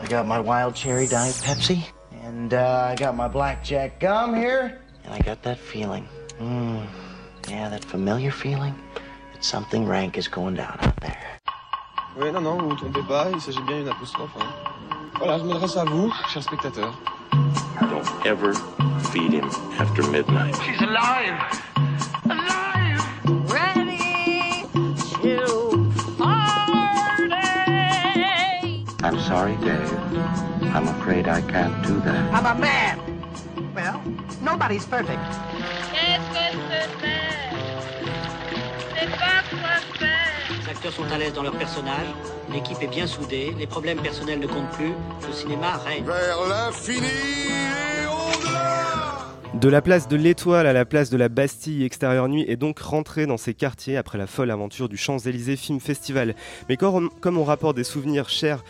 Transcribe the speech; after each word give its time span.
I 0.00 0.06
got 0.06 0.26
my 0.26 0.38
wild 0.38 0.74
cherry 0.74 1.06
diet 1.06 1.34
Pepsi, 1.34 1.84
and 2.22 2.54
uh, 2.54 2.88
I 2.90 2.94
got 2.94 3.16
my 3.16 3.28
blackjack 3.28 3.98
gum 3.98 4.34
here, 4.34 4.80
and 5.04 5.12
I 5.12 5.18
got 5.18 5.42
that 5.42 5.58
feeling. 5.58 6.08
Mm, 6.40 6.86
yeah, 7.48 7.68
that 7.68 7.84
familiar 7.84 8.30
feeling 8.30 8.74
that 9.32 9.44
something 9.44 9.86
rank 9.86 10.16
is 10.16 10.28
going 10.28 10.54
down 10.54 10.78
out 10.80 10.96
there. 11.00 11.38
Oui, 12.16 12.30
non, 12.32 12.42
non, 12.42 12.58
vous 12.58 12.64
ne 12.64 12.68
vous 12.70 12.76
trompez 12.76 13.02
pas, 13.08 13.30
il 13.32 13.40
s'agit 13.40 13.60
bien 13.62 13.78
d'une 13.78 13.88
apostrophe. 13.88 14.30
Hein. 14.40 14.46
Voilà, 15.18 15.38
je 15.38 15.44
m'adresse 15.44 15.76
à 15.76 15.84
vous, 15.84 16.12
chers 16.32 16.42
spectateurs. 16.42 16.96
Don't 17.80 18.26
ever 18.26 18.54
feed 19.12 19.32
him 19.32 19.50
after 19.78 20.02
midnight. 20.10 20.54
She's 20.62 20.80
alive! 20.80 21.34
Sorry, 29.28 29.56
Dave. 29.56 29.92
I'm 30.74 30.88
afraid 30.88 31.28
I 31.28 31.42
can't 31.42 31.86
do 31.86 32.00
that. 32.00 32.32
I'm 32.32 32.46
a 32.46 32.58
man. 32.58 32.98
Well, 33.74 34.00
nobody's 34.42 34.86
perfect. 34.86 35.20
Qu'est-ce 35.92 36.28
que 36.32 36.58
c'est 36.60 37.02
faire 37.02 37.28
C'est 38.96 39.10
pas 39.10 39.42
quoi 39.50 39.76
faire 39.98 40.62
Les 40.64 40.70
acteurs 40.70 40.92
sont 40.92 41.12
à 41.12 41.18
l'aise 41.18 41.34
dans 41.34 41.42
leur 41.42 41.56
personnage, 41.56 42.06
l'équipe 42.50 42.78
est 42.80 42.86
bien 42.86 43.06
soudée, 43.06 43.54
les 43.58 43.66
problèmes 43.66 44.00
personnels 44.00 44.40
ne 44.40 44.46
comptent 44.46 44.70
plus, 44.70 44.94
le 45.26 45.32
cinéma 45.34 45.76
règne. 45.76 46.04
Vers 46.04 46.48
l'infini 46.48 47.06
De 49.54 49.68
la 49.68 49.82
place 49.82 50.08
de 50.08 50.16
l'Étoile 50.16 50.66
à 50.66 50.72
la 50.72 50.84
place 50.84 51.10
de 51.10 51.16
la 51.16 51.28
Bastille, 51.28 51.84
Extérieure 51.84 52.28
Nuit 52.28 52.44
est 52.48 52.56
donc 52.56 52.78
rentré 52.78 53.26
dans 53.26 53.36
ces 53.36 53.54
quartiers 53.54 53.96
après 53.96 54.16
la 54.16 54.26
folle 54.26 54.50
aventure 54.50 54.88
du 54.88 54.96
Champs-Élysées 54.96 55.56
Film 55.56 55.80
Festival. 55.80 56.34
Mais 56.68 56.76
comme 56.76 57.10
on 57.38 57.44
rapporte 57.44 57.76
des 57.76 57.84
souvenirs 57.84 58.28
chers 58.28 58.62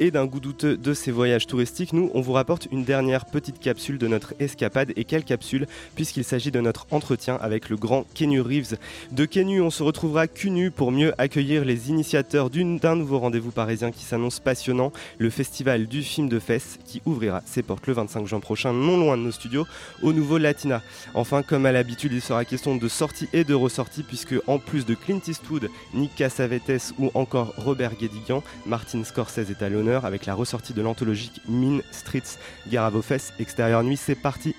et 0.00 0.10
d'un 0.10 0.26
goût 0.26 0.40
douteux 0.40 0.76
de 0.76 0.94
ces 0.94 1.10
voyages 1.10 1.46
touristiques, 1.46 1.92
nous, 1.92 2.10
on 2.14 2.20
vous 2.20 2.32
rapporte 2.32 2.66
une 2.72 2.84
dernière 2.84 3.26
petite 3.26 3.60
capsule 3.60 3.98
de 3.98 4.08
notre 4.08 4.34
escapade. 4.40 4.92
Et 4.96 5.04
quelle 5.04 5.24
capsule? 5.24 5.66
Puisqu'il 5.94 6.24
s'agit 6.24 6.50
de 6.50 6.60
notre 6.60 6.86
entretien 6.90 7.36
avec 7.40 7.68
le 7.68 7.76
grand 7.76 8.04
Kenu 8.14 8.40
Reeves. 8.40 8.76
De 9.12 9.24
Kenu, 9.24 9.60
on 9.60 9.70
se 9.70 9.82
retrouvera 9.82 10.26
Kenu 10.26 10.70
pour 10.70 10.90
mieux 10.90 11.12
accueillir 11.18 11.64
les 11.64 11.90
initiateurs 11.90 12.50
d'un 12.50 12.96
nouveau 12.96 13.18
rendez-vous 13.18 13.50
parisien 13.50 13.90
qui 13.90 14.04
s'annonce 14.04 14.40
passionnant, 14.40 14.92
le 15.18 15.30
festival 15.30 15.86
du 15.86 16.02
film 16.02 16.28
de 16.28 16.38
fesses 16.38 16.78
qui 16.84 17.00
ouvrira 17.04 17.42
ses 17.46 17.62
portes 17.62 17.86
le 17.86 17.94
25 17.94 18.26
juin 18.26 18.40
prochain, 18.40 18.72
non 18.72 18.98
loin 18.98 19.16
de 19.16 19.22
nos 19.22 19.32
studios, 19.32 19.66
au 20.02 20.12
nouveau 20.12 20.38
Latina. 20.38 20.82
Enfin, 21.14 21.42
comme 21.42 21.66
à 21.66 21.72
l'habitude, 21.72 22.12
il 22.12 22.20
sera 22.20 22.44
question 22.44 22.76
de 22.76 22.88
sortie 22.88 23.28
et 23.32 23.44
de 23.44 23.54
ressortie, 23.54 24.02
puisque 24.02 24.34
en 24.46 24.58
plus 24.58 24.86
de 24.86 24.94
Clint 24.94 25.20
Eastwood, 25.26 25.68
Nick 25.94 26.14
Cassavetes 26.16 26.94
ou 26.98 27.10
encore 27.14 27.54
Robert 27.56 27.94
Guédiguian, 27.94 28.42
Martin 28.66 29.04
Scorsese 29.04 29.50
est 29.50 29.62
à 29.62 29.68
l'honneur 29.68 29.83
avec 29.92 30.26
la 30.26 30.34
ressortie 30.34 30.72
de 30.72 30.82
l'anthologique 30.82 31.40
Mean 31.48 31.80
Streets, 31.90 32.38
Guerre 32.68 32.84
à 32.84 32.90
vos 32.90 33.02
fesses, 33.02 33.32
extérieure 33.38 33.82
nuit, 33.82 33.96
c'est 33.96 34.14
parti 34.14 34.54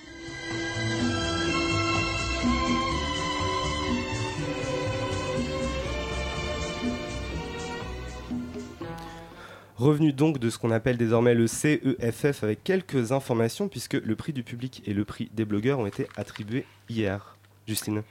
Revenu 9.76 10.12
donc 10.12 10.38
de 10.38 10.48
ce 10.48 10.58
qu'on 10.58 10.70
appelle 10.70 10.96
désormais 10.96 11.34
le 11.34 11.46
CEFF 11.46 12.42
avec 12.42 12.64
quelques 12.64 13.12
informations 13.12 13.68
puisque 13.68 13.94
le 13.94 14.16
prix 14.16 14.32
du 14.32 14.42
public 14.42 14.82
et 14.86 14.94
le 14.94 15.04
prix 15.04 15.30
des 15.34 15.44
blogueurs 15.44 15.78
ont 15.78 15.86
été 15.86 16.08
attribués 16.16 16.64
hier. 16.88 17.35
Justine. 17.66 18.04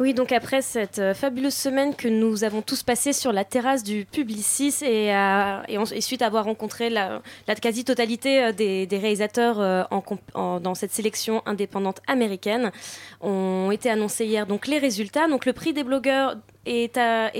Oui, 0.00 0.14
donc 0.14 0.32
après 0.32 0.62
cette 0.62 0.98
euh, 0.98 1.12
fabuleuse 1.12 1.54
semaine 1.54 1.94
que 1.94 2.08
nous 2.08 2.44
avons 2.44 2.62
tous 2.62 2.82
passée 2.82 3.12
sur 3.12 3.30
la 3.30 3.44
terrasse 3.44 3.82
du 3.82 4.06
Publicis 4.06 4.74
et, 4.80 5.14
euh, 5.14 6.00
suite 6.00 6.22
à 6.22 6.26
avoir 6.26 6.46
rencontré 6.46 6.88
la, 6.88 7.20
quasi-totalité 7.60 8.42
euh, 8.42 8.52
des, 8.52 8.88
réalisateurs 8.90 9.88
dans 10.34 10.74
cette 10.74 10.92
sélection 10.92 11.42
indépendante 11.44 12.00
américaine, 12.06 12.72
ont 13.20 13.70
été 13.70 13.90
annoncés 13.90 14.24
hier 14.24 14.46
donc 14.46 14.66
les 14.66 14.78
résultats. 14.78 15.28
Donc 15.28 15.44
le 15.44 15.52
prix 15.52 15.74
des 15.74 15.84
blogueurs 15.84 16.36
est, 16.66 16.98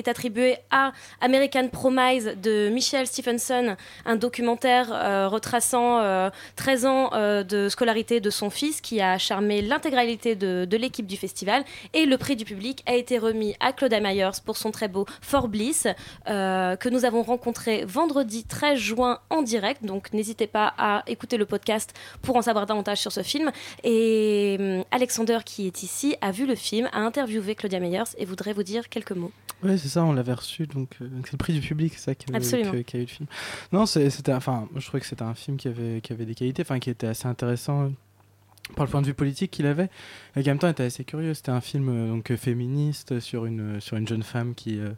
attribué 0.08 0.56
à 0.70 0.92
American 1.20 1.68
Promise 1.68 2.36
de 2.42 2.68
Michelle 2.68 3.06
Stephenson, 3.06 3.76
un 4.04 4.16
documentaire 4.16 4.90
euh, 4.92 5.28
retraçant 5.28 6.00
euh, 6.00 6.30
13 6.56 6.86
ans 6.86 7.10
euh, 7.12 7.42
de 7.42 7.68
scolarité 7.68 8.20
de 8.20 8.30
son 8.30 8.50
fils 8.50 8.80
qui 8.80 9.00
a 9.00 9.18
charmé 9.18 9.62
l'intégralité 9.62 10.34
de, 10.34 10.64
de 10.68 10.76
l'équipe 10.76 11.06
du 11.06 11.16
festival. 11.16 11.64
Et 11.94 12.06
le 12.06 12.18
prix 12.18 12.36
du 12.36 12.44
public 12.44 12.82
a 12.86 12.94
été 12.94 13.18
remis 13.18 13.54
à 13.60 13.72
Claudia 13.72 14.00
Myers 14.00 14.40
pour 14.44 14.56
son 14.56 14.70
très 14.70 14.88
beau 14.88 15.06
For 15.20 15.48
Bliss, 15.48 15.86
euh, 16.28 16.76
que 16.76 16.88
nous 16.88 17.04
avons 17.04 17.22
rencontré 17.22 17.84
vendredi 17.84 18.44
13 18.44 18.78
juin 18.78 19.18
en 19.30 19.42
direct. 19.42 19.84
Donc 19.84 20.12
n'hésitez 20.12 20.46
pas 20.46 20.74
à 20.78 21.02
écouter 21.06 21.36
le 21.36 21.46
podcast 21.46 21.94
pour 22.22 22.36
en 22.36 22.42
savoir 22.42 22.66
davantage 22.66 22.98
sur 22.98 23.12
ce 23.12 23.22
film. 23.22 23.50
Et 23.84 24.56
hum, 24.58 24.84
Alexander, 24.90 25.38
qui 25.44 25.66
est 25.66 25.82
ici, 25.82 26.16
a 26.20 26.30
vu 26.30 26.46
le 26.46 26.54
film, 26.54 26.88
a 26.92 27.00
interviewé 27.00 27.54
Claudia 27.54 27.80
Myers 27.80 28.02
et 28.18 28.24
voudrait 28.24 28.52
vous 28.52 28.62
dire 28.62 28.88
quelques 28.88 29.11
mots. 29.14 29.32
Oui, 29.62 29.78
c'est 29.78 29.88
ça, 29.88 30.04
on 30.04 30.12
l'avait 30.12 30.32
reçu, 30.32 30.66
donc 30.66 30.96
euh, 31.00 31.06
donc 31.06 31.26
c'est 31.26 31.34
le 31.34 31.38
prix 31.38 31.52
du 31.52 31.60
public, 31.60 31.92
c'est 31.94 32.00
ça 32.00 32.14
qui 32.14 32.26
a 32.32 32.36
eu 32.36 33.00
le 33.00 33.06
film. 33.06 33.26
Non, 33.72 33.86
c'était, 33.86 34.32
enfin, 34.34 34.68
je 34.76 34.84
trouvais 34.84 35.00
que 35.00 35.06
c'était 35.06 35.22
un 35.22 35.34
film 35.34 35.56
qui 35.56 35.68
avait, 35.68 36.00
qui 36.00 36.12
avait 36.12 36.26
des 36.26 36.34
qualités, 36.34 36.62
enfin, 36.62 36.80
qui 36.80 36.90
était 36.90 37.06
assez 37.06 37.28
intéressant 37.28 37.84
euh, 37.84 37.88
par 38.74 38.84
le 38.84 38.90
point 38.90 39.02
de 39.02 39.06
vue 39.06 39.14
politique 39.14 39.50
qu'il 39.50 39.66
avait, 39.66 39.90
et 40.36 40.42
qui 40.42 40.48
en 40.48 40.52
même 40.52 40.58
temps 40.58 40.68
était 40.68 40.84
assez 40.84 41.04
curieux. 41.04 41.34
C'était 41.34 41.50
un 41.50 41.60
film 41.60 41.88
euh, 41.88 42.08
donc 42.08 42.34
féministe 42.36 43.20
sur 43.20 43.44
une 43.44 43.80
sur 43.80 43.96
une 43.96 44.06
jeune 44.06 44.22
femme 44.22 44.54
qui 44.54 44.78
euh, 44.78 44.90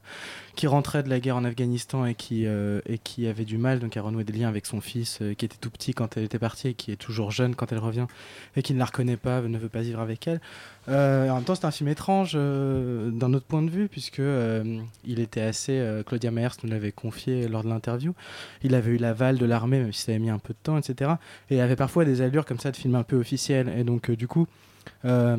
qui 0.54 0.66
rentrait 0.66 1.02
de 1.02 1.08
la 1.08 1.20
guerre 1.20 1.36
en 1.36 1.44
Afghanistan 1.44 2.04
et 2.04 2.14
qui 2.14 2.46
euh, 2.46 2.80
et 2.86 2.98
qui 2.98 3.26
avait 3.26 3.44
du 3.44 3.58
mal 3.58 3.80
donc 3.80 3.96
à 3.96 4.02
renouer 4.02 4.24
des 4.24 4.32
liens 4.32 4.48
avec 4.48 4.66
son 4.66 4.80
fils 4.80 5.20
qui 5.38 5.44
était 5.44 5.56
tout 5.60 5.70
petit 5.70 5.94
quand 5.94 6.16
elle 6.16 6.24
était 6.24 6.38
partie 6.38 6.68
et 6.68 6.74
qui 6.74 6.92
est 6.92 6.96
toujours 6.96 7.30
jeune 7.30 7.54
quand 7.54 7.72
elle 7.72 7.78
revient 7.78 8.06
et 8.56 8.62
qui 8.62 8.74
ne 8.74 8.78
la 8.78 8.84
reconnaît 8.84 9.16
pas, 9.16 9.40
ne 9.40 9.58
veut 9.58 9.68
pas 9.68 9.82
vivre 9.82 10.00
avec 10.00 10.26
elle. 10.28 10.40
Euh, 10.88 11.30
en 11.30 11.36
même 11.36 11.44
temps, 11.44 11.54
c'est 11.54 11.64
un 11.64 11.70
film 11.70 11.88
étrange 11.88 12.32
euh, 12.34 13.10
d'un 13.10 13.32
autre 13.32 13.46
point 13.46 13.62
de 13.62 13.70
vue, 13.70 13.88
puisque 13.88 14.20
euh, 14.20 14.80
il 15.04 15.20
était 15.20 15.40
assez. 15.40 15.72
euh, 15.78 16.02
Claudia 16.02 16.30
Myers 16.30 16.48
nous 16.62 16.70
l'avait 16.70 16.92
confié 16.92 17.48
lors 17.48 17.64
de 17.64 17.68
l'interview. 17.68 18.14
Il 18.62 18.74
avait 18.74 18.92
eu 18.92 18.96
l'aval 18.98 19.38
de 19.38 19.46
l'armée, 19.46 19.80
même 19.80 19.92
si 19.92 20.02
ça 20.02 20.12
avait 20.12 20.18
mis 20.18 20.30
un 20.30 20.38
peu 20.38 20.52
de 20.52 20.58
temps, 20.62 20.76
etc. 20.78 21.12
Et 21.50 21.56
il 21.56 21.60
avait 21.60 21.76
parfois 21.76 22.04
des 22.04 22.20
allures 22.20 22.44
comme 22.44 22.58
ça 22.58 22.70
de 22.70 22.76
film 22.76 22.94
un 22.94 23.02
peu 23.02 23.16
officiel. 23.16 23.72
Et 23.76 23.84
donc, 23.84 24.10
du 24.10 24.28
coup, 24.28 24.46
ça, 25.02 25.36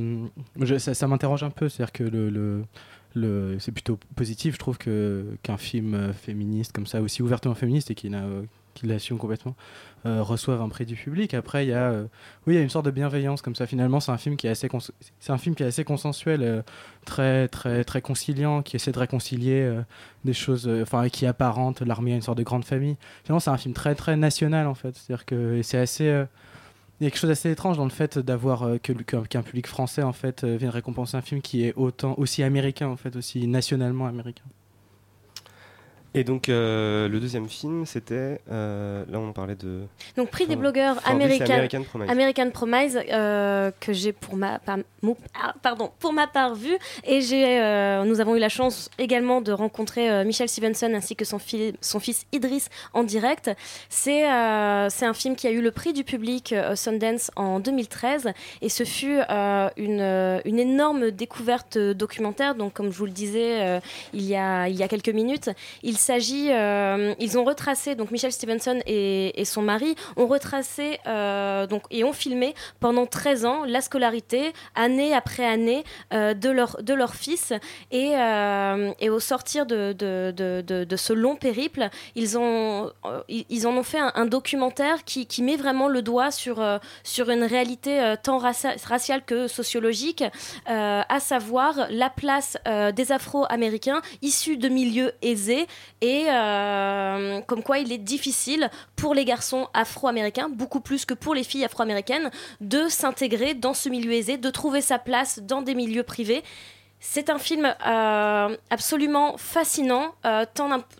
ça 0.78 1.08
m'interroge 1.08 1.44
un 1.44 1.52
peu. 1.52 1.70
C'est-à-dire 1.70 1.94
que 1.94 2.04
le. 2.04 2.64
le 3.14 3.58
c'est 3.60 3.72
plutôt 3.72 4.00
positif, 4.16 4.56
je 4.56 4.60
trouve, 4.60 4.78
que, 4.78 5.38
qu'un 5.44 5.58
film 5.58 6.14
féministe 6.14 6.72
comme 6.72 6.88
ça, 6.88 7.02
aussi 7.02 7.22
ouvertement 7.22 7.56
féministe 7.56 7.92
et 7.92 7.96
qui, 7.96 8.10
n'a, 8.10 8.24
qui 8.76 8.86
l'assume 8.86 9.18
complètement, 9.18 9.56
euh, 10.06 10.22
reçoive 10.22 10.62
un 10.62 10.70
prix 10.70 10.86
du 10.86 10.96
public. 10.96 11.34
Après, 11.34 11.66
il 11.66 11.70
y 11.70 11.74
a, 11.74 11.90
euh, 11.90 12.04
oui, 12.46 12.54
il 12.54 12.58
y 12.58 12.60
a 12.60 12.64
une 12.64 12.70
sorte 12.70 12.86
de 12.86 12.92
bienveillance 12.92 13.42
comme 13.42 13.56
ça. 13.56 13.66
Finalement, 13.66 14.00
c'est 14.00 14.12
un 14.12 14.18
film 14.18 14.36
qui 14.36 14.46
est 14.46 14.52
assez, 14.52 14.70
c'est 15.20 15.32
un 15.32 15.38
film 15.40 15.56
qui 15.56 15.64
est 15.64 15.68
assez 15.68 15.84
consensuel, 15.84 16.44
euh, 16.44 16.62
très, 17.06 17.48
très, 17.48 17.84
très 17.84 18.02
conciliant, 18.02 18.62
qui 18.62 18.76
essaie 18.76 18.92
de 18.92 19.00
réconcilier 19.00 19.82
des 20.26 20.34
choses, 20.34 20.70
enfin, 20.82 21.10
qui 21.10 21.26
apparente 21.26 21.82
l'armée 21.82 22.14
à 22.14 22.16
une 22.16 22.22
sorte 22.22 22.38
de 22.38 22.44
grande 22.44 22.66
famille. 22.66 22.98
Finalement, 23.24 23.40
c'est 23.40 23.50
un 23.50 23.58
film 23.58 23.74
très, 23.74 23.96
très 23.96 24.16
national 24.18 24.68
en 24.68 24.76
fait. 24.76 24.96
C'est-à-dire 24.96 25.26
que 25.26 25.62
c'est 25.64 25.78
assez, 25.78 26.06
il 26.06 27.04
y 27.04 27.08
a 27.08 27.10
quelque 27.10 27.18
chose 27.18 27.30
d'assez 27.30 27.52
étrange 27.52 27.78
dans 27.78 27.84
le 27.84 27.90
fait 27.90 28.20
d'avoir 28.20 28.68
que, 28.82 28.94
qu'un 28.94 29.42
public 29.44 29.68
français 29.68 30.04
en 30.04 30.14
fait 30.14 30.44
vienne 30.44 30.72
récompenser 30.72 31.16
un 31.18 31.22
film 31.22 31.42
qui 31.42 31.66
est 31.66 31.74
autant 31.76 32.16
aussi 32.18 32.44
américain 32.44 32.88
en 32.88 32.98
fait, 32.98 33.16
aussi 33.16 33.48
nationalement 33.48 34.08
américain. 34.08 34.46
Et 36.16 36.24
donc 36.24 36.50
euh, 36.50 37.08
le 37.10 37.20
deuxième 37.20 37.48
film, 37.50 37.86
c'était 37.86 38.40
euh, 38.52 39.04
là 39.10 39.20
on 39.20 39.34
parlait 39.34 39.56
de. 39.56 39.82
Donc 40.18 40.30
prix 40.30 40.48
des 40.48 40.56
blogueurs 40.56 40.98
américains. 41.08 41.46
American 41.54 41.84
Promise. 41.84 42.10
American 42.10 42.50
Promise 42.52 43.00
euh, 43.12 43.72
que 43.80 43.94
j'ai 43.94 44.14
pour 44.14 44.36
ma 44.38 44.60
par- 44.60 44.78
mou- 45.02 45.18
ah, 45.40 45.54
pardon 45.62 45.92
pour 46.00 46.14
ma 46.14 46.28
part 46.28 46.56
vu 46.56 46.76
et 47.04 47.22
j'ai 47.22 47.46
nous 48.06 48.20
avons 48.22 48.36
eu 48.36 48.40
la 48.40 48.50
chance 48.50 48.90
également 48.98 49.42
de 49.42 49.52
rencontrer 49.52 50.24
Michelle 50.26 50.50
Stevenson 50.50 50.92
ainsi 50.96 51.16
que 51.16 51.26
son, 51.26 51.38
fi- 51.40 51.74
son 51.82 52.00
fils 52.00 52.26
Idris 52.32 52.66
en 52.94 53.04
direct 53.04 53.52
c'est 53.90 54.22
c'est 54.90 55.06
un 55.06 55.14
film 55.14 55.36
qui 55.36 55.48
a 55.48 55.52
eu 55.52 55.62
le 55.62 55.72
prix 55.72 55.94
du 55.94 56.04
public 56.04 56.54
Sundance 56.76 57.30
en 57.36 57.60
2013 57.60 58.32
et 58.62 58.70
ce 58.70 58.84
fut 58.84 59.20
une, 59.78 60.42
une 60.46 60.60
énorme 60.60 61.12
découverte 61.12 61.78
documentaire 61.78 62.56
donc 62.56 62.74
comme 62.74 62.92
je 62.92 62.98
vous 62.98 63.06
le 63.06 63.12
disais 63.12 63.80
il 64.14 64.24
y 64.24 64.36
a 64.36 64.68
il 64.70 64.76
y 64.76 64.84
a 64.84 64.88
quelques 64.88 65.10
minutes 65.10 65.50
il 65.84 65.98
s'agit 66.06 66.52
euh, 66.52 67.16
ils 67.20 67.38
ont 67.40 67.44
retracé 67.44 67.96
donc 67.96 68.12
Michelle 68.12 68.32
Stevenson 68.32 68.80
et, 68.86 69.44
son 69.46 69.62
mari 69.62 69.96
ont 70.18 70.28
retracé 70.28 71.00
euh, 71.08 71.68
donc 71.68 71.84
et 71.92 72.04
ont 72.04 72.14
filmé 72.14 72.54
pendant 72.80 73.06
13 73.06 73.46
ans 73.46 73.64
la 73.66 73.82
scolarité 73.82 74.54
année 74.76 75.14
après 75.14 75.46
année 75.46 75.84
euh, 76.14 76.34
de 76.34 76.50
leur 76.50 76.82
de 76.82 76.94
leur 76.94 77.16
fils. 77.16 77.54
Et, 77.92 78.14
et 79.00 79.10
au 79.10 79.20
sortir 79.20 79.66
de, 79.66 79.94
de, 79.94 80.32
de, 80.36 80.96
ce 80.96 81.14
long 81.14 81.36
périple 81.36 81.90
ils 82.16 82.38
ont 82.38 82.92
ils, 83.28 83.68
en 83.68 83.74
ont 83.78 83.84
fait 83.84 84.00
un, 84.00 84.26
documentaire 84.26 85.04
qui, 85.04 85.26
qui 85.28 85.42
met 85.44 85.58
vraiment 85.58 85.88
le 85.88 86.02
doigt 86.02 86.32
sur 86.32 86.64
sur 87.04 87.30
une 87.30 87.44
réalité 87.44 88.16
tant 88.24 88.40
racia- 88.40 88.78
raciale 88.86 89.24
que 89.26 89.48
sociologique 89.48 90.24
à 90.66 91.20
savoir 91.20 91.88
la 91.90 92.10
place 92.10 92.58
des 92.96 93.12
Afro-Américains 93.12 94.02
issus 94.22 94.58
de 94.58 94.70
milieux 94.70 95.12
aisés 95.22 95.68
et 96.02 96.26
euh, 96.30 97.42
comme 97.42 97.64
quoi 97.64 97.80
il 97.80 97.92
est 97.92 97.98
difficile 97.98 98.70
pour 98.96 99.14
les 99.14 99.26
garçons 99.26 99.68
afro-américains, 99.74 100.50
beaucoup 100.50 100.82
plus 100.82 101.06
que 101.06 101.14
pour 101.14 101.34
les 101.34 101.44
filles 101.44 101.66
afro-américaines, 101.66 102.30
de 102.62 102.88
s'intégrer 102.90 103.54
dans 103.54 103.74
ce 103.74 103.90
milieu 103.90 104.12
aisé, 104.12 104.38
de 104.38 104.50
trouver 104.50 104.82
sa 104.82 105.00
place 105.00 105.40
dans 105.40 105.62
des 105.62 105.74
milieux 105.76 106.04
privés. 106.04 106.44
C'est 107.00 107.30
un 107.30 107.38
film 107.38 107.72
euh, 107.86 108.58
absolument 108.72 109.38
fascinant, 109.38 110.16
euh, 110.26 110.46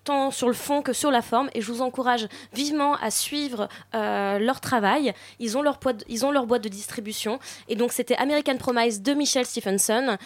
tant, 0.04 0.30
sur 0.30 0.48
le 0.48 0.54
fond 0.54 0.84
que 0.84 0.94
sur 0.94 1.10
la 1.10 1.24
forme, 1.24 1.50
et 1.56 1.62
je 1.62 1.72
vous 1.72 1.82
encourage 1.82 2.28
vivement 2.54 2.96
à 2.96 3.10
suivre 3.10 3.68
leur 3.94 4.60
travail. 4.62 5.14
Ils 5.40 5.58
ont 5.58 5.64
leur, 5.64 5.80
ils 6.08 6.26
ont 6.26 6.32
leur 6.32 6.46
boîte 6.46 6.64
de 6.64 6.70
distribution, 6.70 7.40
et 7.70 7.76
donc 7.76 7.92
c'était 7.92 8.16
American 8.18 8.58
Promise 8.58 9.02
de 9.02 9.14
Michelle 9.14 9.46
Stephenson. 9.48 10.18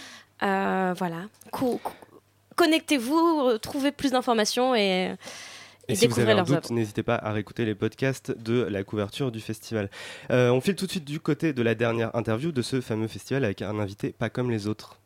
Voilà, 0.41 1.21
Co- 1.51 1.79
co- 1.81 1.91
connectez-vous, 2.59 3.57
trouvez 3.61 3.93
plus 3.93 4.11
d'informations 4.11 4.75
et, 4.75 5.15
Et 5.87 5.95
si 5.95 6.07
vous 6.07 6.15
découvrez 6.15 6.23
avez 6.23 6.31
un 6.33 6.35
leurs 6.35 6.45
doute, 6.45 6.55
œuvres. 6.57 6.73
n'hésitez 6.73 7.03
pas 7.03 7.15
à 7.15 7.31
réécouter 7.31 7.63
les 7.63 7.73
podcasts 7.73 8.31
de 8.37 8.63
la 8.63 8.83
couverture 8.83 9.31
du 9.31 9.39
festival. 9.39 9.89
Euh, 10.29 10.49
on 10.49 10.59
file 10.59 10.75
tout 10.75 10.85
de 10.85 10.91
suite 10.91 11.05
du 11.05 11.21
côté 11.21 11.53
de 11.53 11.61
la 11.61 11.73
dernière 11.73 12.13
interview 12.17 12.51
de 12.51 12.61
ce 12.61 12.81
fameux 12.81 13.07
festival 13.07 13.45
avec 13.45 13.61
un 13.61 13.79
invité 13.79 14.11
pas 14.11 14.29
comme 14.29 14.51
les 14.51 14.67
autres. 14.67 14.99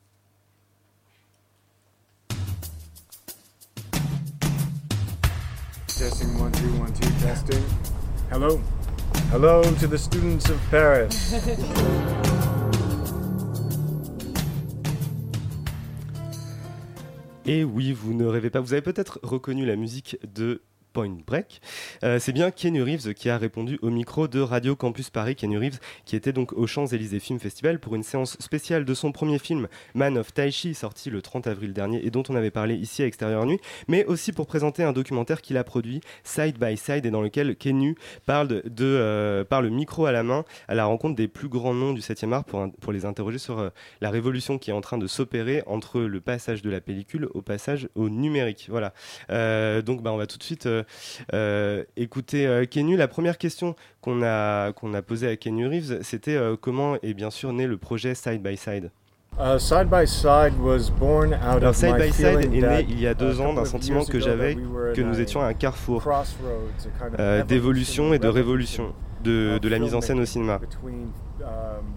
Testing 5.87 6.35
one, 6.41 6.51
two, 6.53 6.81
one, 6.81 6.91
two, 6.91 7.07
testing. 7.21 7.61
Hello. 8.31 8.59
Hello 9.31 9.61
to 9.79 9.87
the 9.87 9.97
students 9.97 10.49
of 10.49 10.57
Paris. 10.71 11.35
Et 17.45 17.65
oui, 17.65 17.91
vous 17.91 18.13
ne 18.13 18.25
rêvez 18.25 18.49
pas, 18.49 18.61
vous 18.61 18.71
avez 18.71 18.81
peut-être 18.81 19.19
reconnu 19.21 19.65
la 19.65 19.75
musique 19.75 20.17
de 20.33 20.61
Point 20.93 21.17
Break. 21.25 21.59
Euh, 22.03 22.19
c'est 22.19 22.31
bien 22.31 22.51
Keanu 22.51 22.83
Reeves 22.83 23.13
qui 23.15 23.29
a 23.29 23.37
répondu 23.37 23.79
au 23.81 23.89
micro 23.89 24.27
de 24.27 24.39
Radio 24.39 24.75
Campus 24.75 25.09
Paris. 25.09 25.35
Keanu 25.35 25.57
Reeves 25.57 25.79
qui 26.05 26.15
était 26.15 26.31
donc 26.31 26.53
au 26.53 26.67
Champs-Élysées 26.67 27.19
Film 27.19 27.39
Festival 27.39 27.79
pour 27.79 27.95
une 27.95 28.03
séance 28.03 28.37
spéciale 28.39 28.85
de 28.85 28.93
son 28.93 29.11
premier 29.11 29.39
film 29.39 29.67
Man 29.95 30.17
of 30.19 30.33
Taichi 30.33 30.75
sorti 30.75 31.09
le 31.09 31.21
30 31.21 31.47
avril 31.47 31.73
dernier 31.73 32.05
et 32.05 32.11
dont 32.11 32.23
on 32.29 32.35
avait 32.35 32.51
parlé 32.51 32.75
ici 32.75 33.01
à 33.01 33.07
Extérieur 33.07 33.45
Nuit, 33.45 33.59
mais 33.87 34.05
aussi 34.05 34.31
pour 34.31 34.45
présenter 34.45 34.83
un 34.83 34.93
documentaire 34.93 35.41
qu'il 35.41 35.57
a 35.57 35.63
produit 35.63 36.01
Side 36.23 36.59
by 36.59 36.77
Side 36.77 37.05
et 37.07 37.11
dans 37.11 37.21
lequel 37.21 37.55
Keanu 37.55 37.95
parle 38.27 38.47
de, 38.47 38.85
euh, 38.85 39.43
par 39.43 39.63
le 39.63 39.69
micro 39.69 40.05
à 40.05 40.11
la 40.11 40.21
main 40.21 40.45
à 40.67 40.75
la 40.75 40.85
rencontre 40.85 41.15
des 41.15 41.27
plus 41.27 41.49
grands 41.49 41.73
noms 41.73 41.93
du 41.93 42.01
7e 42.01 42.31
art 42.33 42.45
pour, 42.45 42.71
pour 42.81 42.93
les 42.93 43.05
interroger 43.05 43.39
sur 43.39 43.57
euh, 43.59 43.69
la 44.01 44.11
révolution 44.11 44.59
qui 44.59 44.69
est 44.69 44.73
en 44.73 44.81
train 44.81 44.99
de 44.99 45.07
s'opérer 45.07 45.63
entre 45.65 46.01
le 46.01 46.21
passage 46.21 46.61
de 46.61 46.69
la 46.69 46.81
pellicule 46.81 47.27
au 47.33 47.41
passage 47.41 47.89
au 47.95 48.09
numérique. 48.09 48.67
Voilà. 48.69 48.93
Donc 49.81 50.03
bah, 50.03 50.11
on 50.11 50.17
va 50.17 50.27
tout 50.27 50.37
de 50.37 50.43
suite 50.43 50.67
écouter 51.95 52.47
euh, 52.47 52.65
Kenu. 52.65 52.95
La 52.97 53.07
première 53.07 53.37
question 53.37 53.75
qu'on 54.01 54.21
a, 54.23 54.71
qu'on 54.73 54.93
a 54.93 55.01
posée 55.01 55.27
à 55.27 55.35
Kenu 55.37 55.67
Reeves, 55.67 55.99
c'était 56.01 56.35
euh, 56.35 56.55
comment 56.59 56.95
est 57.01 57.13
bien 57.13 57.29
sûr 57.29 57.53
né 57.53 57.67
le 57.67 57.77
projet 57.77 58.15
Side 58.15 58.41
by 58.41 58.57
Side? 58.57 58.91
Uh, 59.39 59.57
side 59.57 59.89
by 59.89 60.05
Side 60.05 60.53
was 60.59 60.91
born 60.91 61.33
out 61.33 61.63
Alors 61.63 61.73
Side 61.73 61.97
by 61.97 62.11
Side 62.11 62.41
est 62.41 62.47
né 62.49 62.85
il 62.87 62.99
y 62.99 63.07
a 63.07 63.15
deux 63.15 63.41
ans 63.41 63.51
d'un 63.53 63.65
sentiment 63.65 64.05
que 64.05 64.19
j'avais 64.19 64.53
que 64.53 65.01
nous 65.01 65.19
étions 65.19 65.41
à 65.41 65.47
un 65.47 65.55
carrefour 65.55 66.07
euh, 67.17 67.43
d'évolution 67.43 68.13
et 68.13 68.19
de 68.19 68.27
révolution 68.27 68.93
de, 69.23 69.59
la 69.67 69.79
mise 69.79 69.95
en 69.95 70.01
scène 70.01 70.19
au 70.19 70.25
cinéma. 70.25 70.59
um, 71.41 71.93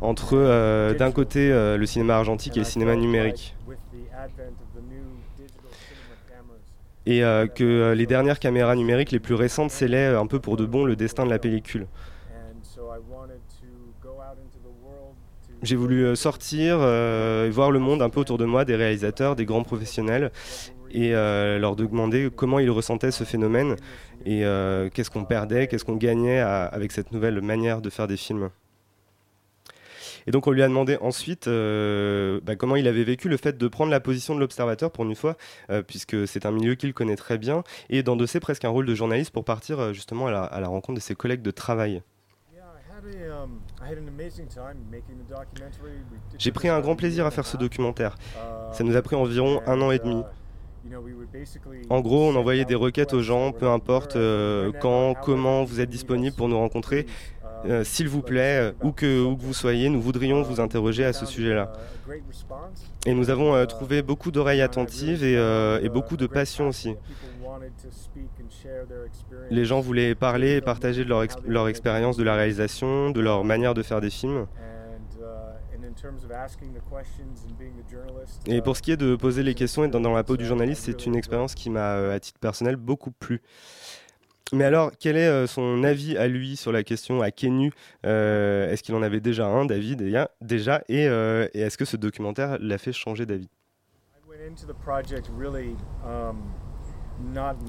Entre 0.00 0.36
euh, 0.36 0.94
d'un 0.94 1.12
côté 1.12 1.52
euh, 1.52 1.76
le 1.76 1.86
cinéma 1.86 2.16
argentique 2.16 2.56
et 2.56 2.60
le 2.60 2.64
cinéma 2.66 2.96
numérique. 2.96 3.54
with 3.66 3.78
the 3.92 4.12
advent 4.12 4.56
of 4.60 4.68
the 4.74 4.82
new 4.82 5.04
digital 5.38 5.70
cinema 5.70 6.16
cameras. 6.28 6.60
Et 7.04 7.24
euh, 7.24 7.46
que 7.46 7.64
euh, 7.64 7.94
les 7.94 8.06
dernières 8.06 8.38
caméras 8.38 8.76
numériques 8.76 9.10
les 9.10 9.18
plus 9.18 9.34
récentes 9.34 9.70
scellaient 9.72 10.12
euh, 10.12 10.20
un 10.20 10.26
peu 10.26 10.38
pour 10.38 10.56
de 10.56 10.64
bon 10.66 10.84
le 10.84 10.94
destin 10.94 11.24
de 11.24 11.30
la 11.30 11.38
pellicule. 11.38 11.86
And 12.30 12.62
so 12.62 12.82
I 12.94 12.98
wanted 13.10 13.40
to 13.60 13.66
go 14.00 14.10
out 14.20 14.38
into 14.38 14.58
the 14.62 14.72
world 14.84 15.14
to 15.48 15.52
J'ai 15.62 15.74
voulu 15.76 16.14
sortir 16.14 16.76
euh, 16.80 17.48
et 17.48 17.50
voir 17.50 17.72
le 17.72 17.80
monde 17.80 18.02
un 18.02 18.08
peu 18.08 18.20
autour 18.20 18.38
de 18.38 18.44
moi, 18.44 18.64
des 18.64 18.76
réalisateurs, 18.76 19.34
des 19.34 19.44
grands 19.44 19.64
professionnels, 19.64 20.30
et 20.92 21.14
euh, 21.14 21.58
leur 21.58 21.74
demander 21.74 22.30
comment 22.34 22.60
ils 22.60 22.70
ressentaient 22.70 23.10
ce 23.10 23.24
phénomène 23.24 23.76
et 24.24 24.44
qu'est-ce 24.94 25.10
qu'on 25.10 25.24
perdait, 25.24 25.66
qu'est-ce 25.66 25.84
qu'on 25.84 25.96
gagnait 25.96 26.38
à- 26.38 26.66
avec 26.66 26.92
cette 26.92 27.10
nouvelle 27.10 27.40
manière 27.40 27.80
de 27.80 27.90
faire 27.90 28.06
des 28.06 28.16
films. 28.16 28.50
Et 30.26 30.30
donc 30.30 30.46
on 30.46 30.50
lui 30.50 30.62
a 30.62 30.68
demandé 30.68 30.96
ensuite 31.00 31.48
euh, 31.48 32.40
bah, 32.42 32.56
comment 32.56 32.76
il 32.76 32.86
avait 32.86 33.04
vécu 33.04 33.28
le 33.28 33.36
fait 33.36 33.56
de 33.58 33.68
prendre 33.68 33.90
la 33.90 34.00
position 34.00 34.34
de 34.34 34.40
l'observateur 34.40 34.90
pour 34.90 35.04
une 35.04 35.14
fois, 35.14 35.36
euh, 35.70 35.82
puisque 35.82 36.26
c'est 36.26 36.46
un 36.46 36.50
milieu 36.50 36.74
qu'il 36.74 36.94
connaît 36.94 37.16
très 37.16 37.38
bien, 37.38 37.62
et 37.90 38.02
d'endosser 38.02 38.40
presque 38.40 38.64
un 38.64 38.68
rôle 38.68 38.86
de 38.86 38.94
journaliste 38.94 39.32
pour 39.32 39.44
partir 39.44 39.80
euh, 39.80 39.92
justement 39.92 40.26
à 40.26 40.60
la, 40.60 40.68
rencontre 40.68 40.94
de 40.94 41.02
ses 41.02 41.14
collègues 41.14 41.42
de 41.42 41.50
travail. 41.50 42.02
J'ai 46.38 46.52
pris 46.52 46.68
un 46.68 46.80
grand 46.80 46.94
plaisir 46.94 47.26
à 47.26 47.30
faire 47.30 47.46
ce 47.46 47.56
documentaire. 47.56 48.16
Ça 48.72 48.84
nous 48.84 48.96
a 48.96 49.02
pris 49.02 49.16
environ 49.16 49.60
un 49.66 49.80
an 49.80 49.90
et 49.90 49.98
demi. 49.98 50.22
En 51.90 52.00
gros, 52.00 52.28
on 52.28 52.36
envoyait 52.36 52.64
des 52.64 52.74
requêtes 52.74 53.12
aux 53.12 53.22
gens, 53.22 53.52
peu 53.52 53.68
importe 53.68 54.16
quand, 54.80 55.14
comment 55.20 55.64
vous 55.64 55.80
êtes 55.80 55.90
disponible 55.90 56.36
pour 56.36 56.48
nous 56.48 56.58
rencontrer. 56.58 57.06
Euh, 57.66 57.84
S'il 57.84 58.08
vous 58.08 58.22
plaît, 58.22 58.58
euh, 58.60 58.72
où 58.82 58.92
que, 58.92 59.20
vous 59.20 59.54
soyez, 59.54 59.88
nous 59.88 60.00
voudrions 60.00 60.42
vous 60.42 60.60
interroger 60.60 61.04
à 61.04 61.12
ce 61.12 61.26
sujet-là. 61.26 61.72
Et 63.06 63.14
nous 63.14 63.30
avons 63.30 63.54
euh, 63.54 63.62
Uh, 63.62 63.66
trouvé 63.66 64.02
beaucoup 64.02 64.30
d'oreilles 64.30 64.60
attentives 64.60 65.22
et, 65.22 65.88
beaucoup 65.88 66.16
de 66.16 66.26
passion 66.26 66.68
aussi. 66.68 66.94
Les 69.50 69.64
gens 69.64 69.80
voulaient 69.80 70.14
parler 70.14 70.56
et 70.56 70.60
partager 70.60 71.04
leur, 71.04 71.24
leur 71.46 71.68
expérience 71.68 72.16
de 72.16 72.24
la 72.24 72.34
réalisation, 72.34 73.10
de 73.10 73.20
leur 73.20 73.44
manière 73.44 73.74
de 73.74 73.82
faire 73.82 74.00
des 74.00 74.10
films. 74.10 74.46
Et 78.46 78.60
pour 78.62 78.76
ce 78.76 78.82
qui 78.82 78.92
est 78.92 78.96
de 78.96 79.16
poser 79.16 79.42
les 79.42 79.54
questions 79.54 79.84
et 79.84 79.88
d'être 79.88 80.02
dans 80.02 80.12
la 80.12 80.24
peau 80.24 80.36
du 80.36 80.44
journaliste, 80.44 80.84
c'est 80.86 81.06
une 81.06 81.16
expérience 81.16 81.54
qui 81.54 81.70
m'a, 81.70 82.12
à 82.12 82.20
titre 82.20 82.40
personnel, 82.40 82.76
beaucoup 82.76 83.10
plu. 83.12 83.42
Mais 84.52 84.64
alors, 84.64 84.90
quel 84.98 85.16
est 85.16 85.26
euh, 85.26 85.46
son 85.46 85.82
avis 85.82 86.16
à 86.16 86.28
lui 86.28 86.56
sur 86.56 86.72
la 86.72 86.82
question 86.82 87.22
à 87.22 87.30
Kenu? 87.30 87.72
Euh, 88.04 88.70
Est-ce 88.70 88.82
qu'il 88.82 88.94
en 88.94 89.02
avait 89.02 89.20
déjà 89.20 89.46
un, 89.46 89.64
David 89.64 90.02
et- 90.02 90.14
Déjà, 90.42 90.82
et, 90.88 91.06
euh, 91.08 91.48
et 91.54 91.60
est-ce 91.60 91.78
que 91.78 91.84
ce 91.86 91.96
documentaire 91.96 92.58
l'a 92.60 92.78
fait 92.78 92.92
changer 92.92 93.24
d'avis? 93.24 93.48
I 93.48 94.28
went 94.28 94.50
into 94.50 94.66
the 94.66 94.76
project 94.84 95.30
really, 95.38 95.74
um, 96.04 96.36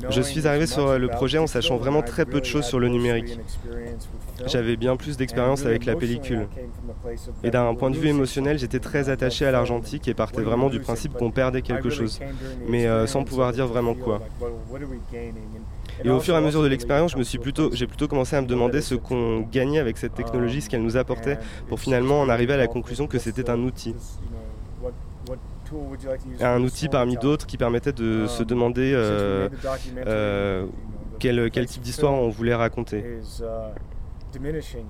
Je 0.10 0.22
suis 0.22 0.48
arrivé 0.48 0.66
sur 0.66 0.98
le 0.98 1.08
projet 1.08 1.38
en 1.38 1.48
sachant 1.48 1.78
vraiment 1.78 2.02
très 2.02 2.26
peu 2.26 2.40
de 2.42 2.46
choses 2.46 2.66
sur 2.66 2.80
le 2.80 2.88
numérique. 2.90 3.40
J'avais 4.48 4.76
bien 4.78 4.96
plus 4.98 5.16
d'expérience 5.16 5.66
avec 5.66 5.86
la 5.86 5.96
pellicule. 5.96 6.48
Et 7.44 7.52
d'un 7.52 7.76
point 7.76 7.92
de 7.92 7.98
vue 7.98 8.08
émotionnel, 8.10 8.58
j'étais 8.58 8.80
très 8.80 9.10
attaché 9.10 9.46
à 9.46 9.52
l'argentique 9.52 10.08
et 10.08 10.14
partais 10.14 10.42
vraiment 10.42 10.70
du 10.70 10.80
principe 10.80 11.14
qu'on 11.14 11.32
perdait 11.32 11.62
quelque 11.62 11.90
chose, 11.90 12.20
mais 12.68 12.88
sans 13.08 13.24
pouvoir 13.24 13.52
dire 13.54 13.68
vraiment 13.68 13.94
quoi. 13.94 14.22
Et 16.04 16.10
au 16.10 16.20
fur 16.20 16.34
et 16.34 16.38
à 16.38 16.42
mesure 16.42 16.62
de 16.64 16.68
l'expérience, 16.68 17.12
je 17.12 17.18
me 17.18 17.24
suis 17.24 17.38
plutôt, 17.38 17.72
j'ai 17.74 17.88
plutôt 17.88 18.08
commencé 18.08 18.36
à 18.36 18.42
me 18.42 18.48
demander 18.48 18.82
ce 18.82 18.96
qu'on 18.96 19.42
gagnait 19.42 19.80
avec 19.80 19.98
cette 19.98 20.14
technologie, 20.14 20.62
ce 20.62 20.70
qu'elle 20.70 20.84
nous 20.84 20.98
apportait, 20.98 21.38
pour 21.68 21.80
finalement 21.80 22.22
en 22.22 22.30
arriver 22.30 22.54
à 22.54 22.58
la 22.58 22.68
conclusion 22.68 23.08
que 23.08 23.20
c'était 23.20 23.50
un 23.50 23.60
outil. 23.60 23.96
Un 26.42 26.62
outil 26.64 26.90
parmi 26.90 27.18
d'autres 27.18 27.46
qui 27.46 27.58
permettait 27.58 27.94
de 27.94 28.28
se 28.28 28.44
demander 28.44 28.92
euh, 28.94 29.50
euh, 30.06 30.66
quel, 31.20 31.50
quel 31.52 31.66
type 31.66 31.82
d'histoire 31.82 32.14
on 32.14 32.30
voulait 32.30 32.56
raconter. 32.56 33.04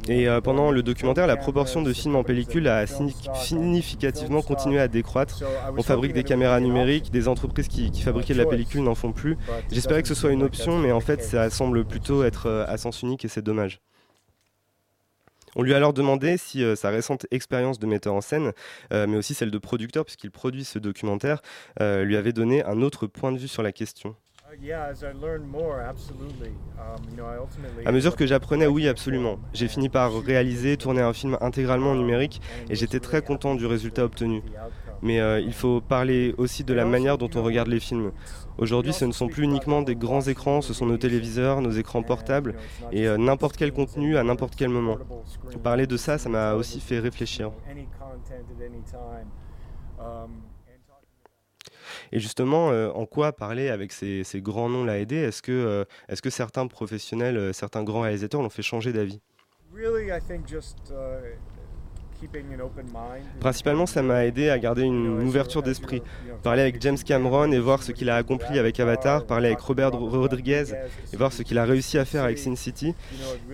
Et 0.08 0.28
euh, 0.28 0.42
pendant 0.42 0.72
le 0.72 0.84
documentaire, 0.84 1.28
la 1.28 1.36
proportion 1.38 1.82
de 1.82 1.92
films 1.94 2.16
en 2.16 2.24
pellicule 2.24 2.68
a 2.68 2.86
signi- 2.86 3.16
significativement 3.36 4.42
continué 4.42 4.80
à 4.80 4.88
décroître. 4.88 5.44
On 5.78 5.84
fabrique 5.84 6.14
des 6.14 6.24
caméras 6.24 6.60
numériques, 6.60 7.12
des 7.12 7.28
entreprises 7.28 7.68
qui, 7.68 7.92
qui 7.92 8.02
fabriquaient 8.02 8.34
de 8.34 8.40
la 8.40 8.46
pellicule 8.46 8.84
n'en 8.84 8.96
font 8.96 9.12
plus. 9.12 9.38
J'espérais 9.72 10.02
que 10.02 10.08
ce 10.08 10.16
soit 10.16 10.32
une 10.32 10.44
option, 10.44 10.78
mais 10.80 10.92
en 10.92 11.00
fait, 11.02 11.24
ça 11.24 11.50
semble 11.50 11.86
plutôt 11.86 12.24
être 12.24 12.48
euh, 12.48 12.66
à 12.68 12.78
sens 12.78 13.02
unique 13.02 13.26
et 13.26 13.28
c'est 13.28 13.42
dommage. 13.42 13.80
On 15.56 15.62
lui 15.62 15.74
a 15.74 15.78
alors 15.78 15.94
demandé 15.94 16.38
si 16.38 16.64
euh, 16.64 16.76
sa 16.76 16.90
récente 16.90 17.28
expérience 17.30 17.78
de 17.78 17.86
metteur 17.86 18.16
en 18.16 18.22
scène, 18.22 18.54
euh, 18.92 19.06
mais 19.08 19.18
aussi 19.18 19.36
celle 19.36 19.52
de 19.52 19.58
producteur, 19.60 20.04
puisqu'il 20.04 20.32
produit 20.32 20.64
ce 20.64 20.80
documentaire, 20.80 21.42
lui 21.80 22.18
avait 22.18 22.34
donné 22.34 22.64
un 22.64 22.82
autre 22.82 23.08
point 23.08 23.32
de 23.32 23.38
vue 23.38 23.48
sur 23.48 23.62
la 23.62 23.72
question. 23.72 24.16
À 27.86 27.92
mesure 27.92 28.16
que 28.16 28.28
j'apprenais, 28.28 28.68
oui, 28.68 28.88
absolument. 28.88 29.40
J'ai 29.54 29.68
fini 29.68 29.90
par 29.90 30.14
réaliser, 30.14 30.78
tourner 30.78 31.02
un 31.02 31.14
film 31.14 31.38
intégralement 31.42 31.92
en 31.92 31.96
numérique 31.96 32.40
et 32.70 32.76
j'étais 32.76 33.00
très 33.00 33.22
content 33.22 33.56
du 33.56 33.66
résultat 33.66 34.04
obtenu. 34.04 34.44
Mais 35.02 35.20
euh, 35.20 35.40
il 35.40 35.54
faut 35.54 35.82
parler 35.82 36.36
aussi 36.38 36.64
de 36.64 36.74
la 36.74 36.86
manière 36.86 37.18
dont 37.18 37.30
on 37.36 37.42
regarde 37.42 37.68
les 37.68 37.80
films. 37.80 38.12
Aujourd'hui, 38.58 38.94
ce 38.94 39.06
ne 39.06 39.12
sont 39.12 39.28
plus 39.28 39.44
uniquement 39.44 39.82
des 39.82 39.96
grands 39.96 40.22
écrans, 40.22 40.62
ce 40.62 40.74
sont 40.74 40.86
nos 40.86 40.98
téléviseurs, 40.98 41.62
nos 41.62 41.72
écrans 41.72 42.04
portables 42.04 42.54
et 42.92 43.08
euh, 43.08 43.18
n'importe 43.18 43.58
quel 43.58 43.74
contenu 43.74 44.18
à 44.18 44.24
n'importe 44.24 44.56
quel 44.56 44.70
moment. 44.70 44.98
Parler 45.64 45.88
de 45.88 45.98
ça, 45.98 46.18
ça 46.18 46.30
m'a 46.30 46.54
aussi 46.54 46.80
fait 46.80 47.00
réfléchir. 47.00 47.52
Et 52.15 52.20
justement, 52.20 52.70
euh, 52.70 52.91
en 52.91 53.08
quoi 53.08 53.34
parler 53.34 53.70
avec 53.70 53.91
ces, 53.91 54.24
grands 54.36 54.70
noms 54.70 54.86
l'a 54.86 55.00
aidé? 55.00 55.15
Est-ce 55.15 55.41
que, 55.41 55.51
euh, 55.51 55.84
est-ce 56.08 56.22
que 56.22 56.29
certains 56.29 56.67
professionnels, 56.67 57.38
euh, 57.38 57.53
certains 57.53 57.84
grands 57.84 58.01
réalisateurs 58.01 58.43
l'ont 58.43 58.51
fait 58.51 58.62
changer 58.62 58.93
d'avis? 58.93 59.20
Principalement, 63.39 63.86
ça 63.86 64.01
m'a 64.01 64.25
aidé 64.25 64.50
à 64.50 64.60
garder 64.60 64.84
une 64.84 65.24
ouverture 65.24 65.63
d'esprit. 65.63 66.01
Parler 66.44 66.62
avec 66.62 66.82
James 66.82 66.98
Cameron 66.98 67.51
et 67.51 67.60
voir 67.60 67.84
ce 67.84 67.92
qu'il 67.92 68.10
a 68.10 68.15
accompli 68.15 68.60
avec 68.60 68.80
Avatar, 68.80 69.25
parler 69.25 69.48
avec 69.48 69.60
Robert 69.60 69.92
Rodriguez 69.92 70.65
et 71.12 71.18
voir 71.18 71.32
ce 71.32 71.44
qu'il 71.44 71.58
a 71.58 71.65
réussi 71.65 71.98
à 71.98 72.06
faire 72.06 72.24
avec 72.24 72.38
Sin 72.38 72.56
City, 72.56 72.94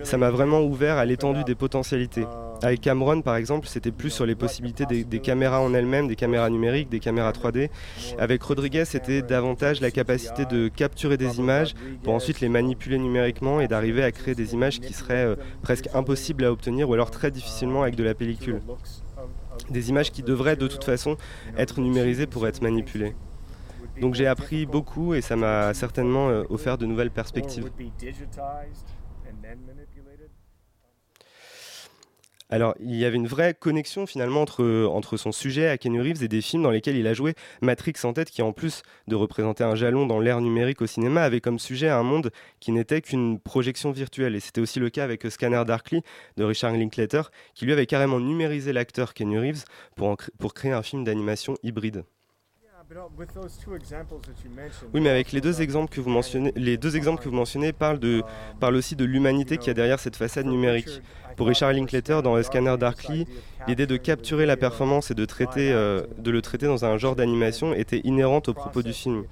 ça 0.02 0.16
m'a 0.16 0.30
vraiment 0.30 0.62
ouvert 0.62 0.96
à 0.96 1.04
l'étendue 1.04 1.44
des 1.44 1.54
potentialités. 1.54 2.24
Avec 2.62 2.82
Cameron, 2.82 3.22
par 3.22 3.36
exemple, 3.36 3.66
c'était 3.68 3.90
plus 3.90 4.10
sur 4.10 4.26
les 4.26 4.34
possibilités 4.34 4.84
des, 4.84 5.02
des 5.02 5.20
caméras 5.20 5.62
en 5.62 5.72
elles-mêmes, 5.72 6.08
des 6.08 6.16
caméras 6.16 6.50
numériques, 6.50 6.90
des 6.90 7.00
caméras 7.00 7.32
3D. 7.32 7.70
Avec 8.18 8.42
Rodriguez, 8.42 8.84
c'était 8.84 9.22
davantage 9.22 9.80
la 9.80 9.90
capacité 9.90 10.44
de 10.44 10.68
capturer 10.68 11.16
des 11.16 11.38
images 11.38 11.74
pour 12.02 12.12
ensuite 12.12 12.40
les 12.40 12.50
manipuler 12.50 12.98
numériquement 12.98 13.62
et 13.62 13.68
d'arriver 13.68 14.02
à 14.02 14.12
créer 14.12 14.34
des 14.34 14.52
images 14.52 14.80
qui 14.80 14.92
seraient 14.92 15.24
euh, 15.24 15.36
presque 15.62 15.88
impossibles 15.94 16.44
à 16.44 16.52
obtenir 16.52 16.88
ou 16.90 16.94
alors 16.94 17.10
très 17.10 17.30
difficilement 17.30 17.82
avec 17.82 17.96
de 17.96 18.04
la 18.04 18.14
pellicule. 18.14 18.59
Des 19.70 19.88
images 19.90 20.10
qui 20.10 20.22
devraient 20.22 20.56
de 20.56 20.66
toute 20.66 20.84
façon 20.84 21.16
être 21.56 21.80
numérisées 21.80 22.26
pour 22.26 22.46
être 22.46 22.62
manipulées. 22.62 23.14
Donc 24.00 24.14
j'ai 24.14 24.26
appris 24.26 24.66
beaucoup 24.66 25.14
et 25.14 25.20
ça 25.20 25.36
m'a 25.36 25.74
certainement 25.74 26.28
euh, 26.28 26.44
offert 26.48 26.78
de 26.78 26.86
nouvelles 26.86 27.10
perspectives. 27.10 27.70
Alors, 32.52 32.74
il 32.80 32.96
y 32.96 33.04
avait 33.04 33.16
une 33.16 33.28
vraie 33.28 33.54
connexion 33.54 34.06
finalement 34.06 34.42
entre, 34.42 34.86
entre 34.86 35.16
son 35.16 35.30
sujet 35.30 35.68
à 35.68 35.78
Keanu 35.78 36.00
Reeves 36.00 36.24
et 36.24 36.28
des 36.28 36.40
films 36.42 36.64
dans 36.64 36.72
lesquels 36.72 36.96
il 36.96 37.06
a 37.06 37.14
joué 37.14 37.34
Matrix 37.62 37.94
en 38.02 38.12
tête, 38.12 38.30
qui 38.30 38.42
en 38.42 38.52
plus 38.52 38.82
de 39.06 39.14
représenter 39.14 39.62
un 39.62 39.76
jalon 39.76 40.04
dans 40.04 40.18
l'ère 40.18 40.40
numérique 40.40 40.82
au 40.82 40.86
cinéma, 40.86 41.22
avait 41.22 41.40
comme 41.40 41.60
sujet 41.60 41.88
un 41.88 42.02
monde 42.02 42.32
qui 42.58 42.72
n'était 42.72 43.02
qu'une 43.02 43.38
projection 43.38 43.92
virtuelle. 43.92 44.34
Et 44.34 44.40
c'était 44.40 44.60
aussi 44.60 44.80
le 44.80 44.90
cas 44.90 45.04
avec 45.04 45.30
Scanner 45.30 45.62
Darkly 45.64 46.02
de 46.36 46.44
Richard 46.44 46.72
Linklater, 46.72 47.30
qui 47.54 47.66
lui 47.66 47.72
avait 47.72 47.86
carrément 47.86 48.18
numérisé 48.18 48.72
l'acteur 48.72 49.14
Keanu 49.14 49.38
Reeves 49.38 49.64
pour, 49.94 50.16
pour 50.38 50.52
créer 50.52 50.72
un 50.72 50.82
film 50.82 51.04
d'animation 51.04 51.54
hybride. 51.62 52.02
Oui, 54.92 55.00
mais 55.00 55.10
avec 55.10 55.30
les 55.30 55.40
deux 55.40 55.62
exemples 55.62 55.94
que 55.94 56.00
vous 56.00 56.10
mentionnez, 56.10 56.52
les 56.56 56.76
deux 56.76 56.96
exemples 56.96 57.22
que 57.22 57.28
vous 57.28 57.34
mentionnez 57.34 57.72
parlent, 57.72 58.00
de, 58.00 58.22
parlent 58.58 58.74
aussi 58.74 58.96
de 58.96 59.04
l'humanité 59.04 59.58
qu'il 59.58 59.68
y 59.68 59.70
a 59.70 59.74
derrière 59.74 60.00
cette 60.00 60.16
façade 60.16 60.46
numérique. 60.46 61.00
Pour 61.36 61.46
Richard 61.46 61.72
Linklater, 61.72 62.20
dans 62.22 62.34
le 62.34 62.42
Scanner 62.42 62.76
Darkly, 62.76 63.26
l'idée 63.68 63.86
de 63.86 63.96
capturer 63.96 64.44
la 64.44 64.56
performance 64.56 65.10
et 65.12 65.14
de, 65.14 65.24
traiter, 65.24 65.72
euh, 65.72 66.04
de 66.18 66.30
le 66.32 66.42
traiter 66.42 66.66
dans 66.66 66.84
un 66.84 66.98
genre 66.98 67.14
d'animation 67.14 67.74
était 67.74 68.00
inhérente 68.02 68.48
au 68.48 68.54
propos 68.54 68.82
du 68.82 68.92
film. 68.92 69.24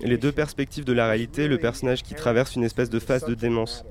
Les 0.00 0.16
deux 0.16 0.32
perspectives 0.32 0.84
de 0.84 0.92
la 0.94 1.06
réalité, 1.06 1.48
le 1.48 1.58
personnage 1.58 2.02
qui 2.02 2.14
traverse 2.14 2.56
une 2.56 2.64
espèce 2.64 2.88
de 2.88 2.98
phase 2.98 3.24
de 3.24 3.34
démence. 3.34 3.84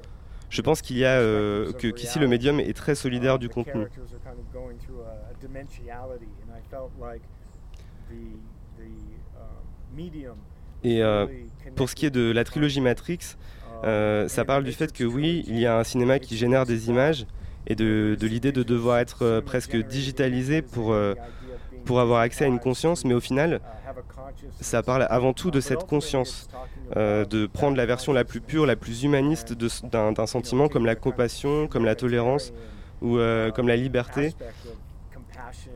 Je 0.50 0.62
pense 0.64 0.82
qu'il 0.82 0.98
y 0.98 1.06
a 1.06 1.20
euh, 1.20 1.72
que 1.74 1.88
qu'ici 1.90 2.18
le 2.18 2.28
médium 2.28 2.60
est 2.60 2.76
très 2.76 2.96
solidaire 2.96 3.38
du 3.38 3.50
contenu. 3.50 3.86
Et 10.84 11.04
euh, 11.04 11.26
pour 11.76 11.90
ce 11.90 11.96
qui 11.96 12.06
est 12.06 12.12
de 12.12 12.32
la 12.32 12.44
trilogie 12.44 12.82
Matrix, 12.82 13.20
euh, 13.84 14.28
ça 14.28 14.46
parle 14.46 14.64
du 14.64 14.72
fait 14.72 14.92
que 14.92 15.04
oui, 15.04 15.44
il 15.48 15.60
y 15.60 15.66
a 15.66 15.78
un 15.78 15.84
cinéma 15.84 16.20
qui 16.20 16.38
génère 16.38 16.66
des 16.66 16.90
images 16.90 17.26
et 17.68 17.76
de, 17.76 18.18
de 18.20 18.28
l'idée 18.28 18.52
de 18.52 18.64
devoir 18.64 19.00
être 19.00 19.24
euh, 19.24 19.42
presque 19.42 19.76
digitalisé 19.76 20.62
pour, 20.62 20.96
pour 21.86 22.00
avoir 22.00 22.22
accès 22.22 22.46
à 22.46 22.48
une 22.48 22.60
conscience, 22.60 23.06
mais 23.06 23.14
au 23.14 23.20
final, 23.20 23.62
ça 24.62 24.84
parle 24.84 25.06
avant 25.10 25.34
tout 25.34 25.52
de 25.52 25.60
cette 25.60 25.86
conscience, 25.86 26.48
euh, 26.98 27.26
de 27.26 27.48
prendre 27.48 27.78
la 27.78 27.86
version 27.86 28.14
la 28.14 28.24
plus 28.24 28.42
pure, 28.42 28.66
la 28.66 28.76
plus 28.76 29.04
humaniste 29.04 29.54
d'un 29.54 30.26
sentiment 30.26 30.68
comme 30.68 30.86
la 30.86 30.96
compassion, 30.96 31.68
comme 31.68 31.86
la 31.86 31.96
tolérance 31.96 32.54
ou 33.02 33.18
euh, 33.18 33.52
comme 33.52 33.68
la 33.68 33.76
liberté. 33.76 34.34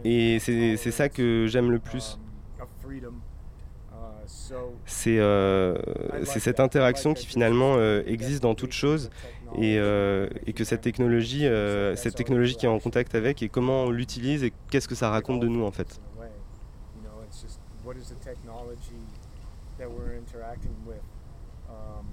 Et 0.03 0.39
c'est 0.39 0.77
c'est 0.77 0.91
ça 0.91 1.10
que 1.10 1.48
j'aime 1.48 1.72
le 1.72 1.79
plus. 1.79 2.20
of 2.62 2.67
freedom. 2.82 3.15
Uh, 3.91 3.96
so 4.25 4.42
c'est 4.86 5.19
euh, 5.19 5.75
c'est 6.25 6.39
cette 6.39 6.60
interaction 6.60 7.13
qui 7.13 7.25
finalement 7.25 7.75
euh, 7.77 8.03
existe 8.05 8.43
dans 8.43 8.55
toute 8.55 8.74
chose 8.74 9.10
et, 9.57 9.77
euh, 9.77 10.27
que 10.55 10.63
cette 10.63 10.81
technologie, 10.81 11.48
cette 11.95 12.15
technologie 12.15 12.55
qui 12.55 12.65
est 12.65 12.69
en 12.69 12.79
contact 12.79 13.15
avec 13.15 13.41
et 13.41 13.50
comment 13.50 13.83
on 13.83 13.91
l'utilise 13.91 14.43
et 14.43 14.53
qu'est-ce 14.69 14.88
que 14.88 14.95
ça 14.95 15.10
raconte 15.10 15.39
de 15.39 15.48
nous 15.48 15.63
en 15.63 15.72
fait. 15.72 16.00
in 16.00 16.19
a 16.19 16.22
way, 16.22 16.29
you 16.95 17.03
know, 17.03 17.24
it's 17.27 17.41
just 17.41 17.60
what 17.83 17.95
is 17.95 18.10
the 18.10 18.19
technology 18.24 19.01
that 19.77 19.89
we're 19.89 20.13
interacting 20.15 20.75
with. 20.86 21.01
Um, 21.69 22.05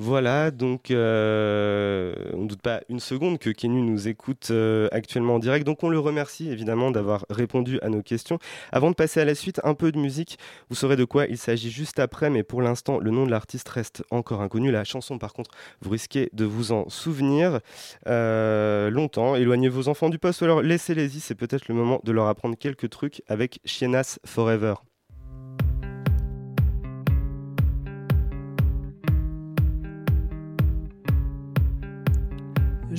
Voilà, 0.00 0.52
donc 0.52 0.92
euh, 0.92 2.14
on 2.32 2.42
ne 2.42 2.46
doute 2.46 2.62
pas 2.62 2.82
une 2.88 3.00
seconde 3.00 3.40
que 3.40 3.50
Kenny 3.50 3.82
nous 3.82 4.06
écoute 4.06 4.46
euh, 4.52 4.86
actuellement 4.92 5.34
en 5.34 5.38
direct, 5.40 5.66
donc 5.66 5.82
on 5.82 5.88
le 5.88 5.98
remercie 5.98 6.48
évidemment 6.48 6.92
d'avoir 6.92 7.26
répondu 7.30 7.80
à 7.82 7.88
nos 7.88 8.00
questions. 8.00 8.38
Avant 8.70 8.90
de 8.90 8.94
passer 8.94 9.20
à 9.20 9.24
la 9.24 9.34
suite, 9.34 9.60
un 9.64 9.74
peu 9.74 9.90
de 9.90 9.98
musique, 9.98 10.38
vous 10.70 10.76
saurez 10.76 10.94
de 10.94 11.04
quoi 11.04 11.26
il 11.26 11.36
s'agit 11.36 11.72
juste 11.72 11.98
après, 11.98 12.30
mais 12.30 12.44
pour 12.44 12.62
l'instant 12.62 13.00
le 13.00 13.10
nom 13.10 13.26
de 13.26 13.32
l'artiste 13.32 13.68
reste 13.70 14.04
encore 14.12 14.40
inconnu. 14.40 14.70
La 14.70 14.84
chanson 14.84 15.18
par 15.18 15.32
contre, 15.32 15.50
vous 15.80 15.90
risquez 15.90 16.30
de 16.32 16.44
vous 16.44 16.70
en 16.70 16.88
souvenir 16.88 17.58
euh, 18.06 18.90
longtemps. 18.90 19.34
Éloignez 19.34 19.68
vos 19.68 19.88
enfants 19.88 20.10
du 20.10 20.20
poste 20.20 20.42
ou 20.42 20.44
alors 20.44 20.62
laissez-les-y, 20.62 21.18
c'est 21.18 21.34
peut-être 21.34 21.66
le 21.66 21.74
moment 21.74 22.00
de 22.04 22.12
leur 22.12 22.28
apprendre 22.28 22.56
quelques 22.56 22.88
trucs 22.88 23.20
avec 23.26 23.58
Chienas 23.64 24.20
Forever. 24.24 24.74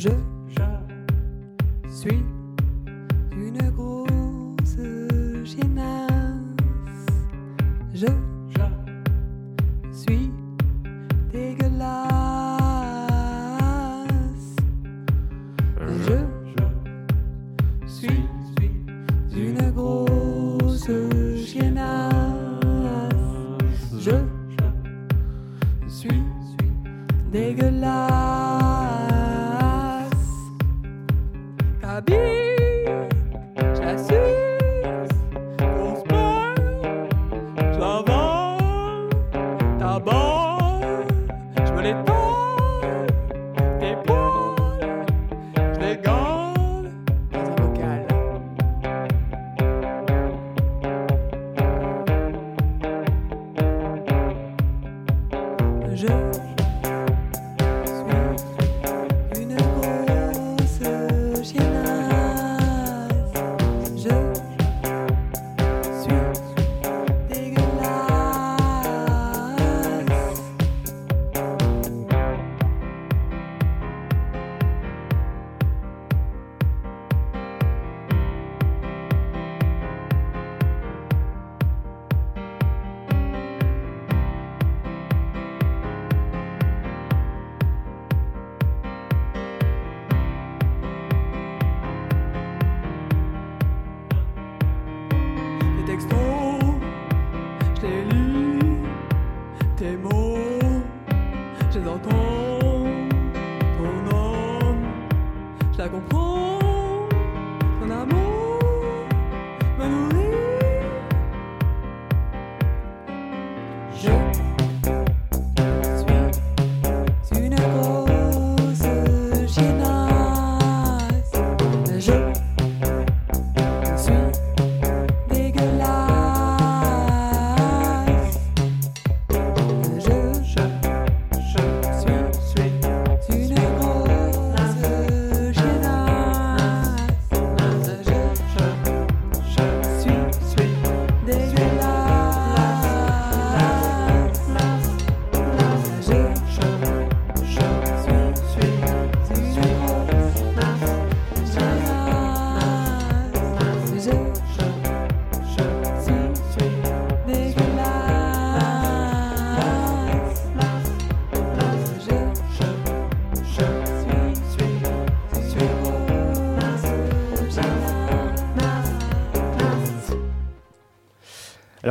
Je 0.02 0.12
suis 1.90 2.24
une 3.34 3.70
grosse 3.72 4.78
chiennasse. 5.44 6.08
Je 7.94 8.08
suis 9.92 10.32
dégueulasse. 11.34 11.90
Je 16.06 16.18
suis 17.86 18.24
une 19.36 19.72
grosse 19.72 20.90
chiennasse. 21.46 22.14
Je 24.00 24.16
suis 25.90 26.24
dégueulasse. 27.34 28.19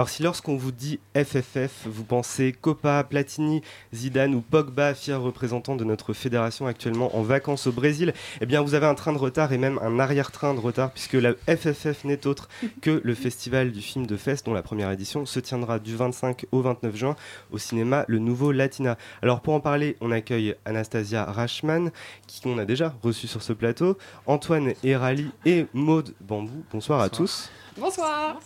Alors 0.09 0.17
si 0.17 0.23
lorsqu'on 0.23 0.57
vous 0.57 0.73
dit 0.73 1.01
FFF, 1.15 1.85
vous 1.85 2.03
pensez 2.03 2.57
Copa, 2.59 3.05
Platini, 3.05 3.61
Zidane 3.93 4.35
ou 4.35 4.41
Pogba, 4.41 4.95
fiers 4.95 5.13
représentants 5.13 5.77
de 5.77 5.85
notre 5.85 6.15
fédération 6.15 6.67
actuellement 6.67 7.15
en 7.15 7.21
vacances 7.21 7.67
au 7.67 7.73
Brésil, 7.73 8.15
eh 8.41 8.47
bien 8.47 8.63
vous 8.63 8.73
avez 8.73 8.87
un 8.87 8.95
train 8.95 9.13
de 9.13 9.19
retard 9.19 9.53
et 9.53 9.59
même 9.59 9.79
un 9.83 9.99
arrière-train 9.99 10.55
de 10.55 10.61
retard 10.61 10.93
puisque 10.93 11.13
la 11.13 11.35
FFF 11.47 12.05
n'est 12.05 12.27
autre 12.27 12.49
que 12.81 13.03
le 13.05 13.15
festival 13.15 13.71
du 13.71 13.83
film 13.83 14.07
de 14.07 14.17
Fest 14.17 14.47
dont 14.47 14.55
la 14.55 14.63
première 14.63 14.91
édition 14.91 15.27
se 15.27 15.41
tiendra 15.41 15.79
du 15.79 15.95
25 15.95 16.47
au 16.53 16.63
29 16.63 16.97
juin 16.97 17.17
au 17.51 17.59
cinéma 17.59 18.07
Le 18.09 18.19
Nouveau 18.19 18.51
Latina. 18.51 18.97
Alors 19.21 19.43
pour 19.43 19.53
en 19.53 19.61
parler, 19.61 19.99
on 20.01 20.11
accueille 20.11 20.55
Anastasia 20.65 21.27
Rachman 21.27 21.91
qui 22.27 22.41
qu'on 22.41 22.57
a 22.57 22.65
déjà 22.65 22.95
reçu 23.03 23.27
sur 23.27 23.43
ce 23.43 23.53
plateau, 23.53 23.99
Antoine 24.25 24.73
Erali 24.83 25.33
et 25.45 25.67
Maude 25.75 26.15
Bambou. 26.23 26.65
Bonsoir, 26.73 27.03
à 27.03 27.11
tous. 27.11 27.51
Bonsoir. 27.79 28.41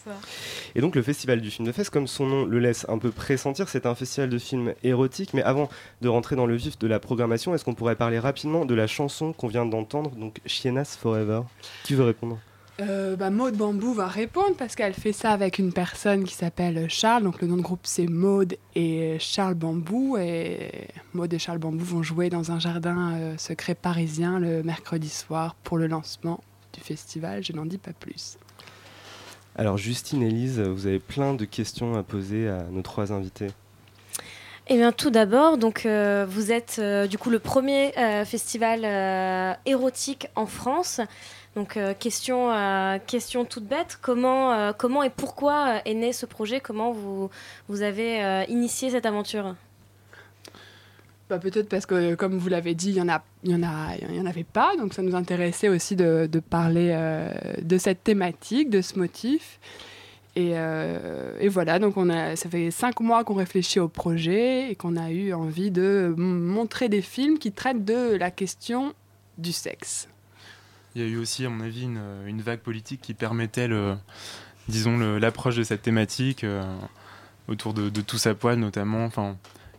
Et 0.75 0.81
donc 0.81 0.95
le 0.95 1.03
festival 1.03 1.41
du 1.41 1.51
film 1.51 1.67
de 1.67 1.73
Fest, 1.73 1.91
comme 1.91 2.07
son 2.07 2.27
nom 2.27 2.45
le 2.45 2.59
laisse 2.59 2.87
un 2.89 2.99
peu 2.99 3.11
pressentir, 3.11 3.69
c'est 3.69 3.87
un 3.87 3.95
festival 3.95 4.29
de 4.29 4.39
films 4.39 4.75
érotiques. 4.83 5.33
Mais 5.35 5.43
avant 5.43 5.69
de 6.01 6.09
rentrer 6.09 6.37
dans 6.37 6.47
le 6.47 6.57
vif 6.57 6.79
de 6.79 6.87
la 6.87 7.01
programmation, 7.01 7.55
est-ce 7.55 7.65
qu'on 7.65 7.75
pourrait 7.75 7.97
parler 7.97 8.19
rapidement 8.19 8.65
de 8.65 8.75
la 8.75 8.87
chanson 8.87 9.33
qu'on 9.33 9.49
vient 9.49 9.67
d'entendre, 9.67 10.11
donc 10.11 10.41
Chienas 10.47 10.97
Forever? 11.01 11.43
Qui 11.85 11.95
veut 11.95 12.05
répondre? 12.05 12.39
Euh, 12.81 13.17
bah, 13.17 13.31
Maud 13.31 13.55
Bambou 13.57 13.93
va 13.93 14.07
répondre 14.07 14.57
parce 14.57 14.75
qu'elle 14.75 14.95
fait 14.95 15.13
ça 15.13 15.31
avec 15.31 15.59
une 15.59 15.73
personne 15.73 16.25
qui 16.25 16.35
s'appelle 16.35 16.89
Charles. 16.89 17.23
Donc 17.23 17.41
le 17.41 17.47
nom 17.47 17.57
de 17.57 17.63
groupe 17.63 17.81
c'est 17.85 18.07
Maud 18.07 18.57
et 18.75 19.17
Charles 19.19 19.55
Bambou. 19.55 20.17
Et 20.19 20.89
Maud 21.15 21.33
et 21.33 21.39
Charles 21.39 21.59
Bambou 21.59 21.85
vont 21.85 22.03
jouer 22.03 22.31
dans 22.31 22.51
un 22.51 22.59
jardin 22.59 23.15
euh, 23.15 23.39
secret 23.39 23.75
parisien 23.75 24.39
le 24.39 24.63
mercredi 24.63 25.09
soir 25.09 25.55
pour 25.63 25.79
le 25.79 25.87
lancement 25.87 26.43
du 26.73 26.81
festival. 26.81 27.45
Je 27.45 27.53
n'en 27.53 27.67
dis 27.67 27.79
pas 27.79 27.93
plus. 27.93 28.39
Alors 29.57 29.77
Justine 29.77 30.23
et 30.23 30.31
Lise, 30.31 30.61
vous 30.61 30.87
avez 30.87 30.99
plein 30.99 31.35
de 31.35 31.45
questions 31.45 31.95
à 31.95 32.03
poser 32.03 32.49
à 32.49 32.63
nos 32.71 32.83
trois 32.83 33.13
invités. 33.13 33.49
Eh 34.69 34.77
bien, 34.77 34.93
tout 34.93 35.11
d'abord, 35.11 35.59
donc 35.59 35.87
euh, 35.87 36.25
vous 36.29 36.53
êtes 36.53 36.77
euh, 36.79 37.09
du 37.09 37.19
coup 37.19 37.31
le 37.31 37.41
premier 37.41 37.93
euh, 37.99 38.25
festival 38.25 38.85
érotique 39.67 40.29
en 40.37 40.47
France. 40.47 41.01
Donc 41.57 41.79
question, 41.99 42.51
question 43.07 43.45
toute 43.45 43.65
bête, 43.65 43.99
comment, 44.01 44.73
comment 44.73 45.03
et 45.03 45.11
pourquoi 45.11 45.83
est 45.85 45.93
né 45.93 46.15
ce 46.15 46.25
projet? 46.25 46.61
Comment 46.61 46.93
vous, 46.93 47.83
avez 47.83 48.47
initié 48.49 48.89
cette 48.89 49.05
aventure? 49.05 49.55
Bah, 51.33 51.39
Peut-être 51.39 51.71
parce 51.71 51.87
que, 51.87 52.15
comme 52.15 52.37
vous 52.37 52.51
l'avez 52.51 52.75
dit, 52.75 52.91
il 52.91 52.97
y 52.97 53.01
en 53.01 53.09
en 53.09 54.27
avait 54.27 54.45
pas, 54.45 54.77
donc 54.77 54.93
ça 54.93 55.01
nous 55.01 55.15
intéressait 55.15 55.71
aussi 55.71 55.97
de, 55.97 56.29
parler 56.51 56.91
euh, 56.93 57.33
de 57.63 57.79
cette 57.79 58.05
thématique, 58.05 58.69
de 58.69 58.83
ce 58.83 58.99
motif. 58.99 59.59
Et, 60.37 60.51
euh, 60.57 61.33
voilà, 61.49 61.79
donc 61.79 61.95
ça 62.37 62.51
fait 62.51 62.71
cinq 62.71 63.01
mois 63.01 63.25
qu'on 63.25 63.33
réfléchit 63.33 63.81
au 63.81 63.89
projet 63.89 64.71
et 64.71 64.75
qu'on 64.75 64.99
a 64.99 65.11
eu 65.11 65.33
envie 65.33 65.71
de 65.71 66.13
montrer 66.19 66.91
des 66.91 67.01
films 67.01 67.39
qui 67.39 67.51
traitent 67.51 67.87
de 67.87 68.15
la 68.15 68.31
question 68.31 68.93
du 69.39 69.53
sexe. 69.53 70.09
Il 70.95 71.01
y 71.01 71.05
a 71.07 71.09
eu 71.09 71.17
aussi, 71.17 71.47
à 71.47 71.49
mon 71.49 71.65
avis, 71.65 71.85
une, 71.85 72.43
vague 72.43 72.61
politique 72.61 73.01
qui 73.01 73.15
permettait, 73.15 73.71
disons, 74.69 74.99
l'approche 75.17 75.57
de 75.57 75.63
cette 75.63 75.81
thématique 75.81 76.45
euh, 76.45 76.63
autour 77.49 77.73
de, 77.73 77.89
de 77.89 78.01
tous 78.03 78.27
à 78.27 78.35
poil, 78.35 78.59
notamment. 78.59 79.09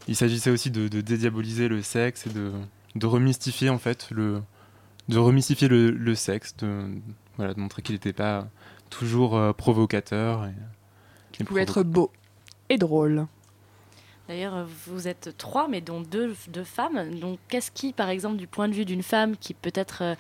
Il 0.08 0.16
s'agissait 0.16 0.50
aussi 0.50 0.72
de, 0.72 0.88
de 0.88 1.02
dédiaboliser 1.02 1.68
le 1.68 1.82
sexe 1.82 2.28
et 2.28 2.30
de, 2.30 2.52
de 2.96 3.06
remystifier, 3.06 3.70
en 3.70 3.78
fait, 3.78 4.08
le, 4.12 4.42
de 5.10 5.18
remystifier 5.18 5.68
le, 5.68 5.92
le 5.92 6.16
sexe, 6.16 6.56
de, 6.58 6.86
voilà, 7.38 7.54
de 7.54 7.60
montrer 7.60 7.82
qu'il 7.82 7.96
n'était 7.96 8.14
pas 8.14 8.48
toujours 8.90 9.38
euh, 9.38 9.54
provocateur. 9.54 10.46
Et, 11.40 11.44
pouvait 11.44 11.64
être 11.64 11.84
beau 11.84 12.12
et 12.70 12.78
drôle. 12.78 13.28
D'ailleurs, 14.34 14.66
vous 14.88 15.08
êtes 15.08 15.38
trois, 15.38 15.68
mais 15.68 15.80
dont 15.80 16.02
deux, 16.02 16.34
femmes. 16.64 17.20
Donc, 17.20 17.38
qu'est-ce 17.50 17.70
qui, 17.70 17.94
par 17.94 18.10
exemple, 18.10 18.38
du 18.38 18.48
point 18.48 18.68
de 18.68 18.74
vue 18.74 18.84
d'une 18.84 19.04
femme 19.04 19.38
qui 19.38 19.54
peut-être 19.54 20.02
euh, 20.02 20.16